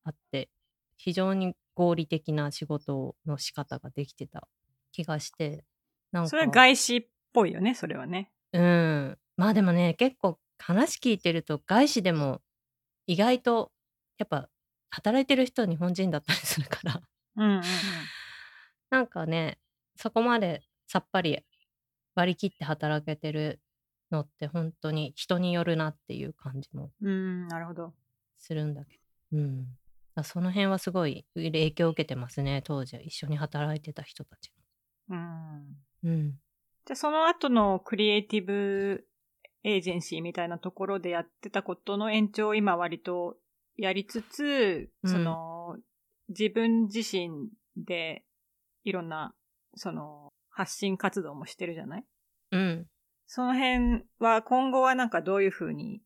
[0.04, 0.50] あって、
[0.98, 4.48] 非常に合理的な仕事の仕方ができてた
[4.92, 5.66] 気がして、
[6.12, 6.30] なんか。
[6.30, 8.32] それは外資っぽいよね、それはね。
[8.54, 9.18] うん。
[9.38, 12.42] まあでもね、結構話聞いてると外資でも
[13.08, 13.72] 意外と
[14.18, 14.50] やっぱ
[14.90, 17.02] 働いてる人は日本人だったりするから、
[17.38, 17.62] うん。
[18.90, 19.58] なんかね、
[19.96, 21.40] そこまでさっぱり
[22.16, 23.62] 割り切って働けてる
[24.12, 27.94] のって本当に人によるなっていう感じもうん、なるほど。
[28.38, 29.00] するんだけ
[29.32, 29.38] ど。
[29.38, 29.78] うん。
[30.24, 34.52] その辺はすごい影響を受けてますね、当時一緒に働いてた人たち
[35.10, 35.18] うん。
[35.18, 35.66] も。
[36.04, 36.40] うん。
[36.86, 39.06] じゃあその後のクリエイティブ
[39.64, 43.38] エージェンシーみたいなところでやってたことの延長を今割と
[43.78, 45.12] やりつつ、うん。
[45.12, 45.78] その
[46.30, 48.24] 自分自身で
[48.84, 49.34] いろんな
[49.76, 52.06] その発信活動もしてるじゃない？
[52.52, 52.88] うん。
[53.28, 56.02] その辺は今後はなんかどういうふうに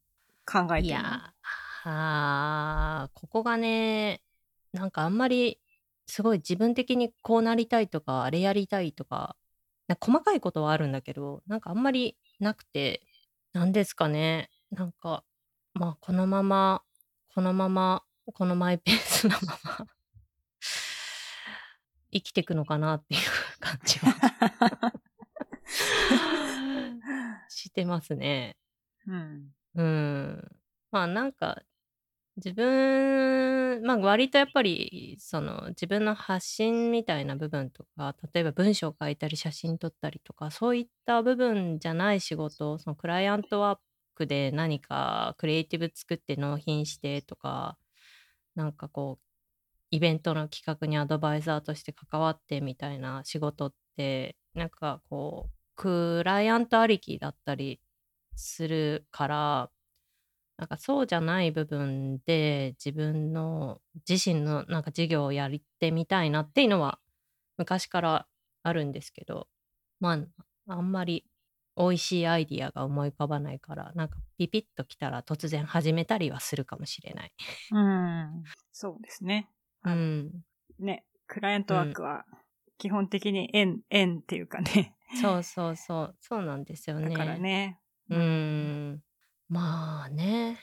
[0.45, 0.99] 考えてるの？
[1.01, 4.21] いやーあーここがね
[4.73, 5.59] なんかあんまり
[6.07, 9.36] すごい自分的にこうなりたいとかあれやりたいとか
[9.88, 13.01] な細かいことはあるんだけどなんかあんまりなくて
[13.53, 15.23] なんですかねなんか
[15.73, 16.81] まあこのまま
[17.33, 19.88] このままこのマイペースなまま
[22.11, 23.21] 生きていくのかなっていう
[23.59, 24.93] 感じは
[27.49, 28.57] してますね。
[29.07, 29.51] うん。
[29.75, 30.51] うん。
[30.91, 31.61] まあなんか、
[32.38, 43.79] 自分、まあ割とやっぱり、その自分の発信みたいな部分とか、例えば文章書いたり写真撮ったりとか、そういった部分じゃない仕事、そのクライアントワー
[44.15, 47.77] クで何かクリエイティブ作って納品してとか、
[48.55, 49.23] なんかこう、
[49.91, 57.81] イベントの企画にアドバイザーとして関わってみたいな仕事って、なんかこう、クライアントありきだったり
[58.36, 59.71] するから、
[60.58, 66.99] なんかそうじゃない部分で自分の自身のなんか事業をやってみたいなっていうのは
[67.58, 68.28] 昔から
[68.64, 69.47] あるんですけど、
[69.99, 70.14] ま
[70.68, 71.26] あ、あんまり
[71.78, 77.34] 美味しいアイディアが思い浮かばないから、なんかピピッときたら突然始めたりはするかもしれない。
[77.72, 78.43] うん。
[78.72, 79.49] そうですね。
[79.84, 80.32] うん。
[80.80, 82.26] ね、クライアントワークは
[82.78, 84.95] 基本的に円、円っていうかね。
[85.22, 86.16] そうそうそう。
[86.22, 87.10] そうなんですよね。
[87.10, 87.80] だからね。
[88.10, 89.03] うーん。
[89.49, 90.59] まあね。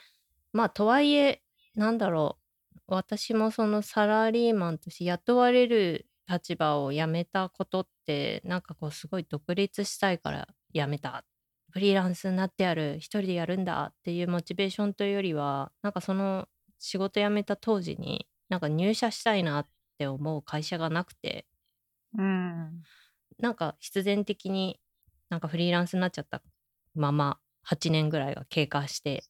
[0.51, 1.43] まあとはいえ、
[1.75, 2.37] なんだろ
[2.75, 2.79] う。
[2.87, 11.25] 私もそのサラリーマンとして雇われる立場を辞めたことって、なんかこうすごい独立したいから辞めた。
[11.71, 12.97] フリーランスになってやる。
[12.99, 19.67] 一人でやるんだっていうモチベーションというよりは、なんかその仕事辞めた当時に、なんか入社したいなっ
[19.97, 21.47] て思う会社がなくて、
[22.17, 22.85] うん。
[23.39, 24.79] なんか必然的に
[25.29, 26.41] なんかフリーランスになっちゃった
[26.95, 29.23] まま8年ぐらいが経過して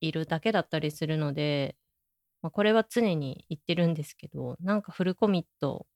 [0.00, 1.76] いるだけだったりするので、
[2.42, 5.86] まあ、これは常に言ってるんですけどなんかフルコミット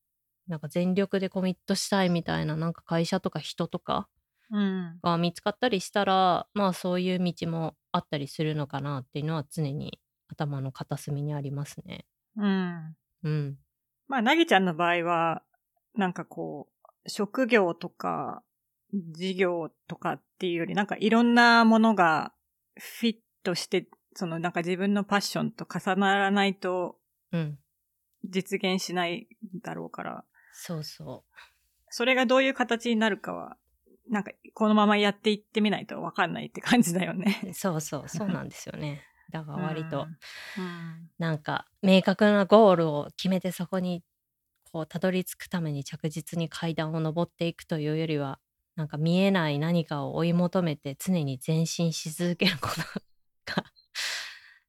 [0.49, 4.09] なんか全力でコミットしたいみたいななんか会社とか人とか
[4.51, 5.03] うん。
[5.03, 12.07] が見つかったりしたらまあそういう道もあったりするのかなっていうのは常に頭の片隅にありますね。
[12.37, 12.97] うん。
[13.23, 13.59] うん。
[14.09, 15.43] まあ、なぎちゃんの場合は、
[15.95, 16.69] なんかこ
[17.05, 18.43] う、職業とか、
[18.95, 22.33] 事業とかっていうより、なんかいろんなものが
[22.77, 26.99] フィットして、そのなんか自分のパッションと重ならないと
[27.35, 27.59] うん。
[28.25, 29.29] 実現しない
[29.63, 31.25] だろうから、そうそ
[31.91, 33.57] それがどういう形になるかは、
[34.09, 37.41] なんかこのままやっていってみないとわかんないって感じだよね。
[37.45, 37.53] う。
[37.55, 38.09] そうそう。
[38.09, 39.03] そうなんですよね。
[39.31, 40.07] だから割と。
[40.59, 41.11] うん。
[41.19, 44.03] なんか明確なゴールを決めてそこに
[44.73, 48.41] こうたどり着くために着実に階段を上っていくというよりは
[48.77, 52.81] なんか見えない何かを追い求めて常に前進し続けること
[53.55, 53.65] が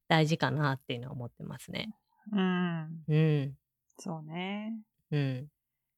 [0.08, 1.94] 大事かなっていうのは思ってますね。
[2.32, 3.04] うん。
[3.08, 3.54] うん。
[3.98, 4.74] そうね。
[5.10, 5.48] うん。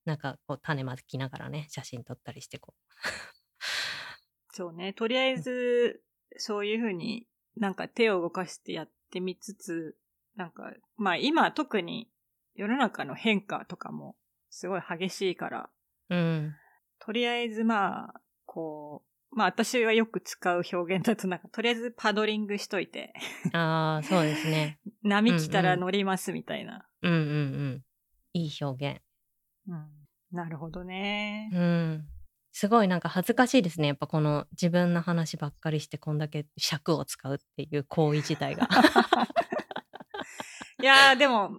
[0.05, 2.75] なんかこう種まきながらね写真撮ったりしてこ
[4.53, 4.93] そうね。
[4.93, 6.03] とりあえず、
[6.37, 9.97] そういうふうになんか手を動かしてやってみつつ、
[10.35, 12.09] なんか、まあ今特に
[12.55, 14.17] 世の中の変化とかも
[14.51, 15.71] すごい激しいから、
[16.11, 16.17] う。
[16.17, 16.55] うん。
[16.99, 23.13] とりあえずまあ、こう、まあ私はよく使う表現だとなんか、とりあえずパドリングしといて、
[23.53, 24.79] ああそうですね。
[25.03, 26.87] 波来たら乗りますみたいな。
[27.03, 27.85] うんうんうん。
[28.33, 29.01] いい表現。
[29.69, 29.89] うん。
[30.33, 31.51] なるほどね。
[31.53, 32.09] うん。
[32.53, 33.89] すごいなんか恥ずかしいですね。
[33.89, 38.69] やっぱこの自分の話ばっかりしてこんだけ尺を使うっていう行為自体が。
[40.81, 41.51] いやー、でも、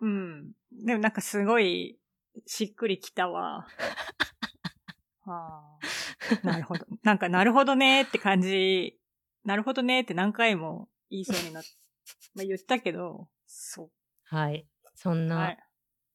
[0.00, 0.52] うん。
[0.70, 1.98] でもなんかすごい、
[2.46, 3.66] しっくりきたわ。
[5.24, 5.78] はあ、
[6.42, 6.86] なるほど。
[7.02, 8.98] なんか、なるほどねって感じ、
[9.44, 11.64] なるほどねって何回も言いそうになっ
[12.34, 13.90] まあ言ったけど、そ
[14.24, 14.66] はい。
[14.94, 15.26] そんう。
[15.26, 15.58] な、はい。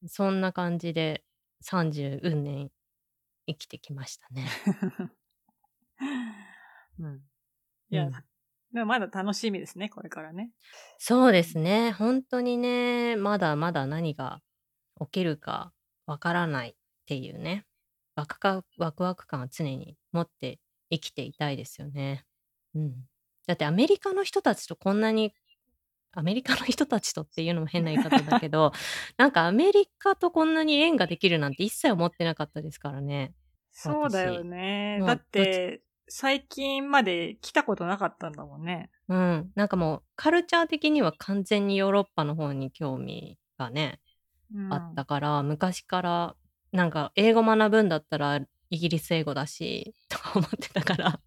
[0.08, 1.24] そんな感じで
[1.62, 2.72] 30運年
[3.48, 4.48] 生きてきましたね。
[7.00, 7.22] うん。
[7.90, 8.14] いや、うん
[8.74, 10.52] でもまだ楽しみですね、これからね。
[10.98, 11.94] そうですね。
[11.94, 14.42] 本当にね、まだまだ何が
[15.00, 15.72] 起きるか
[16.06, 17.66] わからないっていうね。
[18.18, 20.60] ワクかワクワク感は常に持って
[20.90, 22.26] 生きていたいですよね。
[22.76, 22.94] うん。
[23.46, 25.34] だってアメリカの人たちとこんなに
[26.14, 28.72] アメリカの人たちとっていうのも変な言い方だけど
[29.18, 33.34] なんかアメリカとこんなに縁ができるなんて一切思ってなかったですからね。
[33.72, 35.00] そうだよね。
[35.06, 38.90] だって、最近まで来たことなかったんだもんね。
[39.08, 39.52] うん。
[39.54, 44.00] なんかもうカルチャー的には完全にヨーロッパの方に興味がね、
[44.52, 46.36] うんあったから昔から
[46.72, 51.20] なんか英語学ぶんだったらイギリス英語だしとか思ってたから。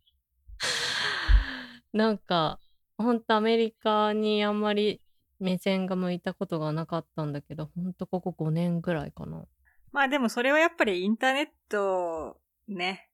[1.93, 2.61] なんか
[2.99, 5.01] ほんとアメリカにあんまり
[5.39, 9.45] 目線が向いたことがなかったんだけどほんとここ5年ぐらいかな。
[9.93, 13.09] まあでもそれはやっぱりインターネット、ね、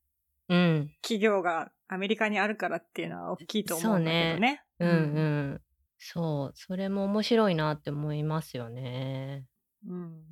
[0.48, 0.90] うん。
[1.02, 4.62] 企業がアメリカにあるからっていうのは大きいと思うんだけどね。
[4.80, 5.60] うんうん。
[5.98, 6.52] そう。
[6.54, 9.44] それも面白いなって思いますよね。
[9.88, 10.24] うん。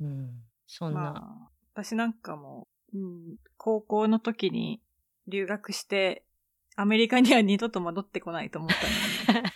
[0.00, 4.82] うんそんな、まあ、私なんかも、うん、高校の時に
[5.26, 6.24] 留学して、
[6.76, 8.70] アメリカには二度と戻ってこないと思っ
[9.26, 9.48] たのに、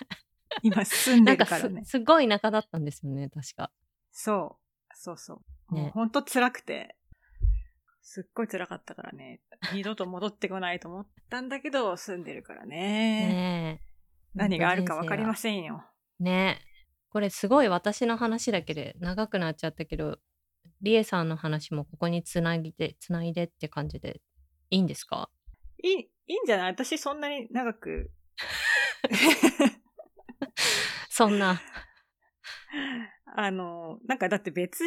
[0.62, 1.84] 今住んなんかすでるからね。
[1.84, 3.70] すごい田舎だったんですよね確か
[4.10, 4.96] そう。
[4.96, 5.74] そうそう。
[5.74, 6.96] ねもうほんと辛くて、
[8.02, 9.40] すっごい辛かったからね。
[9.72, 12.76] 二度と戻ってこないと思ったんだけど、住んでるからね。
[12.76, 13.90] ねえ
[14.34, 15.84] 何があるかわかりませんよ。
[16.18, 16.60] ね
[17.10, 20.18] これすごい私の話だけで長くなっちゃったけど
[20.82, 24.20] リエさんの話もここにつなぎでつないでって感じで
[24.70, 25.30] いいんですか？
[25.82, 26.72] いい、いいんじゃない？
[26.72, 28.10] 私そんなに長く。
[31.08, 31.60] そんな
[33.36, 34.84] あの、なんかだって別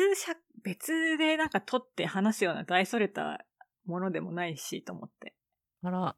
[0.63, 3.45] 別でなんか撮って話すような大それた
[3.85, 5.33] ものでもないしと思って。
[5.83, 6.15] あら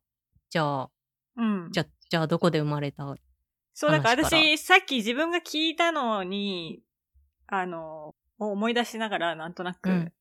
[0.49, 0.89] じゃあ
[1.37, 1.69] うん。
[1.71, 3.15] じゃじゃあどこで生まれた
[3.73, 4.23] そう、だから？
[4.23, 6.81] 私、さっき自分が聞いたのに、
[7.47, 10.13] あの、を思い出しながら、なんとなく、うん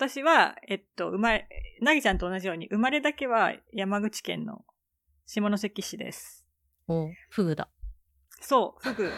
[0.00, 1.48] 私は、えっと、生まれ、
[1.82, 4.64] なぎちゃんと同じように、生まれだけは山口県の
[5.26, 6.46] 下関市です。
[6.88, 7.68] おフグだ
[8.40, 9.12] そう、フグ。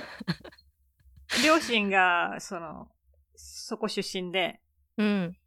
[1.47, 2.91] 両親が、その、
[3.37, 4.61] そこ出身で、
[4.97, 5.39] うん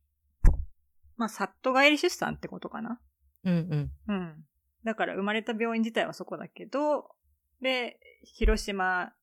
[1.18, 3.02] まあ、里帰り出産ってことかな
[3.44, 4.46] うんうんうん。
[4.86, 7.14] だから生まれた病院自体はそこだけど、
[7.62, 9.14] で、広島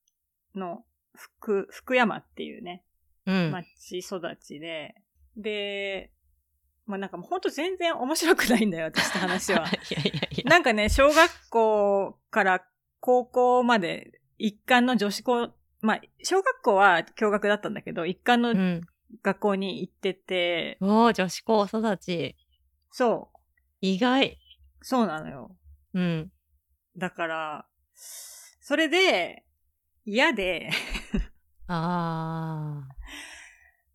[0.54, 2.91] の福、福山っていうね、うん。
[3.24, 4.94] 町育ちで、
[5.36, 6.10] で、
[6.86, 9.66] まあなんかもうほんと全然面白くないんだよ、私の話は。
[9.90, 10.50] いやいやいや。
[10.50, 12.66] なんかね、小学校から
[13.00, 15.50] 高校まで一貫の女子校、
[15.80, 18.80] まあ、小学校は共学だったんだけど、一貫のうん。
[19.22, 22.34] 学校に行ってて、おー、女子高育ち。
[22.90, 23.38] そう、
[23.82, 24.38] 意外。
[24.80, 25.54] そうなのよ。
[25.92, 26.32] うん。
[26.96, 29.44] だから、それで、
[30.06, 30.70] 嫌で、
[31.68, 32.88] あ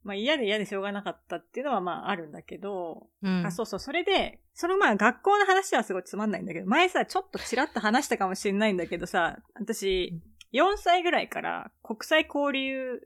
[0.08, 3.40] まあ嫌で嫌でしょうがなかったっていうのはまああるんだけど、ー。
[3.40, 3.46] うん。
[3.46, 10.18] あ、そうそう、それで、そのまあ学校の話はすごいつまんないんだけど、前さ、ちょっとちらっと話したかもしれないんだけどさ、私、
[10.54, 13.02] 4歳ぐらいから国際交流、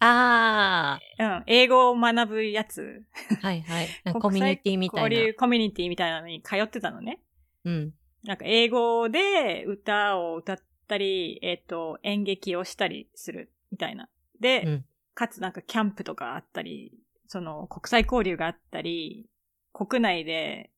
[0.00, 3.36] あうん、英語を学ぶやつ、ー。
[3.42, 3.88] はいはい。
[4.18, 5.08] コミュニティみたいな。
[5.08, 7.20] 交流コミュニティみたいなのに通ってたのね。
[7.64, 7.92] うん。
[8.22, 14.08] なんか英語で歌を歌ったり、えっ、と、演劇をしたりするみたいな。
[14.40, 14.84] で、うん
[15.18, 16.92] かつなんかキャンプとかあったり、
[17.26, 19.28] その国際交流があったり、
[19.72, 20.70] 国内で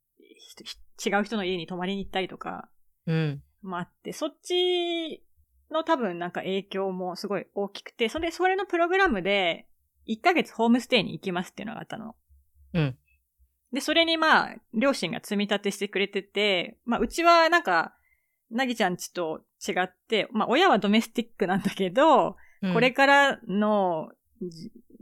[1.04, 2.70] 違う人の家に泊まりに行ったりとか
[3.06, 3.42] うん。
[3.62, 5.22] もあって、そっち
[5.70, 9.66] の多分なんか影響もすごい大きくて、それ、それのプログラムで
[10.08, 12.16] 1ヶ月ホームステイに行きますっていうのがあったの。
[12.72, 12.96] うん。
[13.74, 17.94] で、それにまあ、両親が積み立てしてくれてて、まあ、うちはなんか、
[18.50, 22.28] なぎちゃんちと違って、まあ、親はドメスティックなんだけど、
[22.62, 24.19] うんこれからの、じ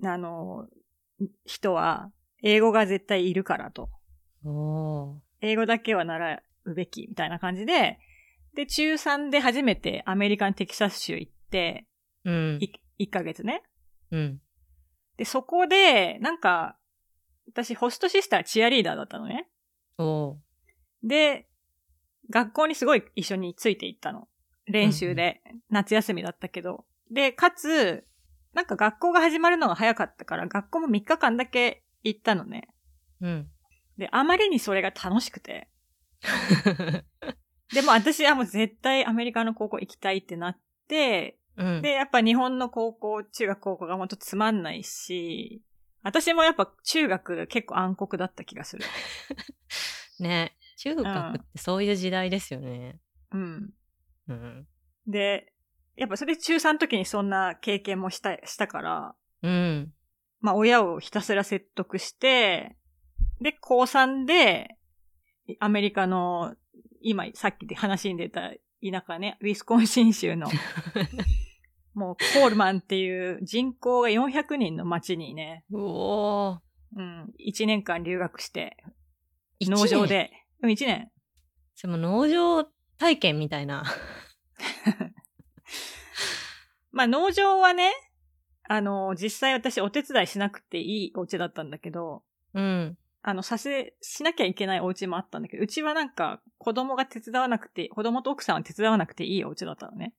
[0.04, 0.66] あの、
[1.44, 2.10] 人は、
[2.42, 3.90] 英語が絶対いるからと。
[5.40, 7.98] 英語だけは習うべき、みたいな感じで、
[8.54, 11.86] で、中3で初めてアメリカンテキサス州行って、
[12.24, 12.58] うん。
[12.60, 12.72] い
[13.06, 13.62] 1ヶ月ね。
[14.10, 14.40] うん。
[15.16, 16.76] で、そこで、なんか、
[17.48, 19.48] 私、ホストシスターチアリーダーだったのね。
[21.02, 21.48] で、
[22.30, 24.28] 学校にすごい一緒についていったの。
[24.66, 25.40] 練習で。
[25.70, 26.84] 夏休みだったけど。
[27.10, 28.06] で、かつ、
[28.58, 32.66] なんか学校が始まるのが早かったから、学校も3日間だけ行ったのね。
[33.20, 33.48] うん。
[33.96, 35.68] で、あまりにそれが楽しくて。
[37.72, 41.82] でも私はもう絶対アメリカの高校行きたいってなって、うん。
[41.82, 45.62] で、やっぱ日本の高校、中学高校がほんとつまんないし、
[46.02, 48.84] 私もやっぱ中学結構暗黒だった気がする。
[50.18, 52.98] ね中学ってそういう時代ですよね。
[53.30, 53.70] うん。
[54.26, 54.66] うん。
[55.06, 55.52] で、
[55.98, 59.92] やっぱそれ中3の時にそんな経験もした、したから、うん。
[60.40, 62.76] まあ親をひたすら説得して、
[63.40, 64.76] で、高3で、
[65.58, 66.54] アメリカの、
[67.00, 68.50] 今さっきで話に出た
[68.82, 70.48] 田舎ね、ウィスコンシン州の、
[71.94, 76.58] もうコールマンっていう人口が400人の町にね、うおー。
[76.96, 78.76] うん、1年間留学して、
[79.58, 80.08] 一農場年。
[80.08, 80.30] で、
[80.62, 81.10] うん、1年。
[81.82, 82.64] でも農場
[82.98, 83.84] 体験みたいな。
[86.98, 87.92] まあ農場はね、
[88.64, 92.24] あの、実際私お手伝いしなくていいお家だったんだけど、
[92.54, 92.98] うん。
[93.22, 100.12] あの、させ、しなきゃいけないお家もあったんだけど、うちはなんか子供が手伝わなくて、子供と奥さんは手伝わなくていいお家だったのね。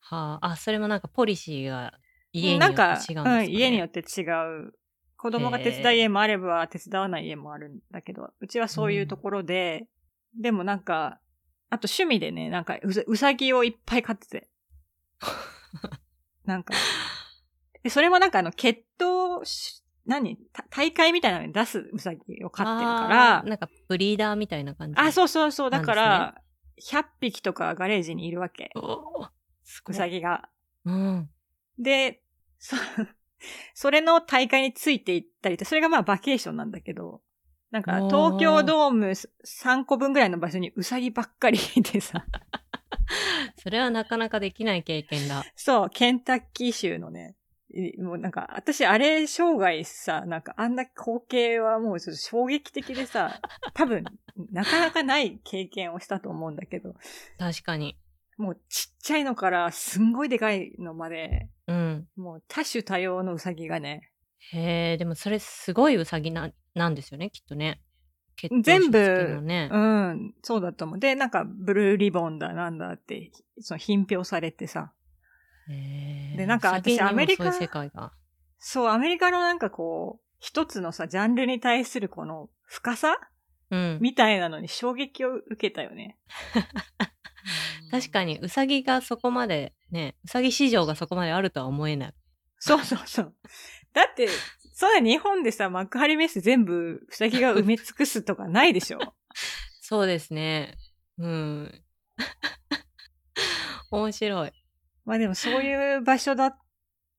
[0.00, 0.52] はあ。
[0.52, 1.92] あ、それもなんかポリシーが
[2.32, 4.72] 家によって違うんですか、ね、うん、家によって違う。
[5.18, 9.86] 子供が手伝い家もあれば手伝わない家もあるんだけど、うちはそういうところで、
[10.40, 11.20] でもなんか、
[11.68, 14.48] あと趣味でね、なんかうさうさぎをいっぱい飼ってて。
[16.44, 16.74] なんか、
[17.82, 20.36] でそれもなんかあの、血統し、何？
[20.52, 24.94] た大会みたいなのに出すうさぎを飼ってるからなんかブリーダーみたいな感じ。
[24.98, 25.70] あ、そうそうそう。
[25.70, 26.34] だから、
[26.90, 28.70] 100匹とかガレージにいるわけ。
[28.74, 29.28] おー
[29.62, 30.48] すごういさぎが。
[30.84, 31.30] うん。
[31.78, 32.22] で、
[32.58, 32.76] そ、
[33.74, 37.22] それの大会についていったりって、それがまあバケーションなんだけど、
[37.70, 42.26] なんか東京ドーム3個分ぐらいの場所にうさぎばっかりいてさ、
[43.58, 45.44] それはなかなかできない経験だ。
[45.56, 47.36] そう、ケンタッキー州のね、
[47.74, 53.40] いもうなんか、私あれ生涯さ、なんかあんな光景はもうちょっと衝撃的でさ、
[53.74, 54.04] 多分、
[54.50, 56.94] なかなかない経験をしたと思うんだけど、
[57.38, 57.98] 確かに。
[58.38, 62.08] もうちっちゃいのからすんごいでかいのまで、うん。
[62.16, 64.10] もう多種多様のうさぎがね、
[64.50, 67.80] へえ、でもそれすごいうさぎななんですよね、きっとね。
[68.62, 68.98] 全部。
[68.98, 70.98] うん、そうだと思う。
[70.98, 73.30] で、なんか、ブルーリボンだなんだって、
[73.60, 74.92] その品評されてさ。
[75.68, 77.52] へーでなんか私アメリカ。
[78.58, 83.16] そう、アメリカのなんかこう、一つのさ、ジャンルに対するこの深さ
[83.70, 83.98] うん。
[84.00, 86.18] みたいなのに衝撃を受けたよね。
[87.90, 92.14] 確かに、うさぎがそこまで、ね、うさぎ市場がそこまであるとは思えない。
[92.58, 93.34] そうそうそう。
[93.92, 94.28] だって、
[94.72, 98.98] そんな日本でさ、幕張メッセ全部、うさぎが埋め尽くすとかないでしょ？
[99.80, 100.74] そうですね。
[101.18, 101.84] うん。
[103.90, 104.52] 面白い。
[105.04, 106.58] まあでもそういう場所だっ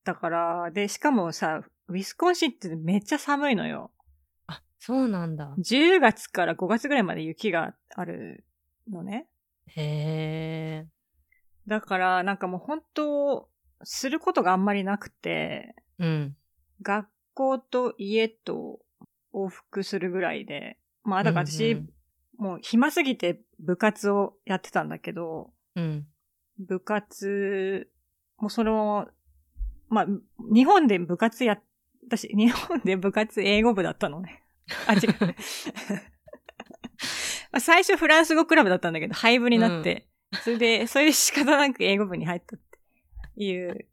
[0.04, 3.92] たから、で、しかもさ、ウィスコンシンってめっちゃ寒いのよ。
[4.48, 5.54] あ、そうなんだ。
[5.60, 8.46] 10月から5月ぐらいまで雪がある
[8.90, 9.28] のね。
[9.68, 10.88] へえ。
[11.68, 13.50] だから、なんかもう本当、
[13.84, 16.36] することがあんまりなくて、うん。
[16.82, 18.80] 学校と家と
[19.34, 21.90] 往復するぐらいで、まあだから私、うんうん
[22.38, 26.06] もう暇すぎて部活をやってたんだけど、うん。
[26.60, 27.90] 部活、
[28.38, 29.08] もうその、
[29.90, 30.08] まあ、
[30.54, 31.60] 日本で部活や、
[32.08, 34.44] 私、日本で部活英語部だったのね。
[34.88, 35.02] あ、違う。
[37.52, 40.08] まあ最初フランス語クラブだったんだけど、廃部になって、
[40.44, 42.60] それで、それで仕方なく英語部に入ったっ
[43.36, 43.88] ていう。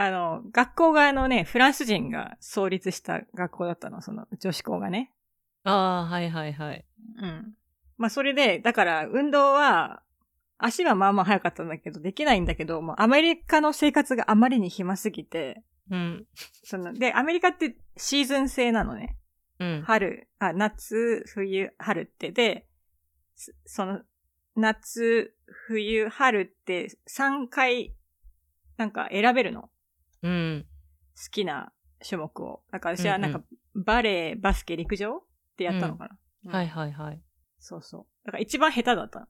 [0.00, 5.10] あの、学校があのね、フランス人が創立した学校だったの、その女子校がね。
[5.64, 6.84] ああ、はいはいはい。
[7.20, 7.54] うん。
[7.96, 10.02] まあそれで、だから運動は、
[10.56, 16.26] 足はまあまあ早かったんだけど、できないんだけど、もうアメリカの生活があまりに暇すぎて、うん。
[16.62, 19.16] その、で、アメリカってシーズン制なのね。
[19.58, 19.82] うん。
[19.84, 22.30] 春、あ、夏、冬、春って。
[22.30, 22.68] で、
[23.34, 24.02] すその、
[24.54, 25.34] 夏、
[25.66, 27.96] 冬、春って3回、
[28.76, 29.70] なんか選べるの。
[30.22, 30.66] うん。
[31.16, 31.72] 好きな
[32.06, 32.62] 種目を。
[32.70, 33.42] だから私はなんか
[33.74, 35.22] うん、バレー、バスケ、陸上っ
[35.56, 36.18] てやったのかな。
[36.44, 37.22] うんはいはいはい。
[37.58, 38.06] そうそう。
[38.24, 39.26] だから一番下手だったの。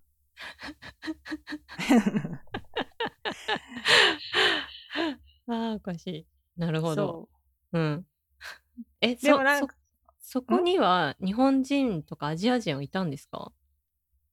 [5.49, 6.27] ああ、おかしい。
[6.57, 6.95] なるほど。
[6.95, 7.29] そ
[7.73, 7.79] う。
[7.79, 8.07] うん。
[9.01, 9.75] え、でもなんか
[10.19, 13.53] そ、そこには日本人とかアジア人はいたんですか？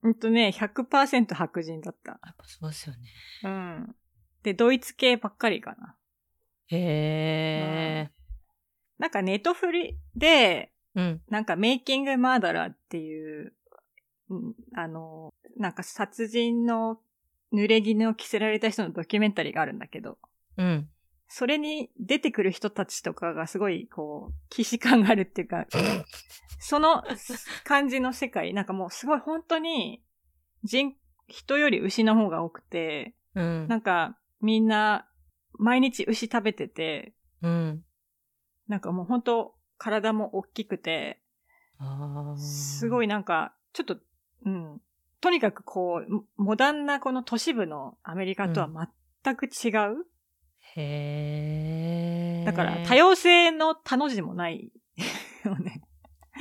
[0.03, 2.11] うんとね、100%白人だった。
[2.11, 3.01] やっぱそうですよね。
[3.43, 3.95] うん。
[4.43, 5.97] で、ドイツ系ばっかりかな。
[6.67, 8.11] へえ。
[8.97, 11.21] なんかネットフリで、うん。
[11.29, 13.53] なんかメイキングマーダラーっていう、
[14.29, 16.99] うんあの、なんか殺人の
[17.53, 20.17] 濡れ衣を着せられた人のドキュメンタリーがあるんだけど、
[20.57, 20.89] うん。
[21.27, 25.65] それに出てくる人たちとかがすごい、こう、既視感があるっていうか、
[26.59, 27.03] その
[27.63, 30.01] 感じの世界、なんかもうすごい本当に、
[30.63, 30.95] 人、
[31.27, 33.67] 人より牛の方が多くて、うん。
[33.67, 35.07] なんかみんな
[35.59, 37.83] 毎日牛食べてて、うん。
[38.67, 41.21] なんかもう本当体も大きくて、
[41.77, 42.37] ああ。
[42.37, 43.97] すごいなんか、ちょっと、
[44.45, 44.81] うん。
[45.21, 48.69] とにかくこう、モモダンなこの都市部のアメリカとは
[49.23, 50.05] 全く違う。
[50.75, 52.45] へえ。
[52.45, 54.71] だから多様性の他の字もない
[55.43, 55.81] よね。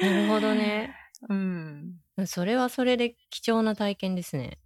[0.01, 0.95] なるほどね。
[1.29, 1.95] うん。
[2.27, 4.59] それはそれで貴重な体験ですね。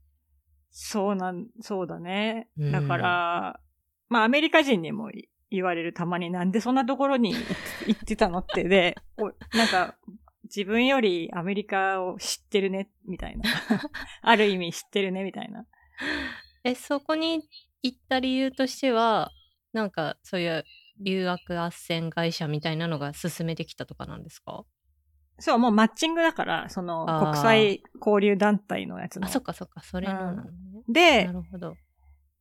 [0.70, 2.48] そうなん、そうだね。
[2.58, 3.60] うんだから、
[4.08, 7.38] まあアメリカ人にもい言われるたまになんでそんなところに行
[7.88, 9.96] 行ってたのってで、おなんか
[10.44, 13.44] 自分よりアメリカを知ってるね、みたいな。
[14.22, 15.66] ある意味知ってるね、みたいな。
[16.64, 17.48] え、そこに
[17.82, 19.30] 行った理由としては、
[19.72, 20.64] なんかそういう
[21.00, 24.64] 留学斡旋会社みたいなのが進めてきたとかなんですか？
[25.38, 29.26] そう、もうマッチングだから、その国際交流団体のやつの。
[29.26, 30.50] あ、そっかそっか、それのなのね。
[30.88, 31.76] でな、るほど。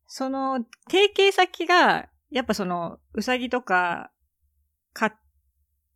[0.07, 4.11] その提携先が、やっぱその、うさぎとか、
[4.93, 5.13] 飼っ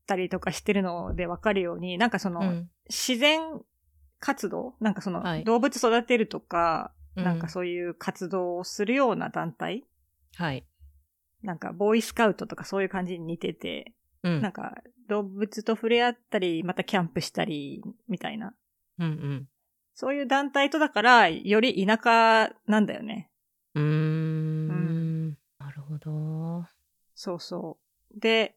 [0.05, 2.69] たりとかしてるのでわかるように、なんかその、うん。
[2.89, 3.61] 自然
[4.19, 9.83] 活動なんかその、はい動物育てるとか、うんなんかそういう活動をするような団体
[10.35, 10.65] はい。
[11.41, 13.93] なんかボーイスカウトとかそういう感じに似てて、
[14.23, 14.41] うん。
[14.41, 14.75] なんか
[15.09, 18.53] 動物と触れ合ったり、またキャンプしたり、みたいな。
[18.99, 19.47] うんうん。
[19.93, 23.30] そういう団体とだから、より田舎なんだよね。
[23.75, 25.29] うーん。
[25.59, 26.65] なるほど。
[27.15, 27.77] そうそ
[28.15, 28.19] う。
[28.19, 28.55] で、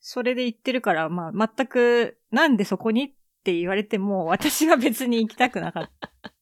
[0.00, 3.08] それで言ってるから、まあ、全く、なんでそこにっ
[3.44, 5.90] て言われても、 私は別に行きたくなかっ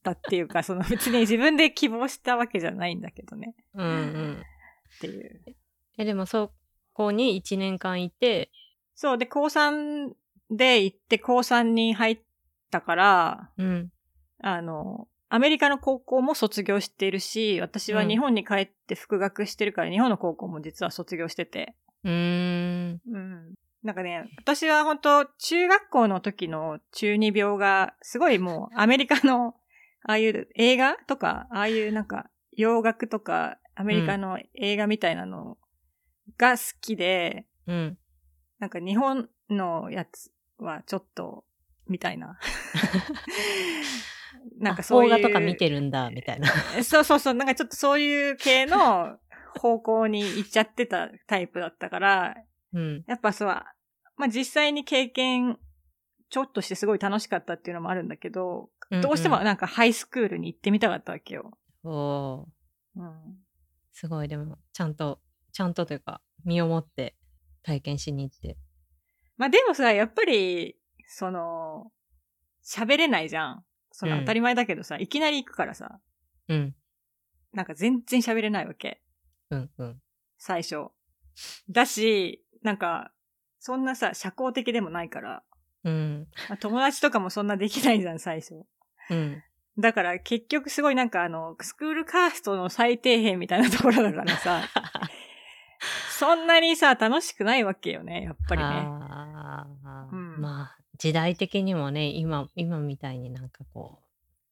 [0.03, 3.55] たっていうか、その別に自分で希望したわけじゃないんだけどね。
[3.75, 4.41] うんうん。
[4.41, 5.43] っていう。
[5.99, 6.53] え、でもそ
[6.93, 8.51] こに1年間いて、
[8.95, 10.13] そう、で、高3
[10.51, 12.21] で行って高3に入っ
[12.71, 13.93] たから、うん。
[14.43, 21.75] あの、アメリカの高校も卒業しているし、私は日本に帰って復学してるから、日本の高校も実は卒業してて。
[22.05, 23.01] うーん。
[23.11, 23.55] うん。
[23.83, 29.57] なんかね、私は本当中学校の時の中二病が、すごいもうアメリカの、
[30.09, 35.59] ああいう映画とか、ああいうなんか洋楽とか、アメリカの映画みたいなの
[36.39, 37.99] が好きで、うん。
[38.61, 41.45] なんか日本のやつはちょっと、
[41.89, 42.39] みたいな。
[44.59, 45.13] なんかそういう。
[45.13, 46.49] あ邦画とか見てるんだ、みたいな。
[46.85, 49.19] そうそうそう、なんかちょっとそういう系の
[49.59, 52.37] 方向に行っちゃってたタイプだったから、
[52.73, 53.05] うん。
[53.07, 55.59] やっぱそう、まあ実際に経験、
[56.29, 58.71] ちょっとしてすごい楽しかったっていうのもあるんだけど、
[59.03, 61.59] どうしてもなんかハイスクールに行ってみたかったわけよ。
[61.85, 62.47] おー
[62.97, 63.39] うん。
[63.93, 65.21] すごい、でも、ちゃんと
[65.57, 67.17] ちゃんとというか、身をもって
[67.63, 68.59] 体験しに行って。
[69.39, 70.77] まあでもさ、やっぱり、
[71.07, 71.91] その、
[72.63, 73.65] 喋れないじゃん。
[73.97, 76.01] そのうん当たり前だけどさ、いきなり行くからさ、
[76.49, 76.75] うん。
[77.55, 79.01] なんか全然喋れないわけ。
[79.49, 80.01] うんうん。
[80.37, 80.89] 最初。
[81.71, 83.11] だし、なんか、
[83.59, 85.43] そんなさ、社交的でもないから、
[85.85, 86.29] うん。
[86.51, 88.67] まあ、友達とかもそんなできないじゃん、最初。
[89.09, 89.43] うん。
[89.79, 94.63] だから結局すごいなんかあの、スクールカーストの最底辺みたいなところだからさ、
[96.19, 98.67] そんなにさ、楽しくないわけよね、やっぱりね。
[98.69, 103.99] あーうんまあ、時代的にもね、今、今みたいになんかこ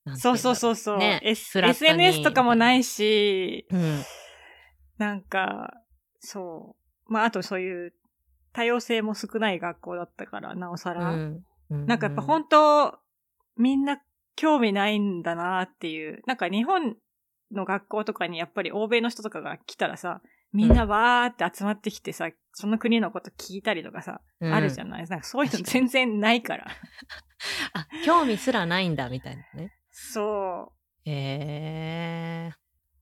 [0.04, 0.08] う。
[0.08, 4.02] なんていそうそうそうそう、ね SNS とかもないし、うん。
[4.98, 5.72] なんか、
[6.20, 6.76] そ
[7.08, 7.12] う。
[7.12, 7.94] まあ、あとそういう
[8.52, 11.12] 多様性も少ない学校だったから、なおさら。
[11.12, 11.44] うん。
[11.70, 12.98] うんなんかやっぱ本当、
[13.56, 14.00] みんな
[14.36, 16.22] 興味ないんだなっていう。
[16.26, 16.96] なんか日本
[17.52, 20.20] の学校とかにやっぱり欧米の人とかが来たらさ、
[20.55, 25.06] みんなわーって集まってきてさ、その国のこと聞いたりとかさ、うんあるじゃない？
[25.09, 26.66] なんかそういうの全然ないから。
[27.74, 29.72] あ、興味すらないんだ、みたいなね。
[29.90, 30.72] そ
[31.06, 31.10] う。
[31.10, 32.52] へえ。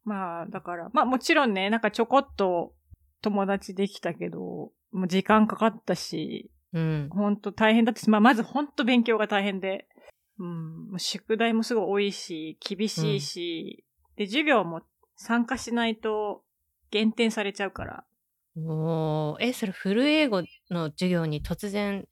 [0.05, 2.75] まあ、だから、まあもちろんね、なんかちょこっと
[3.21, 7.09] 友達できたけど、もう時間かかったし、うん。
[7.13, 9.87] ほんと大変だったし、まあまずほんと勉強が大変で、
[10.39, 13.85] うん、もう宿題もすごい多いし、厳しいし、
[14.17, 14.81] で、授業も
[15.17, 16.43] 参加しないと
[16.93, 18.05] 減点されちゃうから。
[18.55, 22.07] おーえ、それフル英語の授業に突然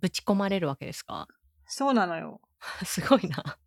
[0.00, 1.26] ぶち込まれるわけですか？
[1.66, 2.40] そうなのよ。
[2.86, 3.58] すごいな。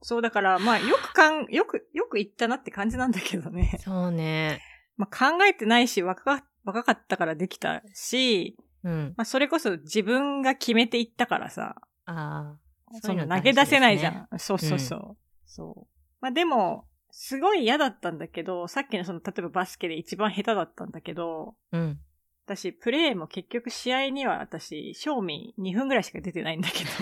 [0.00, 3.76] そうだから、まあよくかん、 よく、よく言ったなって感じなんだけどね。
[3.82, 4.62] そうね。
[4.96, 9.14] まあ考えてないし、若か若かったからできたし、うん。
[9.16, 11.74] まあそれこそ自分が決めていったからさ、
[12.06, 12.58] ああ。
[13.02, 14.38] そういうの投げ出せないじゃん。
[14.38, 15.16] そうそうそう。
[15.44, 16.04] そう。
[16.20, 21.98] まあでも、すごい嫌だったんだけど、さっきのその、例えばバスケで一番下手だったんだけど、うん。
[22.46, 26.90] 私、プレーも結局試合には私、賞味2分ぐらいしか出てないんだけど。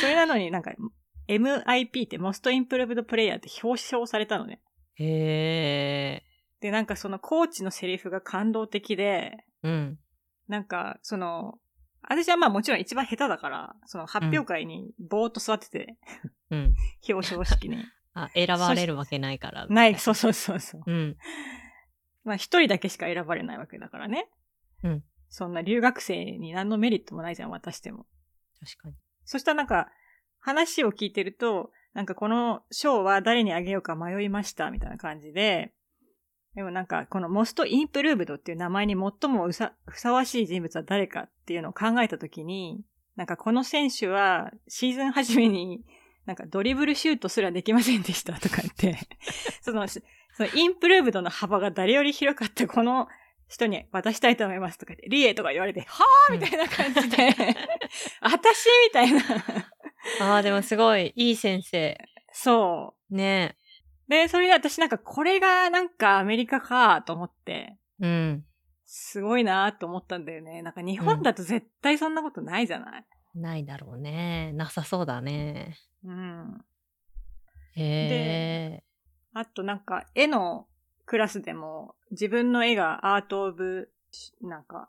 [0.00, 0.72] それなのになんか、
[1.28, 4.60] MIP ってモストインプルーブドプレイヤーって表彰されたのね。
[4.94, 6.24] へえ。
[6.60, 9.98] で、なんかそのコーチのセリフが感動的で、うん。
[10.48, 11.58] なんか、その、
[12.08, 15.96] 私はまあもちろん一番下手だから、その発表会にぼーっと座ってて、
[16.50, 16.74] うん。
[17.08, 17.84] 表彰式に。
[18.14, 19.66] あ、選ばれるわけないから。
[19.66, 20.82] ない、そうそうそうそう。
[20.86, 21.16] うん。
[22.24, 24.28] まあ一人だけしか選ばれないわけだからね。
[24.82, 25.04] うん。
[25.28, 28.06] そんな留学生に何のメリットもないじゃん、渡しても。
[28.60, 28.94] 確かに。
[29.24, 29.90] そしたらなんか、
[30.38, 35.72] 話を聞いてると、なんかこの賞は誰にあげようか迷いました、みたいな感じで、
[36.54, 39.52] でもなんか、このモストインプルーブドっていう名前に最もふ
[40.00, 42.84] さわしい人物は誰かっていうのを考えたときに、
[43.16, 45.84] なんかこの選手はシーズン初めに
[46.26, 48.98] なんかドリブルシュートすらできませんでしたとか言って、
[49.62, 50.00] その、そ
[50.38, 53.08] のインプルーブドの幅が誰より広かったこの
[53.48, 57.34] 人に渡したいと思いますとか言って、リエとか言われて、はぁみたいな感じで、
[58.20, 59.20] 私みたいな。
[60.20, 61.98] ああ、でもすごい、いい先生。
[62.32, 63.14] そう。
[63.14, 63.56] ね
[64.08, 68.44] で、それで私なんかこれがなんかアメリカかと思って、うん。
[68.84, 70.62] すごいなと思ったんだよね。
[70.62, 73.04] なんか日本だと絶対そんなことないじゃない、
[73.34, 74.52] ないだろうね。
[74.52, 75.76] なさそうだね。
[76.04, 76.64] うん、
[77.76, 78.84] へえ。
[79.32, 80.66] あとなんか絵の
[81.06, 83.90] クラスでも自分の絵がアートオブ、
[84.42, 84.88] なんか、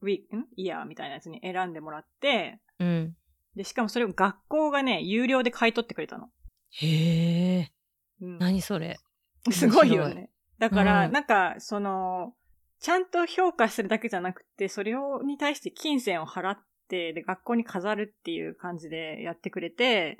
[0.00, 0.46] ウィーん？
[0.56, 3.16] イヤーみたいなやつに選んでもらって、うん。
[3.56, 6.30] で、しかもそれを学校がね、有料で買い取ってくれたの。
[6.70, 7.72] へえ。
[8.20, 8.98] うん何それ。
[9.50, 10.30] すごいよね。
[10.58, 12.34] だから、うんなんか、その、
[12.80, 20.18] ちゃんと評価するだけじゃなくて、それをに対して金銭を払って、で、学校に飾るっていう感じでやってくれて、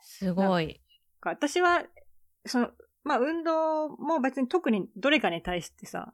[0.00, 0.80] すごい。
[1.22, 1.84] 私は、
[2.44, 2.70] その、
[3.02, 6.12] まあ、運動も別に特にどれかに対してさ、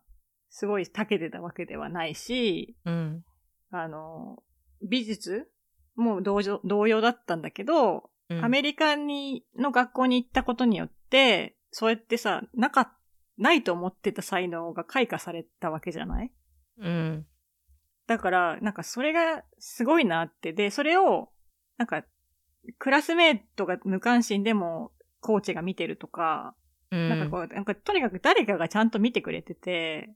[0.51, 3.24] すごい長けてたわけではないし、うん。
[3.70, 4.43] あの、
[4.82, 5.51] 美術
[5.97, 12.97] も同様同様だったんだけど、うんアメリカに、の学校に行ったことによって、そうやってさ、なか、
[13.36, 16.32] ないと思ってた才能が開花されたわけじゃない？
[16.78, 17.27] うん。
[18.07, 20.53] だから、なんかそれがすごいなって。
[20.53, 21.31] で、それを、
[21.78, 22.05] なんか、
[22.78, 26.55] クラスメイトが無関心でも、コーチが見てるとか、
[26.90, 27.09] うん。
[27.09, 30.15] なんかこう、なんかとにかく誰かがちゃんと見てくれてて、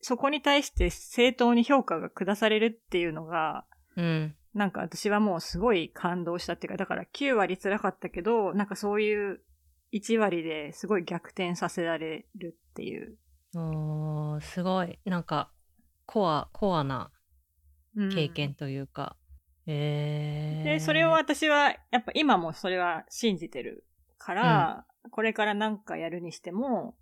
[0.00, 3.64] そこに対して正当に評価が下されるっていうのが、
[3.96, 4.36] うん。
[4.54, 9.40] なんか私はもうすごい感動したっていうか、だから9割辛かったけど、なんかそういう
[9.92, 13.18] 1割ですごい逆転させられるっていう。
[13.56, 14.98] おーすごい。
[15.04, 15.50] なんか、
[16.06, 17.10] コア、コアな
[17.96, 19.16] うん経験というか。
[19.66, 20.64] へえ。
[20.64, 23.86] で、それを私は、やっぱ今もそれは信じてる
[24.18, 26.96] から、これからなんかやるにしても、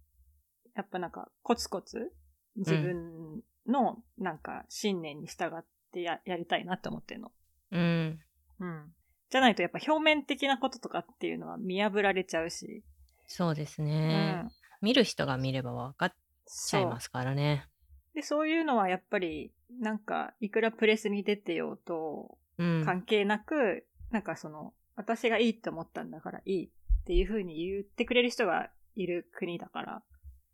[0.74, 2.12] やっぱなんかコツコツ
[2.57, 7.33] 自分のなんか信念に従ってややりたいなって思ってるの。
[7.73, 8.20] うん。
[8.61, 8.94] うん。
[9.31, 12.85] じゃないとやっぱ表面的なこととかっていうのは見破られちゃうし。
[13.27, 14.32] そうですうね。
[14.43, 14.51] ん。
[14.82, 16.15] 見る人が見れば分かっちゃ
[16.47, 17.66] そいうますからね。
[18.15, 22.85] で、そういうのはやっぱり、なんか、いくらプレスに出てようと、うん。
[22.85, 30.03] 関係なく、なんかその、私がいいって思ったんだからいいっていう風に言ってくれる人がいる国だから。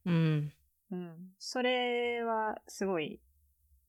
[0.06, 0.52] うん。
[0.92, 1.32] うん。
[1.38, 3.20] それはすごい、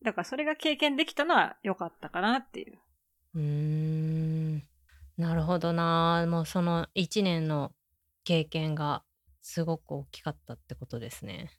[0.02, 2.80] だからそれが経験できたのは良かったかなっていう。
[3.36, 4.64] うーん。
[5.18, 6.26] なるほどな。
[6.30, 7.74] もうその1年の
[8.24, 9.04] 経験が
[9.42, 11.52] すごく大きかったってことですね。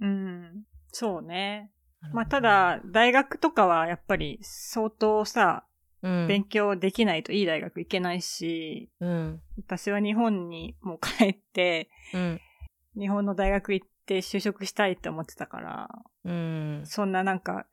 [0.00, 0.64] うん。
[0.92, 1.70] そうね。
[2.12, 5.64] まあただ、大学とかはやっぱり相当さ、
[6.02, 6.26] うん。
[6.28, 9.42] 勉強できないといい大学行けないし、うん。
[9.58, 12.40] 私は日本にもう帰って、うん。
[12.98, 15.88] 日本の大学行って就職したいって思ってたから、
[16.24, 16.82] うん。
[16.84, 17.66] そんななんか、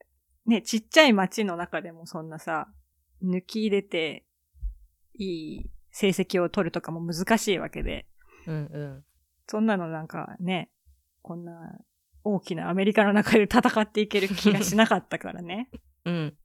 [0.46, 2.68] ね、ちっちゃい町の中でもそんなさ、
[3.24, 4.26] 抜き入れて、
[5.16, 5.26] い
[5.62, 8.08] い成績を取るとかも難しいわけで、
[8.48, 8.56] うん。
[8.66, 9.04] うん。
[9.48, 10.70] そんなのなんかね、
[11.22, 11.80] こんな
[12.24, 15.70] 大きなアメリカの中で戦っていける気がしなかったからね。
[16.06, 16.38] うん。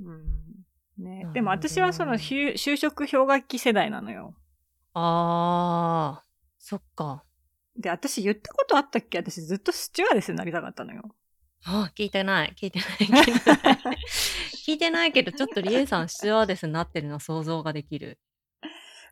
[0.00, 0.34] うん。
[0.96, 4.36] ねでも私はその就就職氷河期世代なのよ。
[4.94, 6.28] あー、
[6.58, 7.24] そっか。
[7.76, 9.18] で、私言ったことあったっけ？
[9.18, 11.14] 私ずっとスチュワーデスになりたかったのよ。
[11.66, 12.54] あ、聞いてない。
[12.56, 12.88] 聞いてない。
[12.88, 13.78] 聞いてない。
[14.66, 18.18] 聞いてないけど、 ちょっとリエさん、スチュワーデスになってるの想像ができる。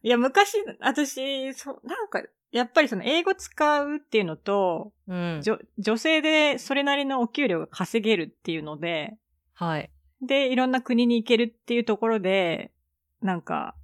[0.03, 5.41] いや、昔、私、そなんか、やっぱりその英語使うっていうのと、うん。
[5.43, 9.17] じょ女性でそれなりのお給料が稼げるっていうので、
[9.55, 9.91] はい。
[10.21, 12.73] で、いろんな国に行けるっていうところで、
[13.21, 13.75] なんか、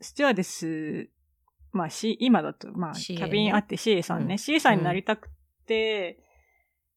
[0.00, 1.08] スチュワーデス、
[1.72, 5.28] まあ、C、今だと、まあ、キャビンあって CA さんね、うん CA さんになりたく
[5.66, 6.23] て、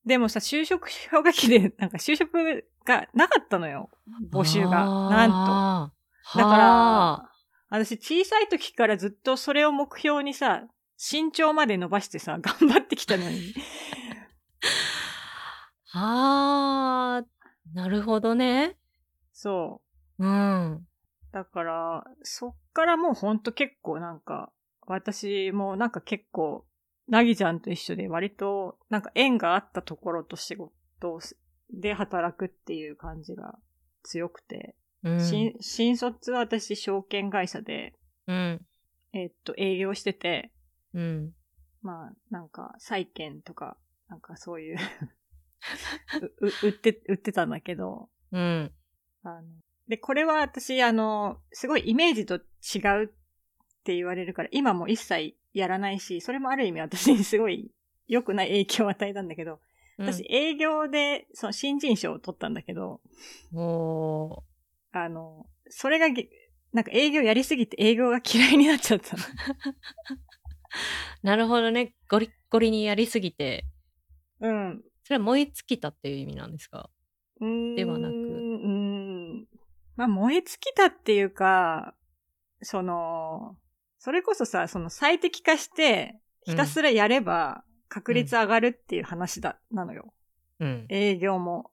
[0.08, 3.90] でもさ、就職氷河期で、 なんか就職がなかったのよ。
[4.32, 4.86] 募集が。
[5.10, 5.92] なんと。
[6.34, 7.30] とだから、
[7.70, 10.64] 私小さい時からずっとそれを目標にさ、
[10.98, 13.54] 身長まで伸ばしてさ、 頑張ってきたのに。
[15.94, 18.78] あー、なるほどね。
[19.34, 19.82] そ
[20.20, 20.74] うん。
[20.76, 20.86] う。
[21.34, 24.52] だから、そっからもうほんと結構なんか、
[24.88, 26.66] 私もなんか結構、
[27.08, 30.72] なぎちゃんと一緒で割となんか縁があったところと仕事
[31.72, 33.58] で働くっていう感じが
[34.04, 35.20] 強くて、うん。
[35.22, 37.94] 新新卒は私証券会社で、
[38.28, 38.66] うん。
[39.14, 40.52] えっと営業してて、
[40.94, 41.34] うん。
[41.82, 43.78] まあ、なんか、債券とか、
[44.10, 44.78] なんかそういう
[46.64, 48.72] 売って、売ってたんだけど、うん。
[49.24, 49.44] あの、
[49.88, 53.08] で、これは私、あの、すごいイメージと違うっ
[53.84, 57.72] て言われるから、今も一切やらないし、それもある意味私にすごい
[58.08, 59.60] 良くない影響を与えたんだけど、
[60.00, 63.02] 私、営業で、その新人賞を取ったんだけど、
[63.52, 63.60] うん。
[65.00, 66.30] あの、それがげ、
[66.72, 69.24] なんか営業やりすぎて営業が嫌いになっちゃったの。
[71.24, 71.96] なるほどね。
[72.10, 73.66] ゴリッゴリにやりすぎて、
[74.40, 74.84] うん。
[75.04, 76.90] それは燃え尽きたっていう意味なんですか？
[77.40, 79.48] うーんではなくうん。
[79.96, 81.96] まあ、燃え尽きたっていうか、
[82.62, 83.58] その、
[84.00, 90.14] それこそさ、その最適化して、ひたすらやれば確率上がるっていう話だ、なのよ。
[90.60, 90.86] うん。
[90.90, 91.72] 営業も。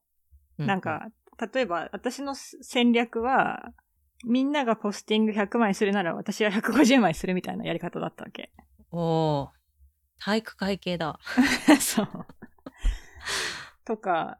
[0.57, 1.07] うなん、か、
[1.53, 3.73] 例えば私の戦略は、
[4.23, 8.51] みんながポスティング100枚するなら私は150枚するみたいなやり方だったわけ。
[8.91, 9.49] おー。
[10.19, 11.19] 体育会系だ。
[11.79, 12.07] そう。
[13.83, 14.39] とか、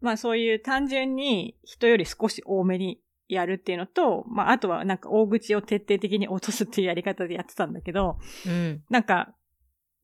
[0.00, 3.00] まあそういう単純に人より少し多めに
[3.34, 8.82] やるっていうのと、まああとはなんか大口を徹底的に落とすっていうやり方でやってたんだけど、うん。
[8.90, 9.34] なんか、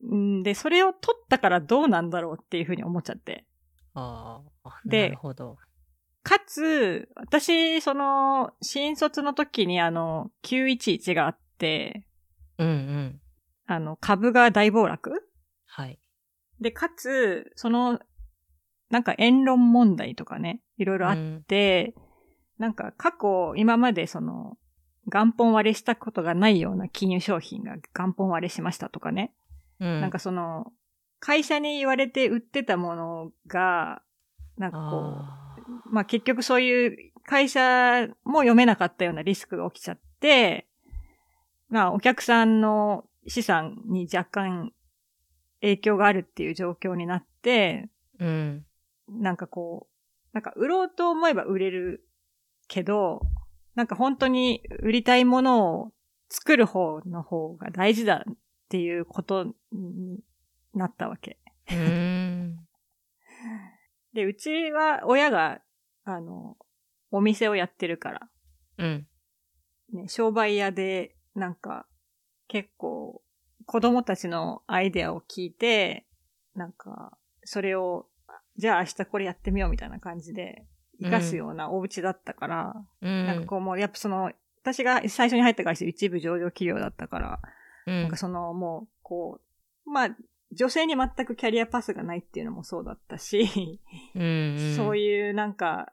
[0.05, 3.47] んで、それを取ったからどうなんだろうっていうふうに思っちゃって。
[3.95, 4.81] ああ。
[4.85, 5.59] でなるほど。
[6.23, 12.07] かつ、私、その、新卒の時にあの、911があって、
[12.59, 13.21] うんうん。
[13.67, 15.13] あの、株が大暴落？
[15.67, 15.99] はい。
[16.61, 18.01] で、かつ、その、
[18.91, 21.95] なんか言論問題とかね、いろいろあっうんて、
[22.61, 24.59] なんか過去、今までその、
[25.07, 29.33] 元本割れしたことがないような金融商品が元本割れしましたとかね。
[29.81, 30.01] うん。
[30.03, 30.71] なんかその、
[31.21, 34.03] 会社に言われて売ってたものが、
[34.59, 35.57] なんかこあ
[35.89, 40.67] う、まあ結局そういう会社も読めなかったようなリスクが起きちゃって、
[41.71, 44.73] まあお客さんの資産に若干
[45.63, 48.67] 影響があるっていう状況になって、ーうん。
[49.09, 52.07] なんかこう、なんか売ろうと思えば売れる
[52.71, 53.21] けど、
[53.75, 55.93] なんか本当に売りたいものを
[56.29, 58.35] 作る方の方が大事だっ
[58.69, 60.21] ていうことに
[60.73, 61.39] なったわけ。
[64.13, 64.15] う。
[64.15, 65.61] で、うちは親が、
[66.05, 66.57] あの、
[67.11, 68.29] お店をやってるから、
[68.79, 69.07] うん。
[69.93, 71.87] ね、商売屋で、なんか、
[72.47, 73.21] 結構、
[73.67, 76.07] 子供たちのアイデアを聞いて、
[76.55, 78.07] なんか、それを、
[78.57, 80.65] じゃあ明日これやってみようみたいな感じで、
[81.01, 83.27] 活かすようなお家だったから、うん。
[83.27, 84.33] なんかこうもう、やっぱその、
[84.63, 87.41] 私が最初に入った会社一部上場企業だったから、
[87.87, 89.41] うん、なんかそのもう、こ
[89.87, 90.17] う、まあ、
[90.53, 93.81] 女性に全くキャリアパスがないっていうのもそうだったし、
[94.15, 95.93] うんうん、そういいうなんか、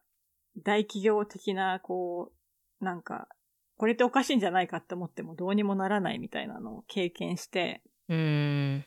[0.64, 2.32] 大企業的な、こ
[2.82, 3.28] う、なんか、
[3.78, 8.18] これっておかしいんじゃないかって思ってもどうにもならないみたいなのを経験して、うん。
[8.18, 8.22] う
[8.80, 8.86] ん。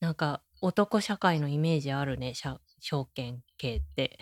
[0.00, 4.18] なんか、男社会のイメージあるね、社証券系って。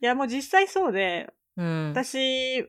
[0.00, 1.90] いやもう実際そうで、うん。
[1.90, 2.62] 私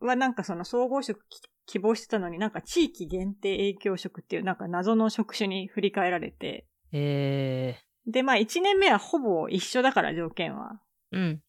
[0.00, 10.80] はなんかその総合職き希望してたのになんか地域限定営業職っていうなんか謎の職種に振り返られて、えでまあ1年目はほぼ一緒だから条件は。
[11.12, 11.42] ー、うん。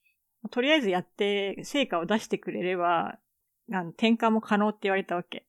[0.52, 3.18] とりあえずやって成果を出してくれれば、
[3.72, 5.46] あの転換も可能って言われたわけ。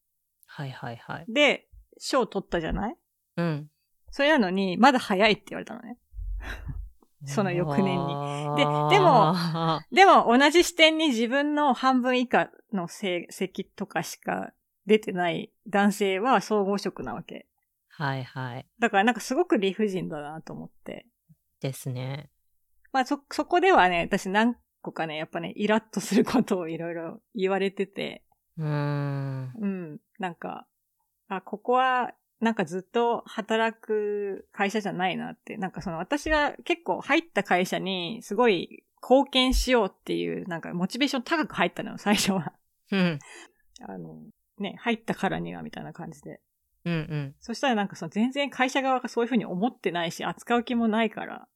[0.47, 1.25] はいはいはい。
[1.29, 2.97] で、賞取ったじゃない？
[3.39, 3.71] うん。
[4.11, 5.99] それなのに、まだ早いって言われたのね。
[7.27, 8.15] その翌年に
[8.57, 9.35] ででも
[9.91, 14.53] でも、同じ視点に自分の半分以下の成績とかしか
[14.87, 17.47] 出てない男性は総合職なわけ。
[17.89, 18.67] はいはい。
[18.79, 21.07] だからなんかすごく理不尽だなと思って。
[21.61, 22.31] ですね。
[22.93, 28.25] まあそ、そこではね、私何個かね、やっぱね、イラッとすることをいろいろ言われてて、
[28.57, 29.53] うーん。
[29.61, 30.67] うん、なんか、
[31.29, 35.57] あ、ここは、なんかずっと働く会社じゃないなって。
[35.57, 42.53] なんかその私が結構入った会社にすごい貢献しようっていう、なんかモチベーション高く入ったのよ、最初は。
[42.91, 43.19] うん。
[43.87, 44.23] あの、
[44.59, 46.41] ね、入ったからにはみたいな感じで。
[46.85, 47.35] うんうん。
[47.41, 51.49] そしたらなんかその全然会社側がそういうふうに思ってないし、扱う気もないから。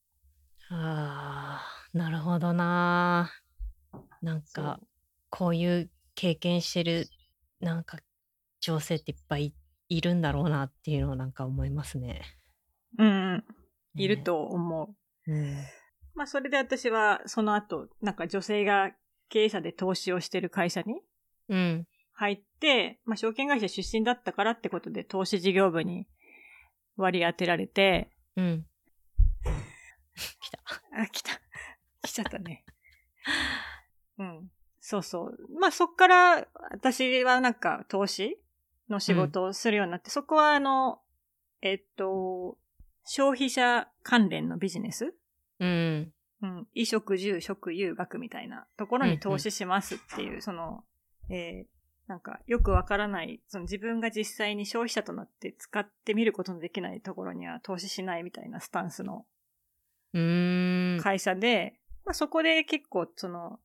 [0.70, 1.62] ああ、
[1.96, 3.30] なるほどな。
[4.22, 4.80] なんか、
[5.30, 7.06] こういう経験してる、
[7.60, 7.98] なんか、
[8.60, 9.54] 女性っていっぱいい
[9.88, 12.22] るんだろうなっていうのをなんか思いますね。
[12.98, 13.44] うんうん、ね
[13.94, 14.22] いる。
[14.22, 14.94] と思
[15.26, 15.32] う。
[15.32, 15.56] うん。
[16.14, 18.92] まあそれで私はその後、なんか女性が
[19.28, 21.02] 経営者で投資をしてる会社に
[21.48, 21.86] うん。
[22.12, 26.06] 入って、まあ、証券会社出身だったからってことで投資事業部に
[26.96, 28.66] 割り当てられて、うん。
[30.40, 30.58] 来た。
[30.96, 31.40] あ、来た。
[32.02, 32.64] 来ちゃったね。
[34.18, 34.50] うん。
[34.80, 35.58] そうそう。
[35.58, 38.38] まあ、そっから私はなんか投資
[38.88, 41.00] の仕事をするようになって、そこはあの、
[41.62, 42.58] えっと、
[43.04, 45.14] 消費者関連のビジネス？
[45.60, 46.12] うん。
[46.42, 46.66] うん。
[46.74, 50.84] 衣食住食遊学みたいなところに投資しますっていう、その、
[51.30, 51.74] えー
[52.06, 59.24] なんかよくわからない、その自分が実際に消費者となって使ってみることのできないところには投資しないみたいなスタンスの。
[60.12, 63.58] 会社で、まあ、そこで結構その、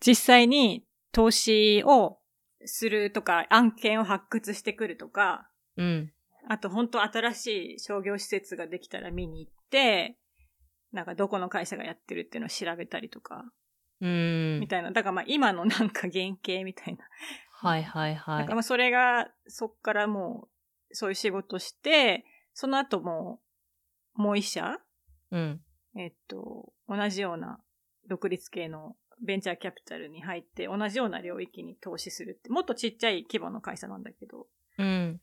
[0.00, 2.19] 実際に投資を
[2.64, 6.12] するとか、案件を発掘してくるとか、うん。
[6.48, 10.16] あと本当新しい商業施設ができたら見に行って、
[10.92, 13.44] なんかどこの会社がやってるっていうのを調べたりとか、
[14.00, 14.68] うんみ。
[14.68, 14.90] たいな。
[14.90, 17.04] だからまあ今のなんか原型みたいな。
[17.50, 18.54] はいはいはいなんか。
[18.54, 20.48] まあそれが、そっからも
[20.90, 22.24] う、そういう仕事して、
[22.54, 23.40] その後も、
[24.14, 24.78] もう一社
[25.30, 25.60] うん。
[25.96, 27.60] えっと、同じような
[28.08, 34.46] 独立系のベンチャーキャピタルに入って、同じような領域に投資するって、もっとちっちゃい規模の会社なんだけど、
[34.78, 35.20] うん。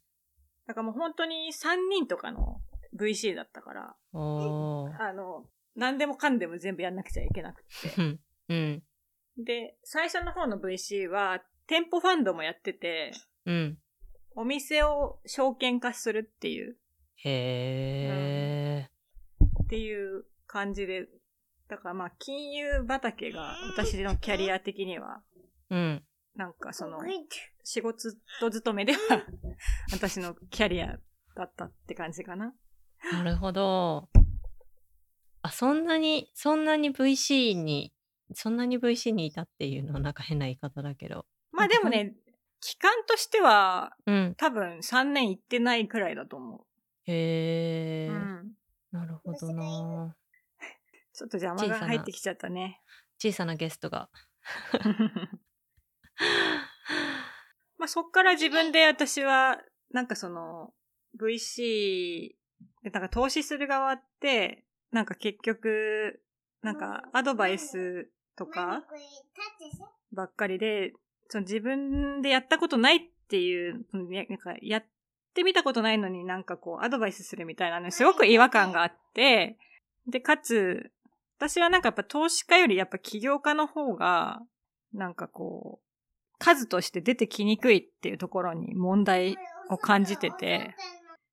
[0.68, 2.62] だからもう本当に3人とかの
[2.96, 3.96] VC だったから。
[4.14, 5.46] あの、
[5.76, 8.02] 何でもかんでも全部やんなくちゃいけなくて。
[8.02, 8.20] うん。
[8.50, 8.84] うん。
[9.38, 13.12] で、最初の方の VC は、店舗ファンドもやってて、
[13.46, 13.78] うん。
[14.36, 16.78] お店を証券化するっていう、
[17.24, 18.90] へえ。
[19.64, 21.08] っていう感じで、
[21.70, 25.22] だからまあ、金融畑が私のキャリア的には、
[25.70, 26.04] うん。
[26.36, 27.00] なんかその、
[27.64, 28.12] 仕事
[28.52, 29.00] 勤めでは、
[29.92, 30.98] 私のキャリア
[31.36, 32.54] だったって感じかな。
[33.12, 34.10] なるほど。
[35.42, 37.94] あ、そんなに、そんなに VC に、
[38.34, 41.26] そんなに VC にいたっていうのはなんか変な言い方だけど。
[41.52, 42.16] まあでもね、
[42.62, 44.36] 期間としては、うん。
[44.38, 46.62] 多分3年行ってないくらいだと思う。
[47.06, 48.52] へえ、うん。
[48.92, 50.16] なるほどな。
[51.18, 52.80] ちょっと邪魔が入ってきちゃったね。
[53.18, 54.10] 小さなゲストが。
[57.78, 59.62] まあそっから自分で私は、
[59.92, 60.74] なんかその、
[61.20, 62.36] VC
[62.84, 66.22] で、なんか投資する側って、なんか結局、
[66.62, 68.84] なんかアドバイスとか
[70.12, 70.94] ばっかりで、
[71.30, 74.86] その自分でやったことないっていう、ねなんかやっ
[75.38, 79.60] ってみたことないのになんかこう、アドバイスするみたいなのすごく違和感があって、
[80.08, 80.92] で、かつ、
[81.38, 84.40] 私はなんかやっぱ投資家よりやっぱ起業家の方が、
[84.94, 85.88] なんかこう、
[86.40, 89.38] 数として出てきにくいっていうところに問題
[89.70, 90.76] を感じてて、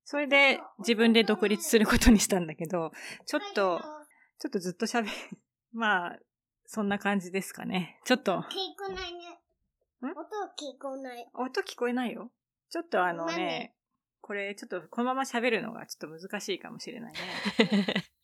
[0.03, 2.91] それで自分で独立することにしたんだけど、
[3.25, 3.81] ちょっと、
[4.39, 5.09] ちょっとずっと喋る。
[5.73, 6.19] まあ、
[6.67, 7.99] そんな感じですかね。
[8.05, 8.43] ちょっと、聞
[8.77, 9.41] こえないね。
[10.01, 10.05] ん？
[10.05, 11.29] 音聞こえない。
[11.33, 12.31] 音聞こえないよ。
[12.69, 13.75] ちょっとあのね、
[14.21, 17.19] これちょっとこのまま喋るのがちょっと難しいかもしれないね。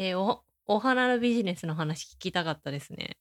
[0.00, 3.16] えーお、お花のビジネスの話聞きたかったですね。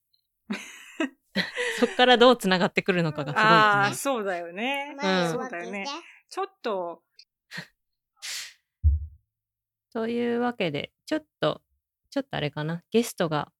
[1.80, 4.14] そっからどうつながってくるのかがすごいああ、ですね。
[4.14, 4.96] そうだよね。
[4.96, 5.88] うんそうだよね。
[6.30, 7.02] ちょっと、
[9.92, 11.64] というわけで、ちょっと、
[12.12, 12.84] ちょっとあれかな。
[12.92, 13.52] ゲストが、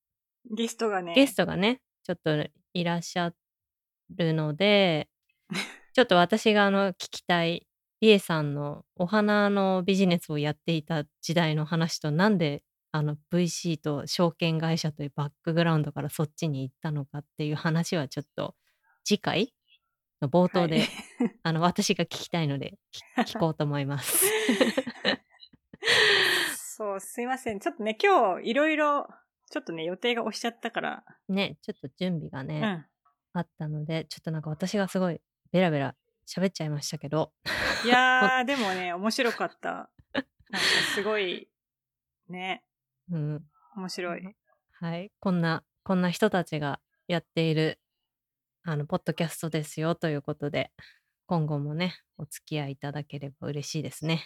[0.56, 3.34] ゲストがね、ゲストがね、ちょっといらっしゃ
[4.12, 5.10] るので、
[5.94, 7.66] ちょっと私があの聞きたい、
[8.00, 12.62] リエさんのお花のビジネスをやっていた時代の話と、なんで
[12.98, 18.56] あの VC と証券会社というバックグラウンドからそっちに行ったのかっていう話はちょっと
[19.04, 19.54] 次回
[20.20, 20.88] の冒頭で、は い
[21.44, 22.74] あの私が聞きたいので
[23.16, 24.26] 聞聞こうと思います。
[26.58, 27.60] そう、すいません。
[27.60, 29.08] ちょっとね、今日いろいろ、
[29.50, 32.86] ちょっとね、予定が押しちゃったから、ね、ちょっと準備がうね、ん。
[33.34, 35.22] あったので、ちょっとなんか私がすごい
[35.52, 35.96] ベラベラ
[36.28, 37.34] 喋っちゃいましたけど、
[37.86, 39.90] いやー、でもね、面白かった。
[40.50, 41.50] なんかすごい、
[42.30, 42.64] ね、
[43.12, 43.44] うん、
[43.76, 44.36] 面白い。
[44.80, 47.80] はい、こんな、こんな人たちがやっている、
[48.64, 50.72] あの、ポッドキャストですよということで、
[51.26, 54.24] 今後もね、お付き合いいただければ嬉しいですね。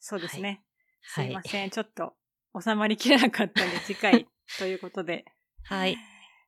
[0.00, 0.62] そうですね。
[1.02, 1.70] はい、すいません。
[1.70, 2.14] ちょっと
[2.60, 5.24] 収まりきれなかったんで、 次回ということで。
[5.64, 5.96] はい。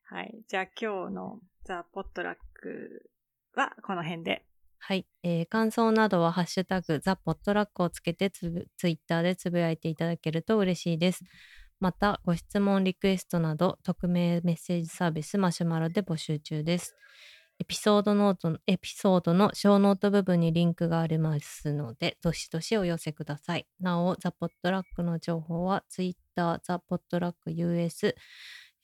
[0.04, 0.42] はい。
[0.48, 3.10] じゃあ今日のザ・ポットラック
[3.54, 4.44] はこの辺で。
[4.86, 11.24] はい、えー感想などは「ハッシュタグザ・ポットラック」をつけてつぶツイッターでつぶやいていただけると嬉しいです。
[11.80, 16.94] また、ご質問、リクエストなど、匿名メッセージサービスマシュマロで募集中です。
[17.60, 23.66] エピソードノート、エピソードのショーノート部分にリンクがありますので、どしどしお寄せください。
[23.80, 28.14] なお、ザ・ポットラックの情報は、ツイッター、ザ・ポットラック US、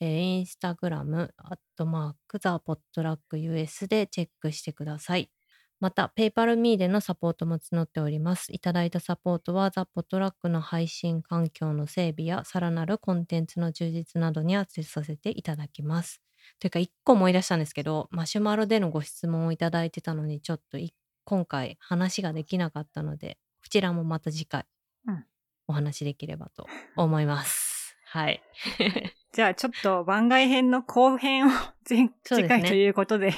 [0.01, 5.31] えーインスタグラム、アットマーク、ザ・ポットラック US でチェックしてください。
[5.81, 8.53] また、PayPal.me でのサポートも募っております。
[8.53, 16.21] いただいたサポートは、ザ・ポットラックの配信環境の整備や、さらなるコンテンツの充実などにアクセスさせていただきます。
[16.59, 20.93] というか、一個思い出したんですけど、マシュマロでのご質問をいただいてたのに、ちょっとい
[21.25, 24.67] 今回話ができなかったので、こちらもまた次回、
[25.07, 25.25] うん
[25.71, 26.67] お話できればと
[26.97, 27.97] 思います。
[28.07, 28.43] はい。
[29.33, 31.51] じゃあちょっと番外編の後編を
[31.89, 33.31] 前ね次回ということで。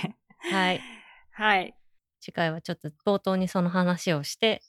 [0.51, 0.81] はい。
[1.33, 1.75] はい。
[2.23, 4.63] 次回はちょっと冒頭にその話をして、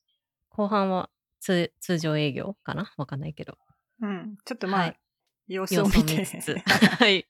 [0.49, 1.09] 後半は
[1.39, 2.91] 通通常営業かな？
[2.97, 3.57] わかんないけど。
[4.01, 4.35] うん。
[4.43, 4.99] ちょっとまあ、はい
[5.47, 6.17] 様子を見て。
[6.17, 6.55] 見つつ。
[6.99, 7.27] はい。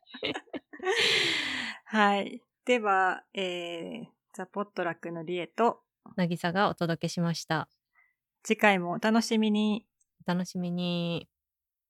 [1.85, 2.41] はい。
[2.65, 5.81] では、えー、ザ・ポットラックのリエと、
[6.15, 7.69] 渚がお届けしました。
[8.43, 9.85] 次回もお楽しみに。
[10.25, 11.27] お楽しみに。